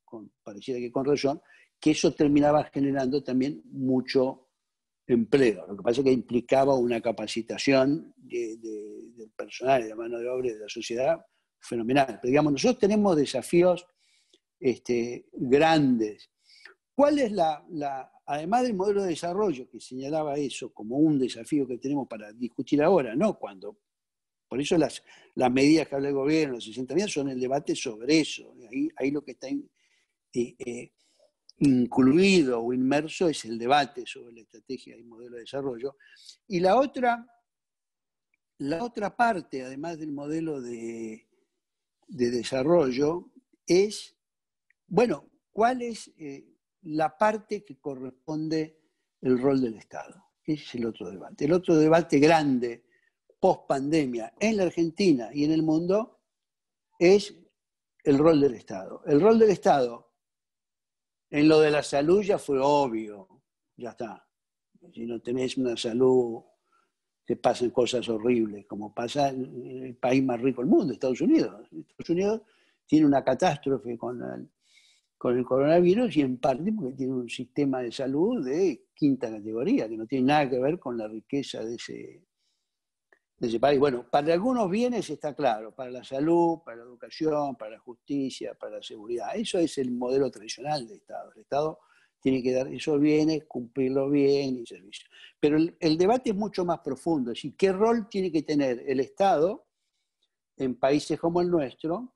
pareciera 0.43 0.81
que 0.81 0.93
con 0.93 1.05
razón, 1.05 1.41
que 1.81 1.91
eso 1.91 2.15
terminaba 2.15 2.65
generando 2.65 3.23
también 3.23 3.63
mucho 3.67 4.49
empleo. 5.07 5.67
Lo 5.67 5.77
que 5.77 5.83
pasa 5.83 6.01
es 6.01 6.05
que 6.05 6.13
implicaba 6.13 6.77
una 6.77 7.01
capacitación 7.01 8.15
del 8.17 9.31
personal 9.37 9.87
de 9.87 9.95
mano 9.95 10.19
de 10.19 10.29
obra 10.29 10.53
de 10.53 10.59
la 10.59 10.69
sociedad 10.69 11.25
fenomenal. 11.61 12.19
Pero 12.21 12.31
digamos, 12.31 12.53
nosotros 12.53 12.79
tenemos 12.79 13.17
desafíos 13.17 13.87
este, 14.59 15.27
grandes. 15.33 16.31
¿Cuál 16.95 17.19
es 17.19 17.33
la, 17.33 17.65
además 18.27 18.63
del 18.63 18.75
modelo 18.75 19.03
de 19.03 19.11
desarrollo 19.11 19.69
que 19.69 19.81
señalaba 19.81 20.37
eso 20.37 20.73
como 20.73 20.97
un 20.97 21.19
desafío 21.19 21.67
que 21.67 21.79
tenemos 21.79 22.09
para 22.09 22.33
discutir 22.33 22.83
ahora, 22.83 23.15
¿no? 23.15 23.39
Cuando, 23.39 23.81
por 24.55 24.61
eso 24.61 24.79
las, 24.79 25.03
las 25.35 25.51
medidas 25.51 25.89
que 25.89 25.97
habla 25.97 26.11
el 26.11 26.15
gobierno, 26.15 26.55
los 26.55 26.65
60 26.65 26.95
días, 26.95 27.11
son 27.11 27.29
el 27.29 27.41
debate 27.41 27.75
sobre 27.75 28.21
eso. 28.21 28.55
Ahí, 28.71 28.89
ahí 28.99 29.11
lo 29.11 29.25
que 29.25 29.33
está 29.33 29.49
eh, 29.49 29.65
eh, 30.33 30.93
incluido 31.59 32.61
o 32.61 32.73
inmerso 32.73 33.29
es 33.29 33.45
el 33.47 33.59
debate 33.59 34.07
sobre 34.07 34.33
la 34.33 34.43
estrategia 34.43 34.97
y 34.97 35.03
modelo 35.03 35.35
de 35.35 35.41
desarrollo. 35.41 35.97
Y 36.47 36.61
la 36.61 36.77
otra, 36.77 37.27
la 38.59 38.85
otra 38.85 39.17
parte, 39.17 39.65
además 39.65 39.99
del 39.99 40.13
modelo 40.13 40.63
de, 40.63 41.27
desarrollo, 42.07 43.33
es, 43.67 44.15
bueno, 44.87 45.33
cuál 45.51 45.83
es 45.83 46.13
eh, 46.17 46.47
la 46.83 47.19
parte 47.19 47.65
que 47.65 47.81
corresponde 47.81 48.79
el 49.21 49.37
rol 49.37 49.61
del 49.61 49.75
Estado. 49.75 50.27
Ese 50.45 50.63
es 50.63 50.75
el 50.77 50.87
otro 50.87 51.11
debate. 51.11 51.45
El 51.45 51.55
otro 51.55 51.75
debate 51.75 52.21
grande 52.21 52.85
post 53.45 53.67
pandemia 53.69 54.33
en 54.41 54.57
la 54.57 54.63
Argentina 54.63 55.29
y 55.31 55.45
en 55.45 55.53
el 55.53 55.63
mundo 55.63 56.19
es 56.99 57.37
el 58.03 58.17
rol 58.17 58.41
del 58.41 58.55
Estado. 58.55 59.03
El 59.05 59.21
rol 59.21 59.39
del 59.39 59.51
Estado 59.51 60.15
en 61.29 61.47
lo 61.47 61.61
de 61.61 61.71
la 61.71 61.83
salud 61.83 62.23
ya 62.23 62.39
fue 62.39 62.59
obvio, 62.59 63.43
ya 63.77 63.91
está. 63.91 64.27
Si 64.95 65.05
no 65.05 65.21
tenés 65.21 65.59
una 65.59 65.77
salud, 65.77 66.41
te 67.27 67.37
pasan 67.37 67.69
cosas 67.69 68.09
horribles, 68.09 68.65
como 68.65 68.95
pasa 68.95 69.29
en 69.29 69.83
el 69.89 69.97
país 69.97 70.25
más 70.25 70.41
rico 70.41 70.63
del 70.63 70.71
mundo, 70.71 70.95
Estados 70.95 71.21
Unidos. 71.21 71.69
Estados 71.71 72.09
Unidos 72.09 72.41
tiene 72.87 73.05
una 73.05 73.23
catástrofe 73.23 73.99
con 73.99 74.23
el, 74.23 74.49
con 75.19 75.37
el 75.37 75.45
coronavirus 75.45 76.17
y 76.17 76.23
en 76.23 76.39
parte 76.39 76.73
porque 76.73 76.95
tiene 76.95 77.13
un 77.13 77.29
sistema 77.29 77.83
de 77.83 77.93
salud 77.93 78.43
de 78.43 78.87
quinta 78.95 79.31
categoría, 79.31 79.87
que 79.87 79.99
no 79.99 80.07
tiene 80.07 80.29
nada 80.29 80.49
que 80.49 80.59
ver 80.59 80.79
con 80.79 80.97
la 80.97 81.09
riqueza 81.09 81.63
de 81.63 81.75
ese, 81.75 82.25
ese 83.41 83.61
país. 83.61 83.79
Bueno, 83.79 84.07
para 84.11 84.33
algunos 84.33 84.71
bienes 84.71 85.09
está 85.11 85.35
claro, 85.35 85.75
para 85.75 85.91
la 85.91 86.05
salud, 86.05 86.59
para 86.65 86.79
la 86.79 86.85
educación, 86.85 87.57
para 87.57 87.73
la 87.73 87.79
justicia, 87.79 88.55
para 88.55 88.77
la 88.77 88.83
seguridad. 88.83 89.35
Eso 89.35 89.59
es 89.59 89.77
el 89.79 89.91
modelo 89.91 90.31
tradicional 90.31 90.87
de 90.87 90.97
Estado. 90.97 91.33
El 91.35 91.41
Estado 91.43 91.79
tiene 92.21 92.43
que 92.43 92.53
dar 92.53 92.69
esos 92.69 92.99
bienes, 93.01 93.45
cumplirlo 93.45 94.09
bien 94.09 94.59
y 94.59 94.67
servicio. 94.67 95.09
Pero 95.39 95.59
el, 95.59 95.99
debate 95.99 96.31
es 96.31 96.37
mucho 96.37 96.65
más 96.65 96.81
profundo, 96.81 97.31
es 97.31 97.37
decir, 97.37 97.55
¿qué 97.55 97.71
rol 97.71 98.09
tiene 98.09 98.33
que 98.33 98.43
tener 98.43 98.83
el 98.87 99.01
Estado 99.01 99.67
en 100.57 100.77
países 100.77 101.21
como 101.21 101.43
el 101.43 101.51
nuestro, 101.51 102.15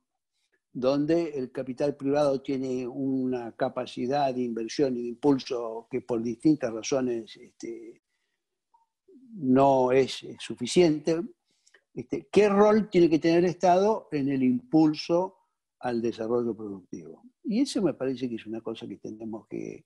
donde 0.72 1.36
el 1.36 1.50
capital 1.52 1.96
privado 1.96 2.40
tiene 2.40 2.86
una 2.86 3.52
capacidad 3.52 4.32
de 4.32 4.42
inversión 4.42 4.96
y 4.96 5.02
de 5.02 5.08
impulso 5.08 5.88
que 5.90 6.00
por 6.00 6.22
distintas 6.22 6.72
razones 6.72 7.36
este, 7.36 8.00
no 9.34 9.92
es 9.92 10.26
suficiente. 10.38 11.20
Este, 11.94 12.28
¿Qué 12.30 12.48
rol 12.48 12.88
tiene 12.90 13.10
que 13.10 13.18
tener 13.18 13.38
el 13.38 13.50
Estado 13.50 14.08
en 14.12 14.28
el 14.28 14.42
impulso 14.42 15.36
al 15.80 16.00
desarrollo 16.00 16.56
productivo? 16.56 17.22
Y 17.44 17.60
eso 17.60 17.82
me 17.82 17.94
parece 17.94 18.28
que 18.28 18.36
es 18.36 18.46
una 18.46 18.60
cosa 18.60 18.86
que 18.86 18.96
tenemos 18.96 19.46
que, 19.48 19.84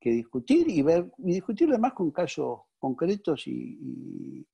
discutir 0.00 0.68
y 0.68 0.82
ver, 0.82 1.10
y 1.16 1.32
discutir 1.32 1.66
además 1.70 1.94
con 1.94 2.10
casos 2.10 2.60
concretos 2.78 3.46
y, 3.46 4.46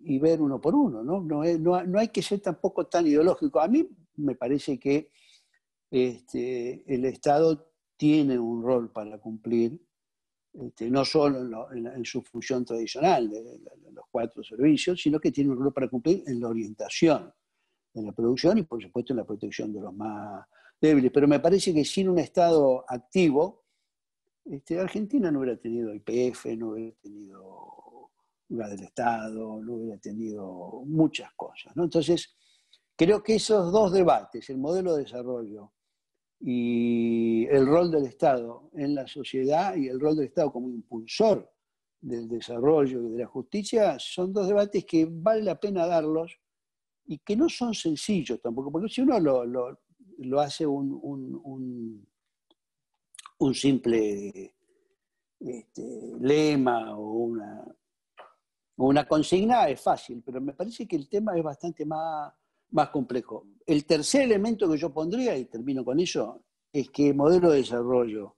y, 0.00 0.18
ver 0.18 0.42
uno 0.42 0.60
por 0.60 0.74
uno. 0.74 1.02
¿no? 1.02 1.22
No, 1.22 1.98
hay 1.98 2.08
que 2.08 2.20
ser 2.20 2.40
tampoco 2.40 2.86
tan 2.86 3.06
ideológico. 3.06 3.58
A 3.58 3.68
mí 3.68 3.88
me 4.16 4.34
parece 4.34 4.78
que 4.78 5.10
este, 5.90 6.84
el 6.92 7.06
Estado 7.06 7.72
tiene 7.96 8.38
un 8.38 8.62
rol 8.62 8.92
para 8.92 9.18
cumplir 9.18 9.80
este, 10.54 10.88
no 10.88 11.04
solo 11.04 11.68
en, 11.72 12.04
su 12.04 12.22
función 12.22 12.64
tradicional 12.64 13.28
de, 13.28 13.60
los 13.92 14.04
cuatro 14.10 14.42
servicios, 14.44 15.00
sino 15.00 15.18
que 15.18 15.32
tiene 15.32 15.50
un 15.50 15.58
rol 15.58 15.72
para 15.72 15.88
cumplir 15.88 16.22
en 16.26 16.40
la 16.40 16.48
orientación 16.48 17.32
de 17.92 18.02
la 18.02 18.12
producción 18.12 18.58
y 18.58 18.62
por 18.62 18.80
supuesto 18.80 19.12
en 19.12 19.18
la 19.18 19.24
protección 19.24 19.72
de 19.72 19.80
los 19.80 19.92
más 19.92 20.46
débiles. 20.80 21.10
Pero 21.12 21.26
me 21.26 21.40
parece 21.40 21.74
que 21.74 21.84
sin 21.84 22.08
un 22.08 22.18
Estado 22.18 22.84
activo, 22.88 23.64
este, 24.44 24.78
Argentina 24.78 25.30
no 25.30 25.40
hubiera 25.40 25.56
tenido 25.56 25.92
IPF, 25.92 26.46
no 26.56 26.70
hubiera 26.70 26.94
tenido 27.00 28.10
lugar 28.48 28.70
del 28.70 28.84
Estado, 28.84 29.60
no 29.60 29.74
hubiera 29.74 29.98
tenido 29.98 30.82
muchas 30.86 31.32
cosas. 31.34 31.72
Entonces, 31.76 32.36
creo 32.94 33.22
que 33.22 33.36
esos 33.36 33.72
dos 33.72 33.92
debates, 33.92 34.48
el 34.50 34.58
modelo 34.58 34.94
de 34.94 35.02
desarrollo 35.02 35.73
y 36.46 37.46
el 37.46 37.66
rol 37.66 37.90
del 37.90 38.04
Estado 38.04 38.68
en 38.74 38.94
la 38.94 39.06
sociedad 39.06 39.74
y 39.76 39.88
el 39.88 39.98
rol 39.98 40.14
del 40.14 40.26
Estado 40.26 40.52
como 40.52 40.68
impulsor 40.68 41.50
del 42.02 42.28
desarrollo 42.28 43.00
y 43.00 43.12
de 43.12 43.18
la 43.20 43.26
justicia 43.26 43.96
son 43.98 44.30
dos 44.30 44.48
debates 44.48 44.84
que 44.84 45.08
vale 45.10 45.42
la 45.42 45.58
pena 45.58 45.86
darlos 45.86 46.38
y 47.06 47.16
que 47.20 47.34
no 47.34 47.48
son 47.48 47.72
sencillos 47.72 48.42
tampoco, 48.42 48.70
porque 48.70 48.90
si 48.90 49.00
uno 49.00 49.18
lo, 49.18 50.38
hace 50.38 50.66
un, 50.66 50.98
un, 51.02 52.06
un, 53.38 53.54
simple 53.54 54.54
este, 55.40 56.12
lema 56.20 56.94
o 56.94 57.10
una, 57.10 57.64
una 58.76 59.08
consigna 59.08 59.66
es 59.70 59.80
fácil, 59.80 60.22
pero 60.22 60.42
me 60.42 60.52
parece 60.52 60.86
que 60.86 60.96
el 60.96 61.08
tema 61.08 61.34
es 61.38 61.42
bastante 61.42 61.86
más 61.86 62.34
más 62.74 62.90
complejo. 62.90 63.46
El 63.66 63.86
tercer 63.86 64.22
elemento 64.22 64.68
que 64.68 64.76
yo 64.76 64.92
pondría, 64.92 65.36
y 65.36 65.44
termino 65.46 65.84
con 65.84 66.00
eso, 66.00 66.42
es 66.72 66.90
que 66.90 67.08
el 67.08 67.14
modelo 67.14 67.50
de 67.50 67.58
desarrollo 67.58 68.36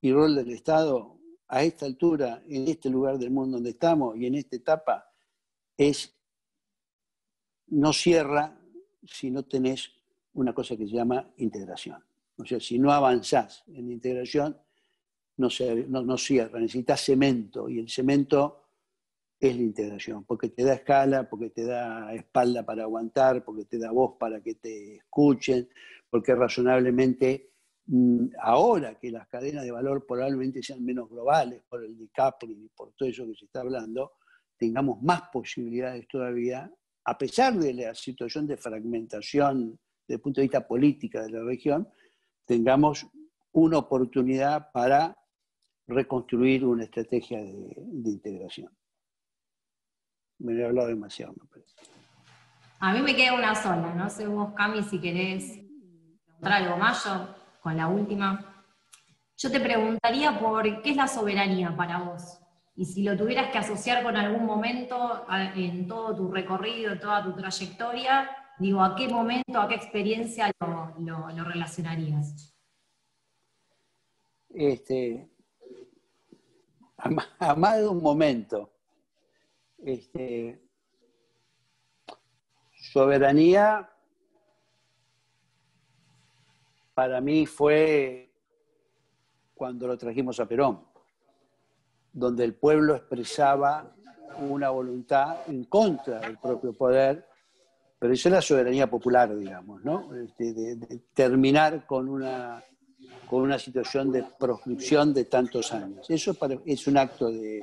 y 0.00 0.12
rol 0.12 0.34
del 0.34 0.50
Estado 0.50 1.18
a 1.48 1.62
esta 1.62 1.86
altura, 1.86 2.42
en 2.48 2.66
este 2.66 2.90
lugar 2.90 3.16
del 3.16 3.30
mundo 3.30 3.56
donde 3.56 3.70
estamos 3.70 4.16
y 4.16 4.26
en 4.26 4.34
esta 4.34 4.56
etapa, 4.56 5.08
es 5.76 6.12
no 7.68 7.92
cierra 7.92 8.58
si 9.04 9.30
no 9.30 9.44
tenés 9.44 9.92
una 10.34 10.52
cosa 10.52 10.76
que 10.76 10.86
se 10.86 10.94
llama 10.94 11.32
integración. 11.36 12.02
O 12.38 12.44
sea, 12.44 12.58
si 12.58 12.80
no 12.80 12.90
avanzás 12.90 13.62
en 13.68 13.90
integración, 13.92 14.58
no, 15.36 15.48
se, 15.48 15.86
no, 15.86 16.02
no 16.02 16.18
cierra, 16.18 16.58
necesitas 16.58 17.04
cemento 17.04 17.68
y 17.68 17.78
el 17.78 17.88
cemento 17.88 18.65
es 19.38 19.56
la 19.56 19.62
integración, 19.62 20.24
porque 20.24 20.48
te 20.48 20.64
da 20.64 20.74
escala, 20.74 21.28
porque 21.28 21.50
te 21.50 21.64
da 21.64 22.14
espalda 22.14 22.64
para 22.64 22.84
aguantar, 22.84 23.44
porque 23.44 23.64
te 23.66 23.78
da 23.78 23.90
voz 23.90 24.16
para 24.18 24.40
que 24.40 24.54
te 24.54 24.96
escuchen, 24.96 25.68
porque 26.08 26.34
razonablemente 26.34 27.50
mm, 27.86 28.28
ahora 28.40 28.98
que 28.98 29.10
las 29.10 29.28
cadenas 29.28 29.64
de 29.64 29.72
valor 29.72 30.06
probablemente 30.06 30.62
sean 30.62 30.82
menos 30.84 31.10
globales 31.10 31.62
por 31.68 31.84
el 31.84 31.98
decoupling 31.98 32.64
y 32.64 32.68
por 32.68 32.92
todo 32.92 33.08
eso 33.08 33.26
que 33.26 33.34
se 33.34 33.44
está 33.44 33.60
hablando, 33.60 34.12
tengamos 34.56 35.02
más 35.02 35.22
posibilidades 35.30 36.08
todavía, 36.08 36.72
a 37.04 37.18
pesar 37.18 37.58
de 37.58 37.74
la 37.74 37.94
situación 37.94 38.46
de 38.46 38.56
fragmentación 38.56 39.78
desde 40.08 40.14
el 40.14 40.20
punto 40.20 40.40
de 40.40 40.46
vista 40.46 40.66
política 40.66 41.22
de 41.22 41.30
la 41.30 41.44
región, 41.44 41.88
tengamos 42.46 43.06
una 43.52 43.78
oportunidad 43.78 44.70
para 44.72 45.16
reconstruir 45.86 46.64
una 46.64 46.84
estrategia 46.84 47.38
de 47.38 48.10
integración. 48.10 48.70
Me 50.38 50.54
he 50.54 50.64
hablado 50.64 50.88
demasiado, 50.88 51.34
me 51.40 51.48
parece. 51.48 51.74
A 52.78 52.92
mí 52.92 53.00
me 53.00 53.16
queda 53.16 53.34
una 53.34 53.54
sola, 53.54 53.94
no 53.94 54.10
sé 54.10 54.26
vos, 54.26 54.52
Cami, 54.54 54.82
si 54.82 55.00
querés 55.00 55.58
preguntar 56.26 56.52
algo 56.52 56.76
más, 56.76 57.04
yo 57.04 57.34
con 57.62 57.76
la 57.76 57.88
última. 57.88 58.64
Yo 59.38 59.50
te 59.50 59.60
preguntaría 59.60 60.38
por 60.38 60.82
qué 60.82 60.90
es 60.90 60.96
la 60.96 61.08
soberanía 61.08 61.74
para 61.76 61.98
vos. 61.98 62.38
Y 62.74 62.84
si 62.84 63.02
lo 63.02 63.16
tuvieras 63.16 63.50
que 63.50 63.58
asociar 63.58 64.02
con 64.02 64.16
algún 64.16 64.44
momento 64.44 65.26
en 65.30 65.88
todo 65.88 66.14
tu 66.14 66.30
recorrido, 66.30 66.92
en 66.92 67.00
toda 67.00 67.24
tu 67.24 67.34
trayectoria, 67.34 68.30
digo, 68.58 68.82
¿a 68.82 68.94
qué 68.94 69.08
momento, 69.08 69.60
a 69.60 69.68
qué 69.68 69.74
experiencia 69.74 70.52
lo, 70.60 71.44
relacionarías? 71.44 72.54
Este, 74.50 75.28
a, 76.98 77.54
más 77.54 77.78
de 77.78 77.88
un 77.88 78.02
momento. 78.02 78.75
Este, 79.78 80.60
soberanía 82.92 83.90
para 86.94 87.20
mí 87.20 87.44
fue 87.46 88.32
cuando 89.54 89.86
lo 89.86 89.98
trajimos 89.98 90.40
a 90.40 90.46
Perón, 90.46 90.84
donde 92.12 92.44
el 92.44 92.54
pueblo 92.54 92.94
expresaba 92.94 93.94
una 94.38 94.70
voluntad 94.70 95.38
en 95.46 95.64
contra 95.64 96.20
del 96.20 96.38
propio 96.38 96.72
poder, 96.72 97.26
pero 97.98 98.12
eso 98.12 98.28
es 98.28 98.32
la 98.32 98.42
soberanía 98.42 98.88
popular, 98.88 99.36
digamos, 99.36 99.82
¿no? 99.84 100.14
Este, 100.14 100.52
de, 100.52 101.00
terminar 101.14 101.86
con 101.86 102.08
una, 102.08 102.62
con 103.28 103.42
una 103.42 103.58
situación 103.58 104.12
de 104.12 104.24
proscripción 104.38 105.12
de 105.14 105.24
tantos 105.24 105.72
años. 105.72 106.08
Eso 106.08 106.36
es 106.64 106.86
un 106.86 106.96
acto 106.98 107.30
de 107.30 107.60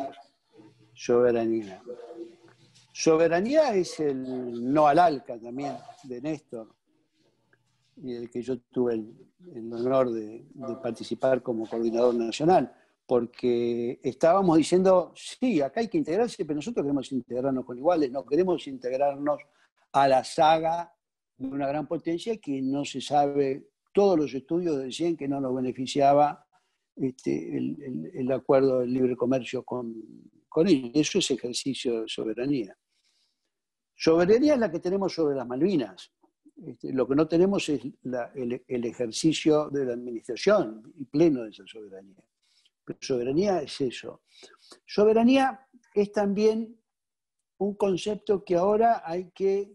soberanía. 0.93 1.81
Soberanía 2.91 3.73
es 3.73 3.99
el 3.99 4.71
no 4.71 4.87
al 4.87 4.99
ALCA 4.99 5.39
también, 5.39 5.75
de 6.03 6.21
Néstor, 6.21 6.75
y 7.97 8.13
el 8.13 8.29
que 8.29 8.41
yo 8.41 8.59
tuve 8.59 8.93
el, 8.93 9.73
honor 9.73 10.11
de, 10.11 10.45
participar 10.81 11.41
como 11.41 11.67
coordinador 11.67 12.15
nacional, 12.15 12.73
porque 13.05 13.99
estábamos 14.03 14.57
diciendo, 14.57 15.11
sí, 15.15 15.61
acá 15.61 15.81
hay 15.81 15.87
que 15.87 15.97
integrarse, 15.97 16.45
pero 16.45 16.55
nosotros 16.55 16.83
queremos 16.83 17.11
integrarnos 17.11 17.65
con 17.65 17.77
iguales, 17.77 18.11
no 18.11 18.25
queremos 18.25 18.67
integrarnos 18.67 19.41
a 19.91 20.07
la 20.07 20.23
saga 20.23 20.93
de 21.37 21.47
una 21.47 21.67
gran 21.67 21.87
potencia 21.87 22.37
que 22.37 22.61
no 22.61 22.85
se 22.85 23.01
sabe, 23.01 23.69
todos 23.91 24.17
los 24.17 24.33
estudios 24.33 24.77
decían 24.77 25.17
que 25.17 25.27
no 25.27 25.39
nos 25.39 25.55
beneficiaba 25.55 26.45
este, 26.95 27.57
el, 27.57 28.31
acuerdo 28.31 28.79
del 28.79 28.93
libre 28.93 29.15
comercio 29.15 29.63
con, 29.63 29.95
con 30.53 30.67
ellos. 30.67 30.91
Eso 30.93 31.17
es 31.17 31.31
ejercicio 31.31 32.01
de 32.01 32.07
soberanía. 32.07 32.77
Soberanía 33.95 34.53
es 34.53 34.59
la 34.59 34.71
que 34.71 34.79
tenemos 34.79 35.13
sobre 35.13 35.35
las 35.35 35.47
Malvinas. 35.47 36.13
Este, 36.67 36.93
lo 36.93 37.07
que 37.07 37.15
no 37.15 37.27
tenemos 37.27 37.67
es 37.69 37.81
el, 38.35 38.85
ejercicio 38.85 39.69
de 39.71 39.85
la 39.85 39.93
administración 39.93 40.93
y 40.95 41.05
pleno 41.05 41.43
de 41.43 41.49
esa 41.49 41.63
soberanía. 41.65 42.23
Pero 42.85 42.99
soberanía 43.01 43.61
es 43.63 43.81
eso. 43.81 44.21
Soberanía 44.85 45.67
es 45.95 46.11
también 46.11 46.79
un 47.57 47.75
concepto 47.75 48.43
que 48.43 48.55
ahora 48.55 49.01
hay 49.03 49.31
que 49.31 49.73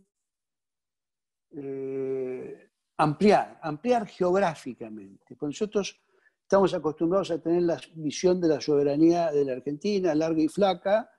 eh, 1.50 2.70
ampliar, 2.98 3.58
ampliar 3.62 4.06
geográficamente. 4.06 5.36
nosotros 5.40 6.00
estamos 6.48 6.72
acostumbrados 6.72 7.30
a 7.30 7.38
tener 7.38 7.60
la 7.60 7.78
visión 7.96 8.40
de 8.40 8.48
la 8.48 8.58
soberanía 8.58 9.30
de 9.30 9.44
la 9.44 9.52
Argentina, 9.52 10.14
larga 10.14 10.40
y 10.40 10.48
flaca, 10.48 11.10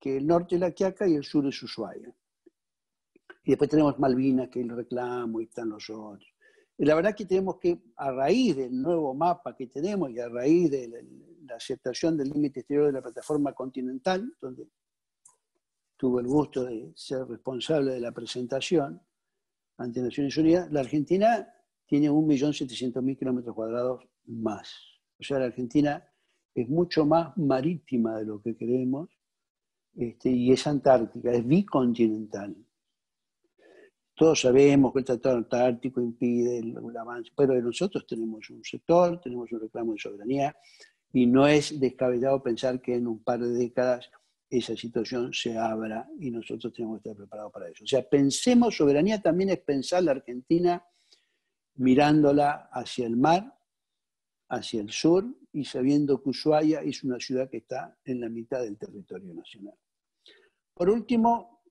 que 0.00 0.16
el 0.16 0.26
norte 0.26 0.56
es 0.56 0.60
la 0.60 0.72
Quiaca 0.72 1.06
y 1.06 1.14
el 1.14 1.22
sur 1.22 1.46
es 1.46 1.62
Ushuaia. 1.62 2.12
Y 3.44 3.50
después 3.50 3.70
tenemos 3.70 3.96
Malvinas, 4.00 4.48
que 4.48 4.58
es 4.58 4.66
el 4.66 4.74
reclamo, 4.74 5.40
y 5.40 5.44
están 5.44 5.68
los 5.68 5.88
otros. 5.88 6.26
Y 6.76 6.84
la 6.84 6.96
verdad 6.96 7.14
que 7.14 7.26
tenemos 7.26 7.60
que, 7.60 7.80
a 7.94 8.10
raíz 8.10 8.56
del 8.56 8.82
nuevo 8.82 9.14
mapa 9.14 9.54
que 9.54 9.68
tenemos 9.68 10.10
y 10.10 10.18
a 10.18 10.28
raíz 10.28 10.68
de 10.68 10.88
la, 11.46 11.54
aceptación 11.54 12.16
del 12.16 12.30
límite 12.30 12.60
exterior 12.60 12.86
de 12.86 12.92
la 12.92 13.02
plataforma 13.02 13.52
continental, 13.52 14.34
donde 14.40 14.66
tuve 15.96 16.22
el 16.22 16.26
gusto 16.26 16.64
de 16.64 16.92
ser 16.96 17.24
responsable 17.28 17.92
de 17.92 18.00
la 18.00 18.10
presentación 18.10 19.00
ante 19.76 20.02
Naciones 20.02 20.36
Unidas, 20.36 20.72
la 20.72 20.80
Argentina 20.80 21.54
tiene 21.86 22.10
1.700.000 22.10 23.16
kilómetros 23.16 23.54
cuadrados 23.54 24.11
más. 24.26 24.72
O 25.18 25.22
sea, 25.22 25.38
la 25.38 25.46
Argentina 25.46 26.06
es 26.54 26.68
mucho 26.68 27.06
más 27.06 27.36
marítima 27.36 28.18
de 28.18 28.26
lo 28.26 28.42
que 28.42 28.56
creemos 28.56 29.08
este, 29.94 30.30
y 30.30 30.52
es 30.52 30.66
antártica, 30.66 31.32
es 31.32 31.46
bicontinental. 31.46 32.56
Todos 34.14 34.40
sabemos 34.42 34.92
que 34.92 35.00
el 35.00 35.04
Tratado 35.04 35.38
Antártico 35.38 36.00
impide 36.00 36.58
el, 36.58 36.76
avance, 36.96 37.30
pero 37.36 37.60
nosotros 37.60 38.06
tenemos 38.06 38.48
un 38.50 38.62
sector, 38.62 39.20
tenemos 39.20 39.50
un 39.52 39.60
reclamo 39.60 39.92
de 39.92 39.98
soberanía 39.98 40.56
y 41.12 41.26
no 41.26 41.46
es 41.46 41.78
descabellado 41.80 42.42
pensar 42.42 42.80
que 42.80 42.94
en 42.94 43.06
un 43.06 43.22
par 43.22 43.40
de 43.40 43.50
décadas 43.50 44.10
esa 44.48 44.76
situación 44.76 45.32
se 45.32 45.56
abra 45.56 46.06
y 46.20 46.30
nosotros 46.30 46.72
tenemos 46.74 47.00
que 47.00 47.08
estar 47.08 47.16
preparados 47.16 47.52
para 47.52 47.68
eso. 47.68 47.84
O 47.84 47.86
sea, 47.86 48.06
pensemos, 48.08 48.76
soberanía 48.76 49.20
también 49.20 49.50
es 49.50 49.58
pensar 49.58 50.02
la 50.02 50.12
Argentina 50.12 50.84
mirándola 51.76 52.68
hacia 52.70 53.06
el 53.06 53.16
mar, 53.16 53.58
hacia 54.52 54.82
el 54.82 54.90
sur 54.90 55.24
y 55.52 55.64
sabiendo 55.64 56.22
que 56.22 56.28
Ushuaia 56.28 56.82
es 56.82 57.02
una 57.04 57.18
ciudad 57.18 57.48
que 57.48 57.58
está 57.58 57.96
en 58.04 58.20
la 58.20 58.28
mitad 58.28 58.60
del 58.60 58.76
territorio 58.76 59.32
nacional. 59.32 59.74
Por 60.74 60.90
último, 60.90 61.62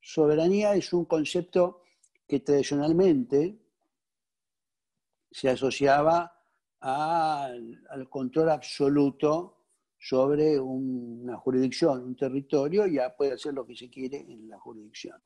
soberanía 0.00 0.74
es 0.76 0.92
un 0.92 1.06
concepto 1.06 1.82
que 2.28 2.40
tradicionalmente 2.40 3.58
se 5.32 5.48
asociaba 5.48 6.32
al, 6.78 8.08
control 8.08 8.50
absoluto 8.50 9.64
sobre 9.98 10.60
una 10.60 11.36
jurisdicción, 11.38 12.04
un 12.04 12.16
territorio, 12.16 12.86
ya 12.86 13.16
puede 13.16 13.32
hacer 13.32 13.52
lo 13.52 13.66
que 13.66 13.74
se 13.74 13.90
quiere 13.90 14.18
en 14.18 14.48
la 14.48 14.60
jurisdicción. 14.60 15.20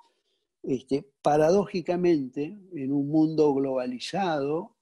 Este, 0.62 1.02
paradójicamente, 1.20 2.58
en 2.72 2.92
un 2.92 3.08
mundo 3.08 3.52
globalizado 3.52 4.79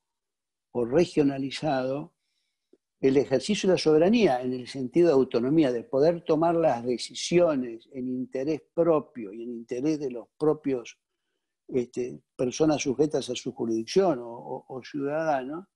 regionalizado, 0.84 2.14
el 3.00 3.16
ejercicio 3.16 3.68
de 3.68 3.74
la 3.74 3.78
soberanía 3.78 4.42
en 4.42 4.52
el 4.52 4.66
sentido 4.66 5.08
de 5.08 5.14
autonomía, 5.14 5.72
de 5.72 5.84
poder 5.84 6.22
tomar 6.22 6.56
las 6.56 6.84
decisiones 6.84 7.88
en 7.92 8.08
interés 8.08 8.62
propio 8.74 9.32
y 9.32 9.44
en 9.44 9.50
interés 9.50 10.00
de 10.00 10.10
los 10.10 10.26
propios 10.36 10.98
este, 11.68 12.20
personas 12.34 12.82
sujetas 12.82 13.28
a 13.30 13.36
su 13.36 13.52
jurisdicción 13.52 14.18
o, 14.20 14.80
ciudadanos, 14.82 15.66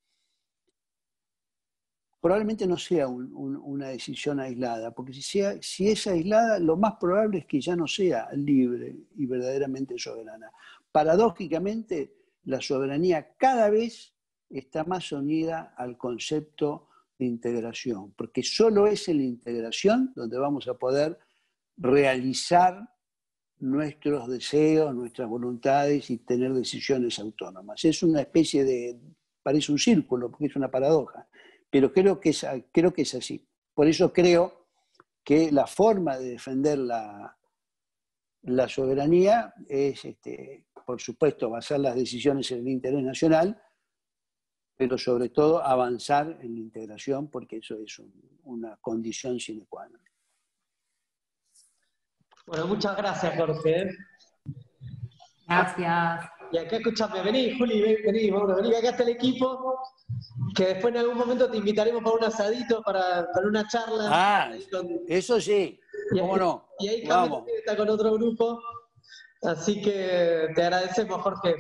probablemente 2.21 2.67
no 2.67 2.77
sea 2.77 3.09
una 3.09 3.89
decisión 3.89 4.41
aislada, 4.41 4.93
porque 4.93 5.13
si, 5.13 5.23
sea, 5.23 5.61
si 5.61 5.89
es 5.89 6.07
aislada, 6.07 6.59
lo 6.59 6.77
más 6.77 6.95
probable 6.99 7.39
es 7.39 7.47
que 7.47 7.61
ya 7.61 7.77
no 7.77 7.87
sea 7.87 8.31
libre 8.33 8.97
y 9.17 9.27
verdaderamente 9.27 9.99
soberana. 9.99 10.51
Paradójicamente, 10.91 12.15
la 12.45 12.61
soberanía 12.61 13.35
cada 13.37 13.71
vez 13.71 14.12
está 14.59 14.85
más 14.85 15.13
unida 15.13 15.75
al 15.77 15.97
concepto 15.97 16.89
integración, 17.25 18.13
porque 18.17 18.43
solo 18.43 18.87
es 18.87 19.09
en 19.09 19.19
la 19.19 19.25
integración 19.25 20.13
donde 20.15 20.39
vamos 20.39 20.69
a 20.69 20.75
poder 20.75 21.19
realizar 21.77 22.89
nuestros 23.59 24.29
deseos, 24.29 24.95
nuestras 24.95 25.29
voluntades 25.29 26.11
y 26.11 26.19
tener 26.19 26.53
decisiones 26.53 27.19
autónomas. 27.19 27.85
Es 27.85 28.03
una 28.03 28.21
especie 28.21 28.65
de, 28.65 28.99
parece 29.43 29.73
un 29.73 29.79
círculo, 29.79 30.31
porque 30.31 30.47
es 30.47 30.57
una 30.57 30.71
paradoja, 30.71 31.29
pero 31.71 31.93
creo 31.93 32.19
que 32.19 32.31
es, 32.31 32.45
creo 32.73 32.93
que 32.93 33.03
es 33.03 33.15
así. 33.15 33.47
Por 33.73 33.87
eso 33.87 34.13
creo 34.13 34.67
que 35.25 35.53
la 35.53 35.67
forma 35.67 36.19
de 36.19 36.31
defender 36.31 36.79
la, 36.79 37.37
la 38.43 38.69
soberanía 38.69 39.55
es, 39.69 40.05
este, 40.05 40.67
por 40.85 41.01
supuesto, 41.01 41.49
basar 41.49 41.79
las 41.79 41.95
decisiones 41.95 42.51
en 42.51 42.61
el 42.61 42.69
interés 42.69 43.03
nacional, 43.05 43.63
pero 44.83 44.99
sobre 44.99 45.28
todo 45.28 45.62
avanzar 45.62 46.39
en 46.41 46.55
la 46.55 46.61
integración 46.61 47.28
porque 47.28 47.59
eso 47.59 47.76
es 47.78 48.03
una 48.43 48.76
condición 48.78 49.39
sine 49.39 49.64
qua 49.68 49.89
non. 49.89 50.03
Bueno, 52.49 52.66
muchas 52.66 52.97
gracias, 52.97 53.37
Jorge. 53.39 53.91
Gracias. 55.47 56.30
Y 56.51 56.59
acá 56.59 56.76
escuchame, 56.78 57.22
vení, 57.22 57.57
Juli, 57.57 58.03
vení, 58.03 58.28
vamos, 58.33 58.57
vení, 58.57 58.74
acá 58.74 58.91
está 58.91 59.05
el 59.05 59.11
equipo, 59.11 59.78
que 60.57 60.66
después 60.66 60.93
en 60.93 61.01
algún 61.03 61.16
momento 61.16 61.49
te 61.49 61.59
invitaremos 61.59 62.03
para 62.03 62.16
un 62.16 62.24
asadito, 62.24 62.83
para, 62.83 63.30
para 63.33 63.47
una 63.47 63.64
charla. 63.68 64.09
Ah, 64.11 64.53
eso 65.07 65.41
sí, 65.41 65.78
cómo 66.11 66.37
no. 66.37 66.66
Y 66.80 66.89
ahí 66.89 67.07
Vamos. 67.07 67.45
está 67.57 67.76
con 67.76 67.89
otro 67.89 68.14
grupo, 68.14 68.61
así 69.43 69.80
que 69.80 70.49
te 70.57 70.62
agradecemos, 70.64 71.22
Jorge. 71.22 71.55